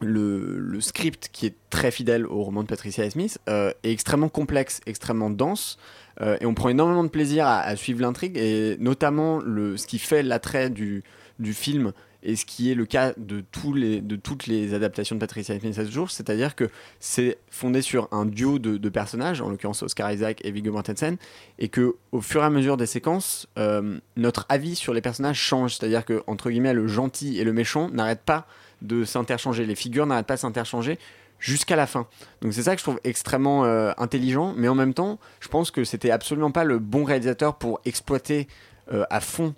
le, 0.00 0.58
le 0.58 0.80
script, 0.80 1.28
qui 1.32 1.46
est 1.46 1.54
très 1.70 1.90
fidèle 1.90 2.26
au 2.26 2.42
roman 2.42 2.62
de 2.62 2.68
Patricia 2.68 3.08
Smith, 3.08 3.38
euh, 3.48 3.72
est 3.84 3.92
extrêmement 3.92 4.28
complexe, 4.28 4.80
extrêmement 4.86 5.30
dense. 5.30 5.78
euh, 6.20 6.36
et 6.40 6.46
on 6.46 6.54
prend 6.54 6.68
énormément 6.68 7.04
de 7.04 7.08
plaisir 7.08 7.46
à, 7.46 7.60
à 7.60 7.76
suivre 7.76 8.00
l'intrigue. 8.00 8.36
Et 8.36 8.76
notamment, 8.80 9.38
le, 9.38 9.76
ce 9.76 9.86
qui 9.86 9.98
fait 9.98 10.22
l'attrait 10.22 10.70
du, 10.70 11.04
du 11.38 11.54
film 11.54 11.92
et 12.22 12.36
ce 12.36 12.44
qui 12.44 12.70
est 12.70 12.74
le 12.74 12.86
cas 12.86 13.12
de, 13.16 13.40
tous 13.40 13.72
les, 13.72 14.00
de 14.00 14.16
toutes 14.16 14.46
les 14.46 14.74
adaptations 14.74 15.16
de 15.16 15.20
Patricia 15.20 15.58
Smith 15.58 15.78
à 15.78 15.84
ce 15.84 15.90
jour, 15.90 16.10
c'est-à-dire 16.10 16.54
que 16.54 16.68
c'est 17.00 17.38
fondé 17.50 17.82
sur 17.82 18.08
un 18.12 18.26
duo 18.26 18.58
de, 18.58 18.88
personnages, 18.88 19.40
en 19.40 19.48
l'occurrence 19.48 19.82
Oscar 19.82 20.12
Isaac 20.12 20.40
et 20.44 20.50
Viggo 20.50 20.72
Mortensen, 20.72 21.16
et 21.58 21.68
que 21.68 21.96
au 22.12 22.20
fur 22.20 22.42
et 22.42 22.46
à 22.46 22.50
mesure 22.50 22.76
des 22.76 22.86
séquences, 22.86 23.48
euh, 23.58 23.98
notre 24.16 24.46
avis 24.48 24.76
sur 24.76 24.94
les 24.94 25.00
personnages 25.00 25.38
change, 25.38 25.76
c'est-à-dire 25.76 26.04
que 26.04 26.22
entre 26.26 26.50
guillemets 26.50 26.74
le 26.74 26.86
gentil 26.86 27.38
et 27.38 27.44
le 27.44 27.52
méchant 27.52 27.90
n'arrêtent 27.90 28.22
pas 28.22 28.46
de 28.82 29.04
s'interchanger, 29.04 29.66
les 29.66 29.74
figures 29.74 30.06
n'arrêtent 30.06 30.26
pas 30.26 30.36
de 30.36 30.40
s'interchanger 30.40 30.98
jusqu'à 31.38 31.76
la 31.76 31.86
fin. 31.86 32.06
Donc 32.40 32.54
c'est 32.54 32.62
ça 32.62 32.74
que 32.74 32.78
je 32.78 32.84
trouve 32.84 33.00
extrêmement 33.04 33.64
euh, 33.64 33.92
intelligent, 33.98 34.54
mais 34.56 34.68
en 34.68 34.74
même 34.74 34.94
temps, 34.94 35.18
je 35.40 35.48
pense 35.48 35.70
que 35.70 35.84
c'était 35.84 36.10
absolument 36.10 36.52
pas 36.52 36.64
le 36.64 36.78
bon 36.78 37.04
réalisateur 37.04 37.56
pour 37.56 37.80
exploiter 37.84 38.46
euh, 38.92 39.04
à 39.10 39.20
fond 39.20 39.54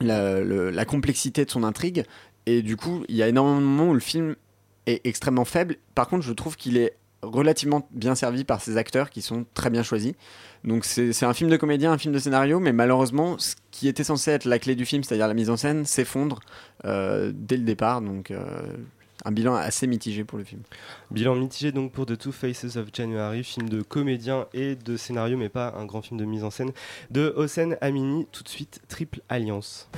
la, 0.00 0.40
le- 0.40 0.70
la 0.70 0.84
complexité 0.84 1.44
de 1.44 1.50
son 1.50 1.64
intrigue. 1.64 2.04
Et 2.46 2.62
du 2.62 2.76
coup, 2.76 3.04
il 3.08 3.16
y 3.16 3.22
a 3.22 3.28
énormément 3.28 3.60
de 3.60 3.64
moments 3.66 3.90
où 3.90 3.94
le 3.94 4.00
film 4.00 4.36
est 4.86 5.00
extrêmement 5.04 5.44
faible. 5.44 5.76
Par 5.94 6.06
contre, 6.08 6.24
je 6.24 6.32
trouve 6.32 6.56
qu'il 6.56 6.76
est 6.76 6.94
relativement 7.22 7.88
bien 7.90 8.14
servi 8.14 8.44
par 8.44 8.60
ses 8.60 8.76
acteurs 8.76 9.10
qui 9.10 9.20
sont 9.20 9.46
très 9.54 9.68
bien 9.70 9.82
choisis. 9.82 10.12
Donc 10.62 10.84
c'est 10.84 11.12
c'est 11.12 11.26
un 11.26 11.32
film 11.34 11.50
de 11.50 11.56
comédien, 11.56 11.90
un 11.92 11.98
film 11.98 12.14
de 12.14 12.18
scénario, 12.18 12.60
mais 12.60 12.72
malheureusement, 12.72 13.36
ce 13.38 13.54
qui 13.72 13.88
était 13.88 14.04
censé 14.04 14.30
être 14.30 14.44
la 14.44 14.58
clé 14.58 14.76
du 14.76 14.84
film, 14.84 15.02
c'est-à-dire 15.02 15.26
la 15.26 15.34
mise 15.34 15.50
en 15.50 15.56
scène, 15.56 15.84
s'effondre 15.84 16.38
euh, 16.84 17.32
dès 17.34 17.56
le 17.56 17.64
départ. 17.64 18.00
Donc 18.00 18.30
euh, 18.30 18.44
un 19.26 19.32
bilan 19.32 19.56
assez 19.56 19.86
mitigé 19.88 20.24
pour 20.24 20.38
le 20.38 20.44
film. 20.44 20.62
Bilan 21.10 21.34
mitigé 21.34 21.72
donc 21.72 21.92
pour 21.92 22.06
The 22.06 22.16
Two 22.16 22.30
Faces 22.32 22.76
of 22.76 22.88
January, 22.92 23.42
film 23.42 23.68
de 23.68 23.82
comédien 23.82 24.46
et 24.54 24.76
de 24.76 24.96
scénario, 24.96 25.36
mais 25.36 25.48
pas 25.48 25.74
un 25.76 25.84
grand 25.84 26.00
film 26.00 26.18
de 26.18 26.24
mise 26.24 26.44
en 26.44 26.50
scène, 26.50 26.70
de 27.10 27.34
Hossein 27.36 27.76
Amini. 27.80 28.26
Tout 28.30 28.44
de 28.44 28.48
suite, 28.48 28.80
Triple 28.88 29.20
Alliance. 29.28 29.88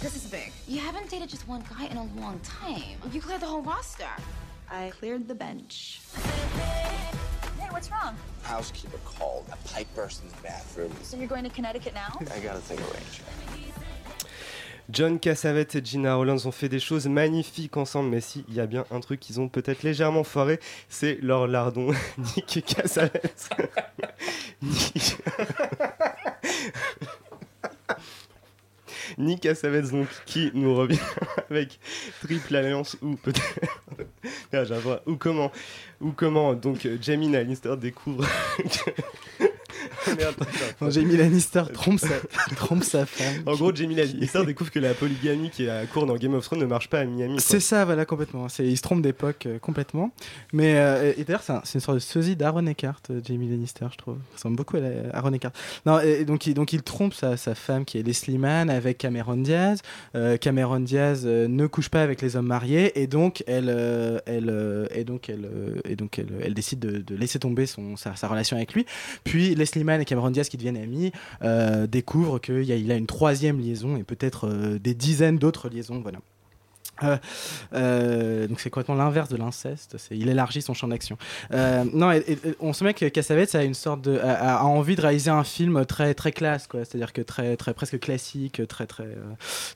This 0.00 0.14
is 0.14 0.30
big. 0.30 0.52
You 0.68 0.80
haven't 0.80 1.10
dated 1.10 1.28
just 1.28 1.48
one 1.48 1.62
guy 1.62 1.86
in 1.90 1.96
a 1.96 2.04
long 2.20 2.38
time. 2.42 2.96
You 3.12 3.20
cleared 3.20 3.40
the 3.40 3.46
whole 3.46 3.62
roster. 3.62 4.04
I 4.70 4.92
cleared 4.98 5.26
the 5.26 5.34
bench. 5.34 6.00
Hey, 7.58 7.68
what's 7.70 7.90
wrong? 7.90 8.14
Housekeeper 8.44 8.98
called. 9.04 9.46
A 9.50 9.56
pipe 9.68 9.88
burst 9.96 10.22
in 10.22 10.28
the 10.28 10.42
bathroom. 10.42 10.92
So 11.02 11.16
you're 11.16 11.26
going 11.26 11.44
to 11.44 11.50
Connecticut 11.50 11.94
now? 11.94 12.18
I 12.32 12.38
got 12.38 12.56
a 12.56 12.60
thing 12.60 12.78
arranged. 12.78 13.22
John 14.90 15.18
Cassavetes 15.18 15.76
et 15.76 15.84
Gina 15.84 16.14
Rollins 16.14 16.44
ont 16.46 16.52
fait 16.52 16.68
des 16.68 16.80
choses 16.80 17.06
magnifiques 17.06 17.76
ensemble, 17.76 18.10
mais 18.10 18.20
si, 18.20 18.44
il 18.48 18.54
y 18.54 18.60
a 18.60 18.66
bien 18.66 18.84
un 18.90 19.00
truc 19.00 19.20
qu'ils 19.20 19.40
ont 19.40 19.48
peut-être 19.48 19.82
légèrement 19.82 20.24
foiré, 20.24 20.60
c'est 20.88 21.18
leur 21.22 21.46
lardon. 21.46 21.92
Nick 22.36 22.64
Cassavetes. 22.66 23.48
Nick... 24.62 25.16
Nick 29.18 29.46
donc, 29.90 30.08
qui 30.26 30.50
nous 30.54 30.74
revient 30.74 30.98
avec 31.50 31.78
Triple 32.22 32.56
Alliance, 32.56 32.96
ou 33.00 33.16
peut-être... 33.16 33.60
Ah, 34.52 34.62
ou 35.06 35.16
comment, 35.16 35.52
ou 36.00 36.12
comment, 36.12 36.54
donc, 36.54 36.88
Jamie 37.00 37.30
Lannister 37.30 37.76
découvre... 37.76 38.26
que-. 38.58 39.53
Quand 40.78 40.90
Jamie 40.90 41.16
Lannister 41.16 41.62
trompe 41.72 41.98
sa, 42.00 42.08
trompe 42.56 42.84
sa 42.84 43.06
femme. 43.06 43.42
En 43.46 43.54
gros, 43.54 43.74
Jamie 43.74 43.94
Lannister 43.94 44.42
découvre 44.46 44.70
que 44.70 44.78
la 44.78 44.94
polygamie 44.94 45.50
qui 45.50 45.64
est 45.64 45.70
à 45.70 45.86
court 45.86 46.06
dans 46.06 46.16
Game 46.16 46.34
of 46.34 46.44
Thrones 46.44 46.60
ne 46.60 46.66
marche 46.66 46.88
pas 46.88 47.00
à 47.00 47.04
Miami. 47.04 47.36
C'est 47.40 47.60
ça, 47.60 47.84
voilà, 47.84 48.04
complètement. 48.04 48.46
Il 48.58 48.76
se 48.76 48.82
trompe 48.82 49.02
d'époque 49.02 49.46
euh, 49.46 49.58
complètement. 49.58 50.10
Mais 50.52 50.74
euh, 50.76 51.12
et 51.16 51.24
d'ailleurs, 51.24 51.42
c'est, 51.42 51.52
un- 51.52 51.62
c'est 51.64 51.74
une 51.74 51.80
sorte 51.80 51.96
de 51.96 52.02
sosie 52.02 52.36
d'Aaron 52.36 52.66
Eckhart, 52.66 53.00
euh, 53.10 53.20
Jamie 53.26 53.48
Lannister, 53.48 53.86
je 53.92 53.96
trouve. 53.98 54.16
Il 54.32 54.34
ressemble 54.36 54.56
beaucoup 54.56 54.76
à, 54.76 54.80
la- 54.80 55.10
à 55.12 55.18
Aaron 55.18 55.32
Eckhart. 55.32 55.52
Non, 55.86 56.00
et, 56.00 56.24
donc, 56.24 56.46
il, 56.46 56.54
donc 56.54 56.72
il 56.72 56.82
trompe 56.82 57.14
sa, 57.14 57.36
sa 57.36 57.54
femme 57.54 57.84
qui 57.84 57.98
est 57.98 58.02
Leslie 58.02 58.38
Mann 58.38 58.70
avec 58.70 58.98
Cameron 58.98 59.36
Diaz. 59.36 59.80
Euh, 60.14 60.36
Cameron 60.36 60.80
Diaz 60.80 61.24
ne 61.26 61.66
couche 61.66 61.88
pas 61.88 62.02
avec 62.02 62.22
les 62.22 62.36
hommes 62.36 62.46
mariés 62.46 63.00
et 63.00 63.06
donc 63.06 63.42
elle, 63.46 63.68
elle, 64.26 64.88
et 64.94 65.04
donc 65.04 65.28
elle, 65.28 65.48
et 65.84 65.96
donc 65.96 66.18
elle, 66.18 66.28
elle 66.42 66.54
décide 66.54 66.78
de, 66.80 66.98
de 66.98 67.14
laisser 67.16 67.38
tomber 67.38 67.66
son, 67.66 67.96
sa, 67.96 68.14
sa 68.16 68.28
relation 68.28 68.56
avec 68.56 68.74
lui. 68.74 68.86
Puis 69.24 69.54
Leslie 69.54 69.73
Mann 69.82 70.00
et 70.00 70.04
Cameron 70.04 70.30
Diaz 70.30 70.48
qui 70.48 70.56
deviennent 70.56 70.76
amis 70.76 71.10
euh, 71.42 71.86
découvrent 71.86 72.38
qu'il 72.38 72.92
a 72.92 72.96
une 72.96 73.06
troisième 73.06 73.58
liaison 73.58 73.96
et 73.96 74.04
peut-être 74.04 74.46
euh, 74.46 74.78
des 74.78 74.94
dizaines 74.94 75.38
d'autres 75.38 75.68
liaisons. 75.68 76.00
Voilà. 76.00 76.18
Euh, 77.02 77.16
euh, 77.74 78.46
donc 78.46 78.60
c'est 78.60 78.70
complètement 78.70 78.94
l'inverse 78.94 79.28
de 79.28 79.36
l'inceste. 79.36 79.96
C'est 79.98 80.16
il 80.16 80.28
élargit 80.28 80.62
son 80.62 80.74
champ 80.74 80.88
d'action. 80.88 81.16
Euh, 81.52 81.84
non, 81.92 82.12
on 82.60 82.72
se 82.72 82.84
met 82.84 82.94
que 82.94 83.06
Cassavetes 83.06 83.54
a 83.54 84.64
envie 84.64 84.96
de 84.96 85.00
réaliser 85.00 85.30
un 85.30 85.44
film 85.44 85.84
très 85.86 86.14
très 86.14 86.32
classe 86.32 86.66
quoi. 86.66 86.84
C'est-à-dire 86.84 87.12
que 87.12 87.22
très 87.22 87.56
très 87.56 87.74
presque 87.74 87.98
classique, 87.98 88.62
très 88.68 88.86
très 88.86 89.08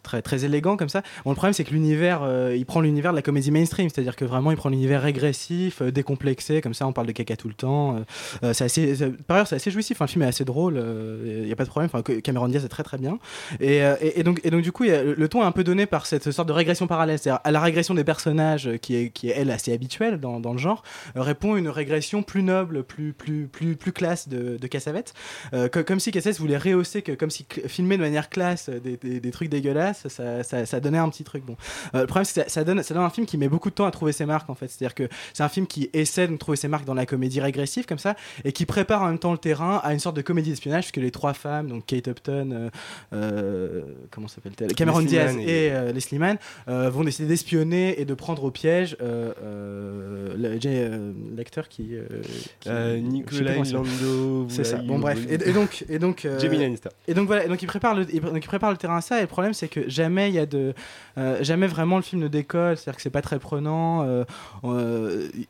très 0.03 0.23
très 0.23 0.45
élégant 0.45 0.77
comme 0.77 0.89
ça. 0.89 1.03
Le 1.27 1.35
problème 1.35 1.53
c'est 1.53 1.64
que 1.64 1.73
l'univers, 1.73 2.23
il 2.55 2.64
prend 2.66 2.81
l'univers 2.81 3.12
de 3.12 3.16
la 3.16 3.23
comédie 3.23 3.51
mainstream, 3.51 3.89
c'est-à-dire 3.89 4.16
que 4.16 4.25
vraiment 4.25 4.51
il 4.51 4.57
prend 4.57 4.69
l'univers 4.69 5.03
régressif, 5.03 5.83
décomplexé 5.83 6.61
comme 6.61 6.75
ça. 6.75 6.87
On 6.87 6.93
parle 6.93 7.07
de 7.07 7.12
caca 7.12 7.37
tout 7.37 7.49
le 7.49 7.55
temps. 7.55 7.97
par 8.41 9.37
ailleurs 9.37 9.47
c'est 9.47 9.57
assez 9.57 9.71
jouissif. 9.71 9.97
Enfin, 9.97 10.05
le 10.05 10.11
film 10.11 10.23
est 10.23 10.29
assez 10.29 10.45
drôle. 10.45 10.83
Il 11.25 11.45
n'y 11.45 11.53
a 11.53 11.57
pas 11.57 11.64
de 11.64 11.71
problème. 11.71 11.91
Enfin, 11.93 12.03
Cameron 12.21 12.49
Diaz 12.49 12.64
est 12.64 12.69
très 12.69 12.85
très 12.85 12.99
bien. 12.99 13.19
Et, 13.61 14.23
donc 14.23 14.41
du 14.61 14.73
coup 14.73 14.85
le 14.85 15.29
ton 15.29 15.43
est 15.43 15.47
un 15.47 15.53
peu 15.53 15.64
donné 15.64 15.87
par 15.87 16.07
cette 16.07 16.31
sorte 16.31 16.49
de 16.49 16.53
régression 16.53 16.87
parallèle, 16.87 17.08
c'est-à-dire 17.17 17.41
à 17.45 17.51
la 17.51 17.61
régression 17.61 17.95
des 17.95 18.05
personnages 18.05 18.67
euh, 18.69 18.77
qui 18.77 18.97
est 18.97 19.09
qui 19.11 19.31
est 19.31 19.35
elle 19.37 19.51
assez 19.51 19.73
habituelle 19.73 20.19
dans, 20.21 20.41
dans 20.41 20.53
le 20.53 20.59
genre 20.59 20.83
euh, 21.17 21.23
répond 21.23 21.57
une 21.57 21.69
régression 21.69 22.23
plus 22.23 22.43
noble, 22.43 22.83
plus 22.83 23.13
plus 23.13 23.47
plus 23.47 23.77
plus 23.77 23.93
classe 23.93 24.29
de, 24.29 24.57
de 24.59 24.67
Cassavetes, 24.67 25.15
Euh, 25.55 25.69
co- 25.69 25.85
comme 25.85 26.01
si 26.01 26.11
Cassavetes 26.11 26.39
voulait 26.41 26.59
rehausser 26.59 27.03
que 27.03 27.13
comme 27.13 27.31
si 27.31 27.47
filmer 27.69 27.97
de 27.97 28.03
manière 28.03 28.29
classe 28.29 28.69
des, 28.69 28.97
des, 28.97 29.21
des 29.21 29.31
trucs 29.31 29.49
dégueulasses, 29.49 30.09
ça, 30.09 30.43
ça, 30.43 30.67
ça 30.67 30.81
donnait 30.81 30.99
un 30.99 31.09
petit 31.09 31.25
truc 31.25 31.45
bon. 31.45 31.57
Euh, 31.95 32.01
le 32.03 32.07
problème 32.07 32.25
c'est 32.25 32.43
que 32.45 32.51
ça, 32.51 32.53
ça 32.61 32.65
donne 32.65 32.83
ça 32.83 32.93
donne 32.95 33.05
un 33.05 33.11
film 33.11 33.27
qui 33.27 33.39
met 33.39 33.49
beaucoup 33.49 33.71
de 33.71 33.75
temps 33.75 33.87
à 33.87 33.91
trouver 33.91 34.13
ses 34.13 34.27
marques 34.27 34.51
en 34.51 34.55
fait, 34.55 34.69
c'est-à-dire 34.69 34.95
que 34.95 35.09
c'est 35.33 35.45
un 35.45 35.49
film 35.49 35.67
qui 35.67 35.89
essaie 35.93 36.27
de 36.29 36.37
trouver 36.37 36.57
ses 36.57 36.69
marques 36.69 36.85
dans 36.85 36.95
la 36.95 37.07
comédie 37.07 37.41
régressive 37.41 37.87
comme 37.87 37.99
ça 37.99 38.17
et 38.45 38.53
qui 38.53 38.67
prépare 38.67 39.03
en 39.03 39.07
même 39.07 39.19
temps 39.19 39.33
le 39.33 39.39
terrain 39.39 39.81
à 39.85 39.93
une 39.93 40.01
sorte 40.01 40.17
de 40.17 40.23
comédie 40.23 40.51
d'espionnage 40.51 40.85
puisque 40.85 40.97
les 41.05 41.11
trois 41.11 41.33
femmes 41.35 41.69
donc 41.69 41.87
Kate 41.87 42.09
Upton, 42.09 42.71
euh, 43.13 43.83
comment 44.11 44.29
s'appelle-t-elle, 44.29 44.75
Cameron 44.75 44.99
Leslie 44.99 45.11
Diaz 45.11 45.37
et, 45.37 45.67
et- 45.67 45.93
Leslie 45.93 46.19
Mann 46.19 46.37
euh, 46.69 46.91
vont 46.99 47.05
décider 47.05 47.28
d'espionner 47.28 48.01
et 48.01 48.05
de 48.05 48.14
prendre 48.14 48.44
au 48.44 48.51
piège 48.51 48.96
euh, 49.01 49.32
euh, 49.42 50.36
euh, 50.66 51.12
l'acteur 51.36 51.68
qui, 51.68 51.90
qui- 52.61 52.68
Nicolas. 53.03 53.55
Lando, 53.72 54.46
c'est 54.49 54.64
ça. 54.64 54.76
bon 54.78 54.99
bref. 54.99 55.18
et, 55.30 55.49
et 55.49 55.53
donc 55.53 55.84
et 55.88 55.99
donc 55.99 56.24
et 57.07 57.14
donc 57.14 57.26
voilà. 57.26 57.44
Et 57.44 57.49
donc 57.49 57.62
il 57.62 57.66
prépare 57.66 57.94
le 57.94 58.07
il, 58.12 58.20
donc 58.20 58.44
il 58.44 58.46
prépare 58.49 58.70
le 58.70 58.76
terrain 58.76 58.99
à 58.99 59.01
ça. 59.01 59.18
Et 59.18 59.22
le 59.22 59.26
problème 59.26 59.55
c'est 59.55 59.68
que 59.68 59.88
jamais 59.88 60.28
il 60.28 60.34
y 60.34 60.38
a 60.38 60.46
de 60.46 60.74
jamais 61.40 61.66
vraiment 61.66 61.96
le 61.96 62.03
film 62.03 62.22
ne 62.22 62.28
décolle. 62.28 62.76
C'est 62.76 62.88
à 62.88 62.92
dire 62.92 62.96
que 62.96 63.03
c'est 63.03 63.11
pas 63.11 63.22
très 63.22 63.38
prenant. 63.38 64.05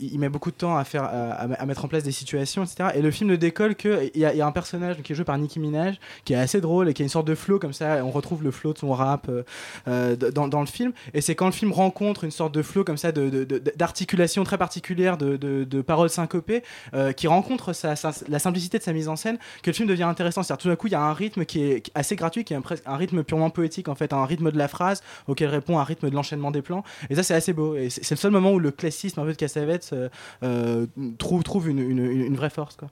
Il 0.00 0.18
met 0.18 0.28
beaucoup 0.28 0.50
de 0.50 0.56
temps 0.56 0.76
à 0.76 0.84
faire 0.84 1.04
à, 1.04 1.66
mettre 1.66 1.84
en 1.84 1.88
place 1.88 2.02
des 2.02 2.12
situations 2.12 2.62
etc 2.64 2.90
et 2.94 3.02
le 3.02 3.10
film 3.10 3.30
ne 3.30 3.36
décolle 3.36 3.74
que 3.74 4.10
il 4.14 4.20
y, 4.20 4.24
a- 4.24 4.32
il 4.32 4.38
y 4.38 4.40
a 4.40 4.46
un 4.46 4.52
personnage 4.52 5.02
qui 5.02 5.12
est 5.12 5.16
joué 5.16 5.24
par 5.24 5.36
Nicki 5.38 5.60
Minaj 5.60 5.98
qui 6.24 6.32
est 6.32 6.36
assez 6.36 6.60
drôle 6.60 6.88
et 6.88 6.94
qui 6.94 7.02
a 7.02 7.04
une 7.04 7.08
sorte 7.10 7.26
de 7.26 7.34
flow 7.34 7.58
comme 7.58 7.72
ça. 7.72 8.04
On 8.04 8.10
retrouve 8.10 8.42
le 8.42 8.50
flow 8.50 8.72
de 8.72 8.78
son 8.78 8.92
rap 8.92 9.30
euh, 9.88 10.16
dans, 10.16 10.48
dans 10.48 10.60
le 10.60 10.66
film. 10.66 10.92
Et 11.14 11.20
c'est 11.20 11.34
quand 11.38 11.46
le 11.46 11.52
film 11.52 11.72
rencontre 11.72 12.24
une 12.24 12.32
sorte 12.32 12.52
de 12.52 12.62
flow 12.62 12.82
comme 12.82 12.96
ça 12.96 13.12
d'articulation 13.12 14.42
très 14.44 14.58
particulière 14.58 15.16
de, 15.16 15.80
paroles 15.82 16.10
syncopées 16.10 16.62
euh, 16.94 17.12
qui 17.12 17.28
rencontre 17.28 17.72
la 18.28 18.38
simplicité 18.38 18.78
de 18.78 18.82
sa 18.82 18.92
mise 18.92 19.08
en 19.08 19.14
scène 19.16 19.38
que 19.62 19.70
le 19.70 19.74
film 19.74 19.88
devient 19.88 20.02
intéressant. 20.02 20.42
C'est-à-dire 20.42 20.62
tout 20.62 20.68
d'un 20.68 20.76
coup 20.76 20.88
il 20.88 20.92
y 20.92 20.96
a 20.96 21.00
un 21.00 21.12
rythme 21.14 21.44
qui 21.44 21.62
est 21.62 21.82
assez 21.94 22.16
gratuit 22.16 22.44
qui 22.44 22.52
est 22.54 22.56
un, 22.56 22.62
un 22.86 22.96
rythme 22.96 23.22
purement 23.22 23.50
poétique 23.50 23.88
en 23.88 23.94
fait 23.94 24.12
un 24.12 24.24
rythme 24.24 24.50
de 24.50 24.58
la 24.58 24.68
phrase 24.68 25.02
auquel 25.28 25.48
répond 25.48 25.78
un 25.78 25.84
rythme 25.84 26.10
de 26.10 26.14
l'enchaînement 26.14 26.50
des 26.50 26.62
plans. 26.62 26.82
Et 27.08 27.14
ça 27.14 27.22
c'est 27.22 27.34
assez 27.34 27.52
beau. 27.52 27.76
Et 27.76 27.88
c'est 27.88 28.10
le 28.10 28.16
seul 28.16 28.32
moment 28.32 28.50
où 28.52 28.58
le 28.58 28.72
classisme 28.72 29.20
un 29.20 29.24
peu 29.24 29.32
de 29.32 29.36
Cassavetes 29.36 29.90
euh, 29.92 30.08
euh, 30.42 30.86
trouve, 31.18 31.68
une- 31.68 31.78
une 31.78 32.36
vraie 32.36 32.50
force 32.50 32.76
quoi. 32.76 32.88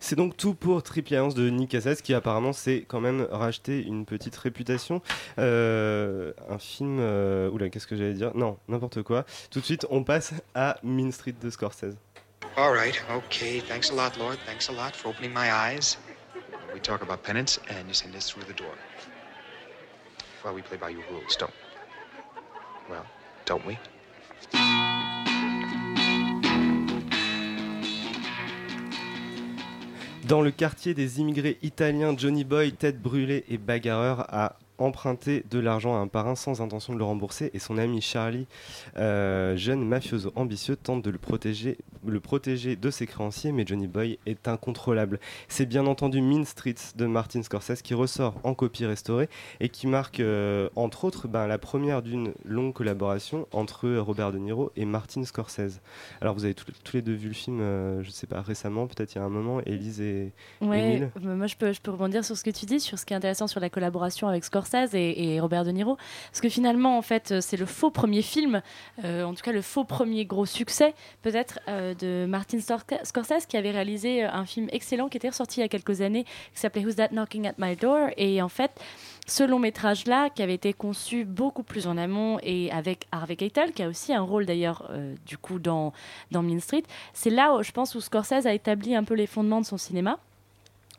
C'est 0.00 0.16
donc 0.16 0.36
tout 0.36 0.54
pour 0.54 0.82
Triple 0.82 1.14
Alliance 1.14 1.34
de 1.34 1.48
Nick 1.48 1.70
Cassavetes 1.70 2.02
qui 2.02 2.14
apparemment 2.14 2.52
s'est 2.52 2.84
quand 2.86 3.00
même 3.00 3.26
racheté 3.30 3.82
une 3.82 4.04
petite 4.06 4.36
réputation. 4.36 5.02
Euh, 5.38 6.32
un 6.48 6.58
film... 6.58 6.98
euh, 7.00 7.50
Oula, 7.50 7.68
qu'est-ce 7.68 7.86
que 7.86 7.96
j'allais 7.96 8.14
dire? 8.14 8.32
Non, 8.34 8.58
n'importe 8.68 9.02
quoi. 9.02 9.24
Tout 9.50 9.60
de 9.60 9.64
suite, 9.64 9.86
on 9.90 10.04
passe 10.04 10.32
à 10.54 10.78
Mean 10.82 11.12
Street 11.12 11.34
de 11.40 11.50
Scorsese. 11.50 11.96
All 12.56 12.72
right, 12.72 13.02
okay. 13.10 13.60
Thanks 13.60 13.90
a 13.90 13.94
lot, 13.94 14.16
Lord. 14.18 14.38
Thanks 14.46 14.68
a 14.68 14.72
lot 14.72 14.92
for 14.94 15.10
opening 15.10 15.32
my 15.32 15.50
eyes. 15.50 15.98
We 16.72 16.80
talk 16.80 17.02
about 17.02 17.22
penance, 17.22 17.60
and 17.68 17.86
you 17.86 17.94
send 17.94 18.14
us 18.14 18.30
through 18.30 18.44
the 18.46 18.54
door. 18.54 18.74
Well, 20.44 20.54
we 20.54 20.62
play 20.62 20.78
by 20.78 20.90
your 20.90 21.02
rules, 21.10 21.36
don't 21.36 21.52
Well, 22.88 23.04
don't 23.44 23.66
we? 23.66 23.78
Dans 30.28 30.42
le 30.42 30.50
quartier 30.50 30.92
des 30.92 31.20
immigrés 31.20 31.56
italiens, 31.62 32.16
Johnny 32.18 32.42
Boy, 32.42 32.72
tête 32.72 33.00
brûlée 33.00 33.44
et 33.48 33.58
bagarreur, 33.58 34.26
a 34.34 34.56
emprunté 34.78 35.44
de 35.50 35.58
l'argent 35.58 35.94
à 35.94 35.98
un 35.98 36.06
parrain 36.08 36.34
sans 36.34 36.60
intention 36.60 36.92
de 36.92 36.98
le 36.98 37.04
rembourser 37.04 37.50
et 37.54 37.58
son 37.58 37.78
ami 37.78 38.00
Charlie, 38.00 38.46
euh, 38.96 39.56
jeune 39.56 39.84
mafioso 39.86 40.32
ambitieux, 40.36 40.76
tente 40.76 41.02
de 41.02 41.10
le 41.10 41.18
protéger, 41.18 41.78
le 42.06 42.20
protéger 42.20 42.76
de 42.76 42.90
ses 42.90 43.06
créanciers, 43.06 43.52
mais 43.52 43.64
Johnny 43.66 43.86
Boy 43.86 44.18
est 44.26 44.48
incontrôlable. 44.48 45.18
C'est 45.48 45.66
bien 45.66 45.86
entendu 45.86 46.20
Mean 46.20 46.44
Street 46.44 46.74
de 46.96 47.06
Martin 47.06 47.42
Scorsese 47.42 47.82
qui 47.82 47.94
ressort 47.94 48.34
en 48.44 48.54
copie 48.54 48.86
restaurée 48.86 49.28
et 49.60 49.68
qui 49.68 49.86
marque 49.86 50.20
euh, 50.20 50.68
entre 50.76 51.04
autres 51.04 51.28
ben, 51.28 51.46
la 51.46 51.58
première 51.58 52.02
d'une 52.02 52.32
longue 52.44 52.72
collaboration 52.74 53.46
entre 53.52 53.88
Robert 53.96 54.32
De 54.32 54.38
Niro 54.38 54.72
et 54.76 54.84
Martin 54.84 55.24
Scorsese. 55.24 55.80
Alors 56.20 56.34
vous 56.34 56.44
avez 56.44 56.54
tous 56.54 56.66
tous 56.84 56.96
les 56.96 57.02
deux 57.02 57.14
vu 57.14 57.28
le 57.28 57.34
film, 57.34 57.60
euh, 57.60 58.02
je 58.02 58.08
ne 58.08 58.12
sais 58.12 58.26
pas, 58.26 58.40
récemment, 58.42 58.86
peut-être 58.86 59.14
il 59.14 59.18
y 59.18 59.20
a 59.20 59.24
un 59.24 59.28
moment, 59.28 59.60
Élise 59.64 60.00
et 60.00 60.32
Ouais, 60.60 60.80
Émile? 60.80 61.10
euh, 61.24 61.34
moi 61.36 61.46
je 61.46 61.56
peux, 61.56 61.72
je 61.72 61.80
peux 61.80 61.90
rebondir 61.90 62.24
sur 62.24 62.36
ce 62.36 62.44
que 62.44 62.50
tu 62.50 62.66
dis, 62.66 62.80
sur 62.80 62.98
ce 62.98 63.06
qui 63.06 63.12
est 63.14 63.16
intéressant 63.16 63.46
sur 63.46 63.60
la 63.60 63.70
collaboration 63.70 64.28
avec 64.28 64.44
Scorsese 64.44 64.65
et, 64.74 65.34
et 65.34 65.40
Robert 65.40 65.64
De 65.64 65.70
Niro. 65.70 65.96
Parce 66.30 66.40
que 66.40 66.48
finalement, 66.48 66.98
en 66.98 67.02
fait, 67.02 67.32
euh, 67.32 67.40
c'est 67.40 67.56
le 67.56 67.66
faux 67.66 67.90
premier 67.90 68.22
film, 68.22 68.62
euh, 69.04 69.24
en 69.24 69.34
tout 69.34 69.42
cas 69.42 69.52
le 69.52 69.62
faux 69.62 69.84
premier 69.84 70.24
gros 70.24 70.46
succès, 70.46 70.94
peut-être, 71.22 71.60
euh, 71.68 71.94
de 71.94 72.26
Martin 72.26 72.58
Scorsese, 72.60 73.46
qui 73.48 73.56
avait 73.56 73.70
réalisé 73.70 74.24
un 74.24 74.44
film 74.44 74.68
excellent 74.72 75.08
qui 75.08 75.16
était 75.16 75.28
ressorti 75.28 75.60
il 75.60 75.62
y 75.62 75.64
a 75.64 75.68
quelques 75.68 76.00
années, 76.00 76.24
qui 76.24 76.60
s'appelait 76.60 76.84
Who's 76.84 76.96
That 76.96 77.08
Knocking 77.08 77.46
at 77.46 77.54
My 77.58 77.76
Door? 77.76 78.10
Et 78.16 78.42
en 78.42 78.48
fait, 78.48 78.72
ce 79.26 79.42
long 79.42 79.58
métrage-là, 79.58 80.30
qui 80.30 80.42
avait 80.42 80.54
été 80.54 80.72
conçu 80.72 81.24
beaucoup 81.24 81.62
plus 81.62 81.86
en 81.86 81.96
amont 81.96 82.38
et 82.42 82.70
avec 82.70 83.06
Harvey 83.12 83.36
Keitel, 83.36 83.72
qui 83.72 83.82
a 83.82 83.88
aussi 83.88 84.12
un 84.12 84.22
rôle 84.22 84.46
d'ailleurs 84.46 84.90
du 85.26 85.36
coup 85.36 85.58
dans, 85.58 85.92
dans 86.30 86.42
Mean 86.42 86.60
Street, 86.60 86.84
c'est 87.12 87.30
là 87.30 87.54
où 87.54 87.62
je 87.62 87.72
pense 87.72 87.94
où 87.94 88.00
Scorsese 88.00 88.46
a 88.46 88.54
établi 88.54 88.94
un 88.94 89.02
peu 89.02 89.14
les 89.14 89.26
fondements 89.26 89.60
de 89.60 89.66
son 89.66 89.78
cinéma 89.78 90.18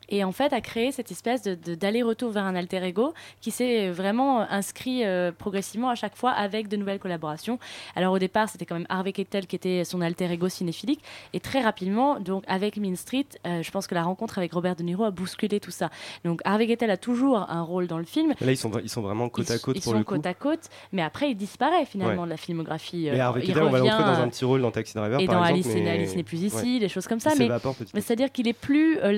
et 0.10 0.24
en 0.24 0.32
fait 0.32 0.53
a 0.53 0.62
créé 0.62 0.91
cette 0.91 1.12
espèce 1.12 1.41
de- 1.41 1.55
de- 1.55 1.76
d'aller-retour 1.76 2.32
vers 2.32 2.43
un 2.45 2.55
alter 2.55 2.84
ego 2.84 3.14
qui 3.41 3.51
s'est 3.51 3.89
vraiment 3.89 4.41
inscrit 4.49 5.03
euh, 5.05 5.32
progressivement 5.32 5.89
à 5.89 5.95
chaque 5.95 6.16
fois 6.16 6.32
avec 6.32 6.68
de 6.68 6.78
nouvelles 6.78 6.99
collaborations. 6.99 7.60
Alors 7.95 8.14
au 8.14 8.20
départ 8.20 8.49
c'était 8.49 8.66
quand 8.66 8.76
même 8.76 8.86
Harvey 8.89 9.12
Keitel 9.12 9.47
qui 9.47 9.55
était 9.55 9.84
son 9.84 10.01
alter 10.01 10.32
ego 10.32 10.49
cinéphilique 10.49 11.01
et 11.34 11.39
très 11.39 11.62
rapidement 11.62 12.20
donc 12.20 12.43
avec 12.47 12.78
Mean 12.78 12.95
Street 12.95 13.26
euh, 13.45 13.62
je 13.64 13.72
pense 13.72 13.88
que 13.88 13.95
la 13.95 14.03
rencontre 14.03 14.38
avec 14.38 14.53
Robert 14.53 14.76
De 14.76 14.84
Niro 14.84 15.03
a 15.03 15.12
bousculé 15.12 15.60
tout 15.60 15.72
ça. 15.72 15.89
Donc 16.26 16.41
Harvey 16.45 16.68
Keitel 16.68 16.89
a 16.91 16.97
toujours 16.97 17.39
un 17.49 17.62
rôle 17.62 17.88
dans 17.88 17.97
le 17.97 18.03
film. 18.05 18.34
Là, 18.41 18.51
ils 18.51 18.58
sont, 18.58 18.72
ils 18.84 18.89
sont 18.89 19.01
vraiment 19.01 19.30
côte 19.30 19.49
à 19.51 19.58
côte 19.60 19.76
ils 19.78 19.82
pour 19.82 19.91
sont 19.93 19.97
le 19.97 20.03
coup. 20.03 20.16
côte 20.16 20.26
à 20.26 20.34
côte, 20.34 20.70
mais 20.91 21.01
après 21.01 21.30
il 21.32 21.36
disparaît 21.36 21.86
finalement 21.86 22.22
Ouais. 22.22 22.26
de 22.28 22.32
la 22.32 22.38
filmographie. 22.38 23.08
Et 23.08 23.12
Euh, 23.12 23.20
Harvey 23.24 23.41
il 23.43 23.47
Keitel, 23.47 23.64
on 23.64 23.70
va 23.70 23.80
l'entrer 23.80 24.03
dans 24.03 24.10
un 24.10 24.22
euh, 24.24 24.28
petit 24.28 24.45
rôle 24.45 24.62
dans 24.62 24.72
Taxi 24.72 24.93
Driver, 24.93 25.20
et 25.20 25.26
par 25.26 25.36
dans 25.41 25.45
exemple, 25.45 25.70
Alice, 25.76 25.84
mais- 25.84 25.89
Alice 25.91 26.16
n'est 26.16 26.24
plus 26.24 26.41
ici, 26.43 26.74
Ouais. 26.76 26.80
des 26.80 26.89
choses 26.89 27.08
comme 27.08 27.20
ça. 27.20 27.32
Il 27.36 27.39
Mais, 27.39 27.49
mais 27.93 28.01
c'est-à-dire 28.01 28.32
qu'il 28.32 28.47
est 28.47 28.53
plus 28.53 28.99
euh, 28.99 29.12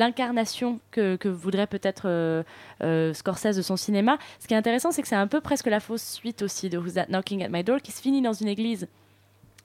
que, 0.92 1.18
voudrait 1.28 1.68
peut-être 1.68 2.04
euh, 2.06 2.44
euh, 2.84 3.14
Scorsese 3.14 3.56
de 3.56 3.62
son 3.62 3.78
cinéma. 3.78 4.18
Ce 4.40 4.48
qui 4.48 4.54
est 4.54 4.58
intéressant, 4.58 4.92
c'est 4.92 5.02
que 5.02 5.08
c'est 5.08 5.16
un 5.16 5.28
peu 5.28 5.42
presque 5.42 5.68
la 5.68 5.80
fausse 5.80 6.04
suite 6.04 6.42
aussi 6.42 6.70
de 6.70 6.78
Who's 6.78 6.94
That 6.94 7.06
Knocking 7.10 7.44
at 7.44 7.50
My 7.50 7.64
Door, 7.64 7.82
qui 7.82 7.92
se 7.92 8.02
finit 8.02 8.22
dans 8.22 8.34
une 8.34 8.48
église 8.48 8.88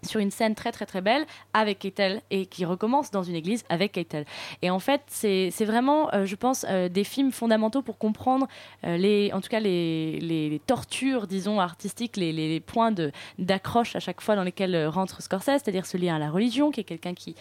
sur 0.03 0.21
une 0.21 0.31
scène 0.31 0.55
très 0.55 0.71
très 0.71 0.85
très 0.85 1.01
belle 1.01 1.25
avec 1.55 1.79
Keitel 1.79 2.21
et 2.31 2.45
qui 2.45 2.67
recommence 2.67 3.11
dans 3.11 3.23
une 3.23 3.35
église 3.37 3.65
avec 3.71 3.93
Keitel. 3.93 4.27
Et 4.61 4.69
en 4.69 4.79
fait, 4.79 5.01
c'est 5.07 5.49
vraiment, 5.65 6.12
euh, 6.12 6.27
je 6.27 6.37
pense, 6.37 6.67
des 6.67 7.05
films 7.05 7.33
fondamentaux 7.33 7.81
pour 7.81 7.97
comprendre 7.97 8.47
les, 8.83 9.31
en 9.33 9.41
tout 9.41 9.49
cas 9.49 9.61
les, 9.61 10.21
les- 10.21 10.61
tortures, 10.67 11.27
disons, 11.27 11.59
artistiques, 11.59 12.19
les, 12.19 12.33
les- 12.33 12.61
points 12.61 12.93
d'accroche 13.39 13.97
à 13.97 14.01
chaque 14.01 14.21
fois 14.21 14.37
dans 14.37 14.43
lesquels 14.45 14.87
rentre 14.89 15.23
Scorsese, 15.23 15.62
c'est-à-dire 15.62 15.87
ce 15.87 15.97
lien 15.97 16.17
à 16.17 16.19
la 16.19 16.31
religion, 16.31 16.71
qui 16.71 16.81
est 16.81 16.85
quelqu'un 16.85 17.15
qui 17.15 17.35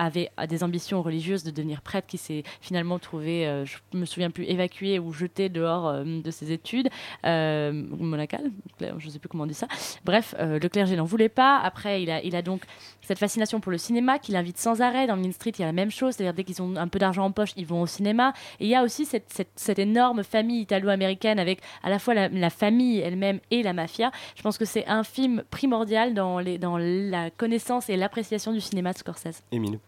avait 0.00 0.30
des 0.48 0.64
ambitions 0.64 1.02
religieuses 1.02 1.44
de 1.44 1.50
devenir 1.50 1.82
prêtre, 1.82 2.06
qui 2.06 2.18
s'est 2.18 2.42
finalement 2.60 2.98
trouvé, 2.98 3.46
euh, 3.46 3.64
je 3.66 3.76
me 3.92 4.04
souviens 4.06 4.30
plus, 4.30 4.44
évacué 4.44 4.98
ou 4.98 5.12
jeté 5.12 5.48
dehors 5.48 5.88
euh, 5.88 6.04
de 6.04 6.30
ses 6.30 6.52
études, 6.52 6.88
euh, 7.26 7.72
monacales, 7.72 8.50
je 8.80 9.06
ne 9.06 9.10
sais 9.10 9.18
plus 9.18 9.28
comment 9.28 9.44
on 9.44 9.46
dit 9.46 9.54
ça. 9.54 9.68
Bref, 10.04 10.34
euh, 10.38 10.58
le 10.58 10.68
clergé 10.68 10.96
n'en 10.96 11.04
voulait 11.04 11.28
pas. 11.28 11.58
Après, 11.58 12.02
il 12.02 12.10
a, 12.10 12.22
il 12.22 12.34
a 12.34 12.42
donc 12.42 12.62
cette 13.02 13.18
fascination 13.18 13.60
pour 13.60 13.72
le 13.72 13.78
cinéma 13.78 14.18
qu'il 14.18 14.36
invite 14.36 14.58
sans 14.58 14.80
arrêt. 14.80 15.06
Dans 15.06 15.16
Mean 15.16 15.32
Street, 15.32 15.52
il 15.58 15.60
y 15.60 15.64
a 15.64 15.66
la 15.66 15.72
même 15.72 15.90
chose, 15.90 16.14
c'est-à-dire 16.14 16.34
dès 16.34 16.44
qu'ils 16.44 16.62
ont 16.62 16.76
un 16.76 16.88
peu 16.88 16.98
d'argent 16.98 17.24
en 17.24 17.32
poche, 17.32 17.50
ils 17.56 17.66
vont 17.66 17.82
au 17.82 17.86
cinéma. 17.86 18.32
Et 18.58 18.64
il 18.64 18.70
y 18.70 18.74
a 18.74 18.82
aussi 18.82 19.04
cette, 19.04 19.44
cette- 19.56 19.78
énorme 19.78 20.24
famille 20.24 20.60
italo-américaine 20.62 21.38
avec 21.38 21.60
à 21.82 21.90
la 21.90 21.98
fois 21.98 22.14
la, 22.14 22.28
la 22.28 22.50
famille 22.50 22.98
elle-même 23.00 23.40
et 23.50 23.62
la 23.62 23.72
mafia. 23.72 24.10
Je 24.36 24.42
pense 24.42 24.58
que 24.58 24.64
c'est 24.64 24.86
un 24.86 25.04
film 25.04 25.42
primordial 25.50 26.12
dans, 26.14 26.38
les, 26.38 26.58
dans 26.58 26.76
la 26.78 27.30
connaissance 27.30 27.88
et 27.88 27.96
l'appréciation 27.96 28.52
du 28.52 28.60
cinéma 28.60 28.92
de 28.92 28.98
Scorsese. 28.98 29.42
Émile. 29.52 29.78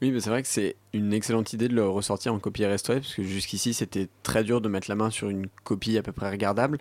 Oui, 0.00 0.10
mais 0.10 0.20
c'est 0.20 0.30
vrai 0.30 0.42
que 0.42 0.48
c'est 0.48 0.76
une 0.92 1.12
excellente 1.12 1.52
idée 1.52 1.68
de 1.68 1.74
le 1.74 1.88
ressortir 1.88 2.34
en 2.34 2.38
copie 2.38 2.64
restaurée, 2.64 3.00
parce 3.00 3.14
que 3.14 3.22
jusqu'ici, 3.22 3.74
c'était 3.74 4.08
très 4.22 4.44
dur 4.44 4.60
de 4.60 4.68
mettre 4.68 4.88
la 4.88 4.94
main 4.94 5.10
sur 5.10 5.28
une 5.28 5.46
copie 5.64 5.98
à 5.98 6.02
peu 6.02 6.12
près 6.12 6.30
regardable. 6.30 6.78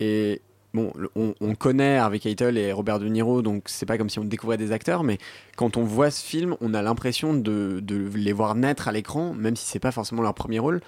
Et 0.00 0.40
bon, 0.74 0.92
on 1.16 1.54
connaît 1.54 1.98
Harvey 1.98 2.18
Keitel 2.18 2.56
et 2.56 2.72
Robert 2.72 2.98
De 2.98 3.06
Niro, 3.06 3.42
donc 3.42 3.64
c'est 3.66 3.86
pas 3.86 3.98
comme 3.98 4.08
si 4.08 4.18
on 4.18 4.24
découvrait 4.24 4.56
des 4.56 4.72
acteurs, 4.72 5.04
mais 5.04 5.18
quand 5.56 5.76
on 5.76 5.84
voit 5.84 6.10
ce 6.10 6.24
film, 6.24 6.56
on 6.60 6.74
a 6.74 6.82
l'impression 6.82 7.34
de, 7.34 7.80
de 7.80 8.10
les 8.14 8.32
voir 8.32 8.54
naître 8.54 8.88
à 8.88 8.92
l'écran, 8.92 9.34
même 9.34 9.56
si 9.56 9.66
c'est 9.66 9.78
pas 9.78 9.92
forcément 9.92 10.22
leur 10.22 10.34
premier 10.34 10.58
rôle. 10.58 10.80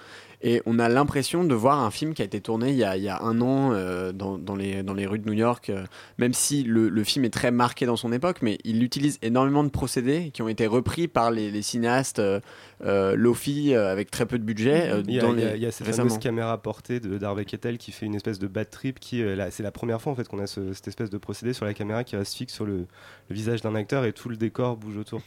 Et 0.46 0.60
on 0.66 0.78
a 0.78 0.90
l'impression 0.90 1.42
de 1.42 1.54
voir 1.54 1.80
un 1.82 1.90
film 1.90 2.12
qui 2.12 2.20
a 2.20 2.24
été 2.26 2.38
tourné 2.40 2.68
il 2.70 2.76
y 2.76 2.84
a, 2.84 2.98
il 2.98 3.02
y 3.02 3.08
a 3.08 3.22
un 3.22 3.40
an 3.40 3.72
euh, 3.72 4.12
dans, 4.12 4.36
dans 4.36 4.54
les, 4.54 4.82
dans 4.82 4.92
les 4.92 5.06
rues 5.06 5.18
de 5.18 5.26
New 5.26 5.32
York, 5.32 5.70
euh, 5.70 5.84
même 6.18 6.34
si 6.34 6.62
le, 6.64 6.90
le 6.90 7.02
film 7.02 7.24
est 7.24 7.30
très 7.32 7.50
marqué 7.50 7.86
dans 7.86 7.96
son 7.96 8.12
époque, 8.12 8.40
mais 8.42 8.58
il 8.62 8.82
utilise 8.82 9.18
énormément 9.22 9.64
de 9.64 9.70
procédés 9.70 10.30
qui 10.34 10.42
ont 10.42 10.48
été 10.48 10.66
repris 10.66 11.08
par 11.08 11.30
les, 11.30 11.50
les 11.50 11.62
cinéastes 11.62 12.18
euh, 12.18 12.40
euh, 12.84 13.16
Lofi 13.16 13.74
avec 13.74 14.10
très 14.10 14.26
peu 14.26 14.38
de 14.38 14.44
budget 14.44 14.90
Il 15.08 15.14
y 15.14 15.18
a, 15.18 15.22
dans 15.22 15.32
il 15.32 15.40
y 15.40 15.44
a- 15.44 15.50
les- 15.52 15.56
il 15.56 15.62
y 15.62 15.66
a 15.66 15.72
cette 15.72 15.86
fameuse 15.86 16.18
caméra 16.18 16.58
portée 16.60 17.00
de 17.00 17.16
d'Harvey 17.16 17.46
Keitel 17.46 17.78
qui 17.78 17.90
fait 17.90 18.04
une 18.04 18.14
espèce 18.14 18.38
de 18.38 18.46
bad 18.46 18.68
trip 18.68 19.00
qui 19.00 19.22
c'est 19.50 19.62
la 19.62 19.72
première 19.72 20.02
fois 20.02 20.12
en 20.12 20.14
fait 20.14 20.28
qu'on 20.28 20.40
a 20.40 20.46
ce- 20.46 20.74
cette 20.74 20.88
espèce 20.88 21.08
de 21.08 21.16
procédé 21.16 21.54
sur 21.54 21.64
la 21.64 21.72
caméra 21.72 22.04
qui 22.04 22.16
reste 22.16 22.34
fixe 22.34 22.52
sur 22.52 22.66
le, 22.66 22.80
le 23.30 23.34
visage 23.34 23.62
d'un 23.62 23.74
acteur 23.74 24.04
et 24.04 24.12
tout 24.12 24.28
le 24.28 24.36
décor 24.36 24.76
bouge 24.76 24.98
autour. 24.98 25.22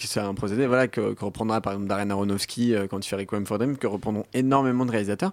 c'est 0.00 0.20
un 0.20 0.34
procédé 0.34 0.66
voilà, 0.66 0.86
que, 0.86 1.14
que 1.14 1.24
reprendra 1.24 1.62
par 1.62 1.72
exemple 1.72 1.88
Darren 1.88 2.10
Aronofsky 2.10 2.74
quand 2.90 3.06
il 3.06 3.08
fait 3.08 3.16
Requiem 3.16 3.46
for 3.46 3.56
Dream, 3.56 3.78
que 3.78 3.86
reprendront 3.86 4.24
énormément 4.34 4.49
de 4.50 4.90
réalisateurs. 4.90 5.32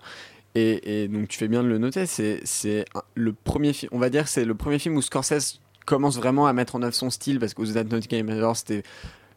Et, 0.55 1.07
donc 1.07 1.27
tu 1.27 1.37
fais 1.37 1.47
bien 1.47 1.61
de 1.61 1.67
le 1.67 1.77
noter, 1.77 2.05
c'est 2.07 2.85
le 3.13 3.33
premier 3.33 3.73
film, 3.73 3.89
on 3.93 3.99
va 3.99 4.09
dire, 4.09 4.27
c'est 4.27 4.45
le 4.45 4.55
premier 4.55 4.79
film 4.79 4.97
où 4.97 5.01
Scorsese 5.01 5.59
commence 5.85 6.17
vraiment 6.17 6.47
à 6.47 6.53
mettre 6.53 6.75
en 6.75 6.81
œuvre 6.81 6.95
son 6.95 7.09
style 7.09 7.39
parce 7.39 7.53
que 7.53 7.61
That 7.73 7.83
Not 7.83 8.01
Game 8.09 8.29
c'était 8.55 8.83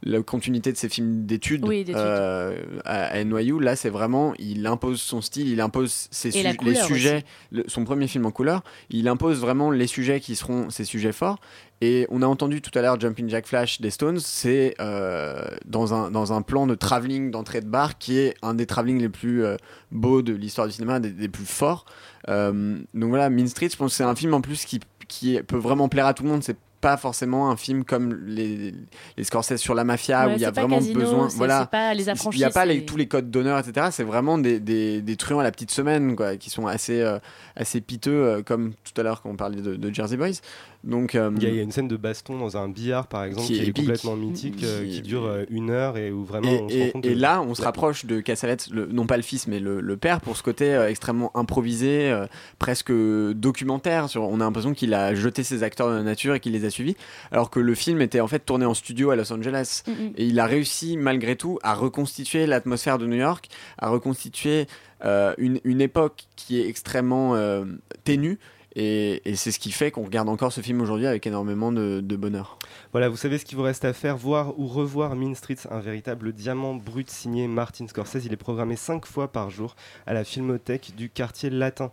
la 0.03 0.23
continuité 0.23 0.73
de 0.73 0.77
ses 0.77 0.89
films 0.89 1.27
d'études 1.27 1.65
Oui, 1.67 1.85
euh, 1.95 2.57
à, 2.85 3.23
NYU. 3.23 3.61
Là, 3.61 3.77
c'est 3.77 3.91
vraiment, 3.91 4.33
il 4.39 4.67
impose 4.67 5.01
son 5.01 5.21
style, 5.21 5.49
il 5.49 5.61
impose 5.61 6.09
ses 6.11 6.31
su- 6.31 6.47
les 6.65 6.75
sujets, 6.87 7.25
le- 7.53 7.65
son 7.67 7.85
premier 7.85 8.07
film 8.09 8.25
en 8.27 8.31
couleur, 8.31 8.63
il 8.89 9.09
impose 9.09 9.41
vraiment 9.41 9.71
les 9.71 9.87
sujets 9.87 10.21
qui 10.21 10.37
seront 10.37 10.71
ses 10.71 10.85
sujets 10.85 11.13
forts. 11.13 11.39
Et 11.83 12.07
on 12.11 12.21
a 12.21 12.27
entendu 12.27 12.61
tout 12.61 12.77
à 12.79 12.83
l'heure 12.83 13.01
Jumping 13.01 13.29
Jack 13.31 13.47
Flash 13.47 13.81
des 13.81 13.91
Stones, 13.91 14.19
c'est 14.21 14.75
euh, 14.81 15.43
dans, 15.65 15.95
un, 15.95 16.11
dans 16.11 16.33
un 16.35 16.43
plan 16.43 16.67
de 16.67 16.75
travelling 16.75 17.31
d'entrée 17.31 17.61
de 17.63 17.67
bar 17.67 17.97
qui 17.97 18.19
est 18.19 18.35
un 18.43 18.53
des 18.55 18.67
travelling 18.67 19.01
les 19.01 19.09
plus 19.09 19.45
euh, 19.45 19.57
beaux 19.91 20.21
de 20.21 20.35
l'histoire 20.35 20.67
du 20.67 20.75
cinéma, 20.75 21.01
des, 21.01 21.11
des 21.11 21.29
plus 21.29 21.47
forts. 21.47 21.87
Donc 22.29 23.09
voilà, 23.09 23.31
Mean 23.31 23.47
Street, 23.49 23.69
je 23.71 23.77
pense 23.77 23.93
que 23.93 23.97
c'est 23.97 24.05
un 24.05 24.15
film 24.15 24.35
en 24.35 24.41
plus 24.41 24.65
qui, 24.65 24.81
qui 25.09 25.41
peut 25.43 25.57
vraiment 25.57 25.89
plaire 25.89 26.07
à 26.07 26.15
tout 26.15 26.23
le 26.23 26.29
monde. 26.29 26.43
C'est 26.43 26.57
pas 26.81 26.97
forcément 26.97 27.51
un 27.51 27.57
film 27.57 27.85
comme 27.85 28.15
les, 28.27 28.75
les 29.17 29.25
Scorsese 29.25 29.57
sur 29.57 29.75
la 29.75 29.85
mafia 29.85 30.27
Ouais, 30.27 30.33
où 30.33 30.37
il 30.37 30.41
y 30.41 30.45
a 30.47 30.51
vraiment 30.51 30.79
Casino, 30.79 30.99
besoin. 31.01 31.29
Voilà, 31.37 31.61
c'est 31.61 31.71
pas 31.71 31.95
Les 31.95 32.05
il 32.33 32.39
n'y 32.39 32.45
a 32.45 32.51
pas 32.51 32.65
les- 32.65 32.87
tous 32.87 32.97
les 32.97 33.07
codes 33.07 33.31
d'honneur, 33.31 33.59
etc. 33.59 33.89
C'est 33.91 34.05
vraiment 34.05 34.39
des, 34.39 34.61
des, 34.61 35.03
des 35.03 35.17
truands 35.17 35.41
à 35.41 35.43
la 35.43 35.51
petite 35.53 35.71
semaine, 35.71 36.17
quoi, 36.17 36.37
qui 36.37 36.49
sont 36.51 36.67
assez, 36.67 37.01
euh, 37.03 37.19
assez 37.57 37.81
piteux, 37.81 38.11
euh, 38.25 38.43
comme 38.43 38.73
tout 38.85 38.99
à 39.01 39.05
l'heure 39.05 39.21
quand 39.23 39.31
on 39.31 39.37
parlait 39.37 39.61
de, 39.61 39.77
de 39.77 39.95
Jersey 39.95 40.17
Boys. 40.17 40.41
Donc, 40.83 41.15
euh, 41.15 41.31
Il 41.37 41.43
y, 41.43 41.47
a, 41.47 41.49
il 41.51 41.57
y 41.57 41.59
a 41.59 41.63
une 41.63 41.73
scène 41.73 41.89
de 41.89 41.97
baston 41.99 42.39
dans 42.39 42.57
un 42.57 42.69
billard 42.69 43.07
par 43.07 43.25
exemple 43.25 43.47
Qui 43.47 43.61
qui, 43.61 43.69
est 43.69 43.77
complètement 43.77 44.17
mythique, 44.17 44.65
euh, 44.65 44.87
qui 44.89 45.03
dure 45.03 45.27
euh, 45.27 45.45
une 45.51 45.69
heure 45.69 45.99
et 45.99 46.11
où 46.11 46.25
vraiment 46.25 46.49
et, 46.51 46.61
on 46.63 46.69
se 46.69 46.75
et- 46.75 46.83
rend 46.85 46.91
compte 46.93 47.05
et 47.07 47.13
que- 47.15 47.19
là, 47.19 47.43
on 47.43 47.55
se 47.55 47.63
rapproche 47.63 48.07
de 48.07 48.21
Cassavetes, 48.21 48.69
le- 48.73 48.87
non 48.87 49.07
pas 49.07 49.17
le 49.19 49.23
fils, 49.23 49.47
mais 49.47 49.61
le, 49.61 49.81
le 49.81 49.97
père, 49.99 50.23
pour 50.23 50.37
ce 50.39 50.43
côté 50.43 50.73
euh, 50.75 50.89
extrêmement 50.89 51.31
improvisé, 51.37 52.11
euh, 52.11 52.27
presque 52.59 52.91
documentaire. 52.93 54.09
Sur, 54.09 54.23
on 54.23 54.37
a 54.41 54.45
l'impression 54.45 54.73
qu'il 54.75 54.95
a 54.95 55.15
jeté 55.15 55.43
ses 55.43 55.63
acteurs 55.63 55.89
dans 55.89 55.95
la 55.95 56.03
nature 56.03 56.35
et 56.35 56.41
qu'il 56.41 56.53
les 56.53 56.65
a 56.65 56.71
suivis, 56.71 56.97
alors 57.31 57.51
que 57.51 57.61
le 57.61 57.75
film 57.75 58.01
était 58.01 58.21
en 58.21 58.29
fait 58.29 58.41
tourné 58.41 58.65
en 58.65 58.75
studio 58.75 59.11
à 59.11 59.17
Los 59.17 59.33
Angeles. 59.33 59.83
Mhm. 59.87 60.13
Et 60.17 60.27
il 60.27 60.39
a 60.41 60.47
réussi, 60.47 60.97
malgré 60.97 61.37
tout, 61.37 61.59
à 61.63 61.75
reconstituer 61.75 62.47
l'atmosphère 62.47 62.99
de 62.99 63.07
New 63.07 63.17
York, 63.19 63.49
à 63.79 63.89
reconstituer 63.91 64.67
euh, 65.05 65.35
une, 65.39 65.61
une 65.65 65.81
époque 65.81 66.25
qui 66.37 66.61
est 66.61 66.69
extrêmement 66.69 67.35
euh, 67.35 67.65
ténue 68.05 68.39
Et, 68.77 69.23
c'est 69.35 69.51
ce 69.51 69.59
qui 69.59 69.73
fait 69.73 69.91
qu'on 69.91 70.05
regarde 70.05 70.29
encore 70.29 70.53
ce 70.53 70.61
film 70.61 70.81
aujourd'hui 70.81 71.07
avec 71.07 71.27
énormément 71.27 71.73
de, 71.73 72.01
de 72.01 72.17
bonheur. 72.17 72.59
Voilà, 72.93 73.09
vous 73.09 73.17
savez 73.17 73.39
ce 73.39 73.45
qu'il 73.45 73.57
vous 73.57 73.65
reste 73.65 73.85
à 73.85 73.93
faire, 73.93 74.17
voir 74.17 74.59
ou 74.59 74.67
revoir 74.67 75.17
Mean 75.17 75.35
Streets, 75.35 75.67
un 75.71 75.81
véritable 75.81 76.33
diamant 76.33 76.75
brut 76.75 77.11
signé 77.11 77.49
Martin 77.49 77.89
Scorsese. 77.89 78.25
Il 78.25 78.33
est 78.33 78.37
programmé 78.37 78.77
5 78.77 79.07
fois 79.07 79.29
par 79.29 79.51
jour 79.51 79.75
à 80.07 80.15
la 80.15 80.25
Filmothèque 80.25 80.95
du 80.97 81.11
quartier 81.11 81.51
latin. 81.51 81.91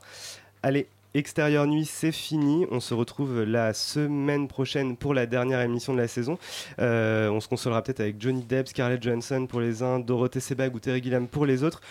Allez, 0.64 0.88
Extérieur 1.14 1.66
Nuit, 1.66 1.86
c'est 1.86 2.12
fini. 2.12 2.66
On 2.70 2.80
se 2.80 2.94
retrouve 2.94 3.44
la 3.44 3.74
semaine 3.74 4.48
prochaine 4.48 4.98
pour 4.98 5.14
la 5.14 5.26
dernière 5.26 5.62
émission 5.62 5.94
de 5.94 5.98
la 5.98 6.08
saison. 6.08 6.38
Euh, 6.80 7.30
on 7.30 7.40
se 7.40 7.48
consolera 7.48 7.82
peut-être 7.82 8.02
avec 8.02 8.22
Johnny 8.22 8.44
Depp, 8.44 8.68
Scarlett 8.68 9.02
Johansson 9.02 9.48
pour 9.48 9.60
les 9.62 9.82
uns, 9.82 10.00
Dorothée 10.00 10.40
Sebag 10.40 10.76
ou 10.76 10.80
Terry 10.80 11.02
Gilliam 11.02 11.28
pour 11.28 11.46
les 11.46 11.64
autres. 11.64 11.82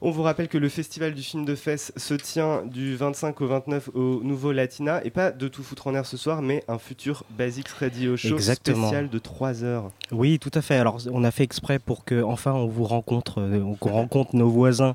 On 0.00 0.10
vous 0.10 0.22
rappelle 0.22 0.48
que 0.48 0.56
le 0.56 0.70
festival 0.70 1.12
du 1.12 1.22
film 1.22 1.44
de 1.44 1.54
fesses 1.54 1.92
se 1.96 2.14
tient 2.14 2.62
du 2.64 2.96
25 2.96 3.38
au 3.42 3.46
29 3.48 3.90
au 3.94 4.22
Nouveau 4.22 4.52
Latina 4.52 5.04
et 5.04 5.10
pas 5.10 5.30
de 5.30 5.46
tout 5.48 5.62
foutre 5.62 5.88
en 5.88 5.94
air 5.94 6.06
ce 6.06 6.16
soir, 6.16 6.40
mais 6.40 6.64
un 6.68 6.78
futur 6.78 7.24
Basics 7.36 7.68
Radio 7.68 8.16
Show 8.16 8.34
Exactement. 8.36 8.86
spécial 8.86 9.10
de 9.10 9.18
3 9.18 9.62
heures. 9.64 9.90
Oui, 10.10 10.38
tout 10.38 10.50
à 10.54 10.62
fait. 10.62 10.76
Alors, 10.76 10.98
on 11.12 11.22
a 11.24 11.30
fait 11.30 11.44
exprès 11.44 11.78
pour 11.78 12.04
que 12.04 12.22
enfin 12.22 12.52
on 12.52 12.66
vous 12.66 12.84
rencontre, 12.84 13.40
euh, 13.40 13.74
qu'on 13.78 13.90
rencontre 13.90 14.34
nos 14.36 14.48
voisins 14.48 14.94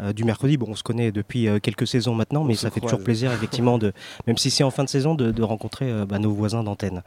euh, 0.00 0.12
du 0.12 0.24
mercredi. 0.24 0.56
Bon, 0.56 0.66
on 0.68 0.74
se 0.74 0.82
connaît 0.82 1.10
depuis 1.10 1.48
euh, 1.48 1.58
quelques 1.58 1.86
saisons 1.86 2.14
maintenant, 2.14 2.44
mais 2.44 2.54
ça 2.54 2.70
fait 2.70 2.80
croise. 2.80 2.92
toujours 2.92 3.04
plaisir, 3.06 3.28
effectivement, 3.32 3.78
de, 3.78 3.92
même 4.26 4.36
si 4.36 4.50
c'est 4.50 4.64
en 4.64 4.72
fin 4.76 4.84
de 4.84 4.88
saison, 4.88 5.14
de, 5.14 5.30
de 5.30 5.42
rencontrer 5.44 5.88
euh, 5.88 6.04
bah, 6.10 6.18
nos 6.18 6.32
voisins 6.32 6.64
d'antenne. 6.64 7.02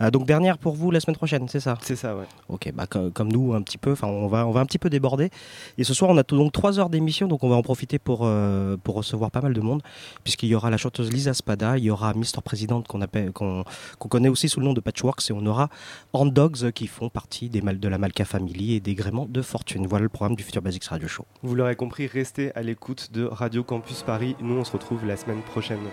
Euh, 0.00 0.10
donc, 0.10 0.26
dernière 0.26 0.56
pour 0.56 0.74
vous 0.74 0.90
la 0.90 1.00
semaine 1.00 1.16
prochaine, 1.16 1.46
c'est 1.48 1.60
ça? 1.60 1.76
C'est 1.82 2.00
ça, 2.02 2.16
ouais. 2.16 2.24
Ok, 2.48 2.72
bah, 2.74 2.86
co- 2.86 3.10
comme 3.10 3.30
nous, 3.30 3.52
un 3.52 3.62
petit 3.62 3.78
peu. 3.78 3.92
Enfin, 3.92 4.08
on 4.08 4.28
va, 4.28 4.46
on 4.46 4.52
va 4.52 4.60
un 4.60 4.66
petit 4.66 4.78
peu 4.78 4.88
déborder. 4.88 5.28
Et 5.76 5.84
ce 5.84 5.92
soir, 5.92 6.10
on 6.10 6.16
a 6.16 6.22
donc 6.22 6.52
trois 6.52 6.78
heures 6.78 6.88
d'émission, 6.88 7.28
donc 7.28 7.44
on 7.44 7.50
va 7.50 7.56
en 7.56 7.62
profiter 7.62 7.98
pour, 7.98 8.20
euh, 8.22 8.76
pour 8.82 8.94
recevoir 8.94 9.30
pas 9.30 9.42
mal 9.42 9.52
de 9.52 9.60
monde, 9.60 9.82
puisqu'il 10.24 10.48
y 10.48 10.54
aura 10.54 10.70
la 10.70 10.78
chanteuse 10.78 11.12
Lisa 11.12 11.34
Spada, 11.34 11.76
il 11.76 11.84
y 11.84 11.90
aura 11.90 12.14
Mister 12.14 12.40
Présidente 12.42 12.88
qu'on 12.88 13.02
appelle, 13.02 13.32
qu'on, 13.32 13.64
qu'on 13.98 14.08
connaît 14.08 14.30
aussi 14.30 14.48
sous 14.48 14.60
le 14.60 14.66
nom 14.66 14.72
de 14.72 14.80
Patchworks, 14.80 15.30
et 15.30 15.32
on 15.34 15.44
aura 15.44 15.68
Hand 16.12 16.32
Dogs 16.32 16.72
qui 16.72 16.86
font 16.86 17.10
partie 17.10 17.50
des 17.50 17.60
mal, 17.60 17.78
de 17.78 17.88
la 17.88 17.98
Malka 17.98 18.24
Family 18.24 18.74
et 18.74 18.80
des 18.80 18.94
gréments 18.94 19.26
de 19.28 19.42
fortune. 19.42 19.86
Voilà 19.86 20.04
le 20.04 20.08
programme 20.08 20.36
du 20.36 20.42
futur 20.42 20.62
Basics 20.62 20.86
Radio 20.86 21.08
Show. 21.08 21.26
Vous 21.42 21.54
l'aurez 21.54 21.76
compris, 21.76 22.06
restez 22.06 22.54
à 22.54 22.62
l'écoute 22.62 23.10
de 23.12 23.24
Radio 23.24 23.62
Campus 23.62 24.02
Paris. 24.02 24.36
Nous, 24.40 24.54
on 24.54 24.64
se 24.64 24.72
retrouve 24.72 25.04
la 25.04 25.16
prochaine. 25.42 25.90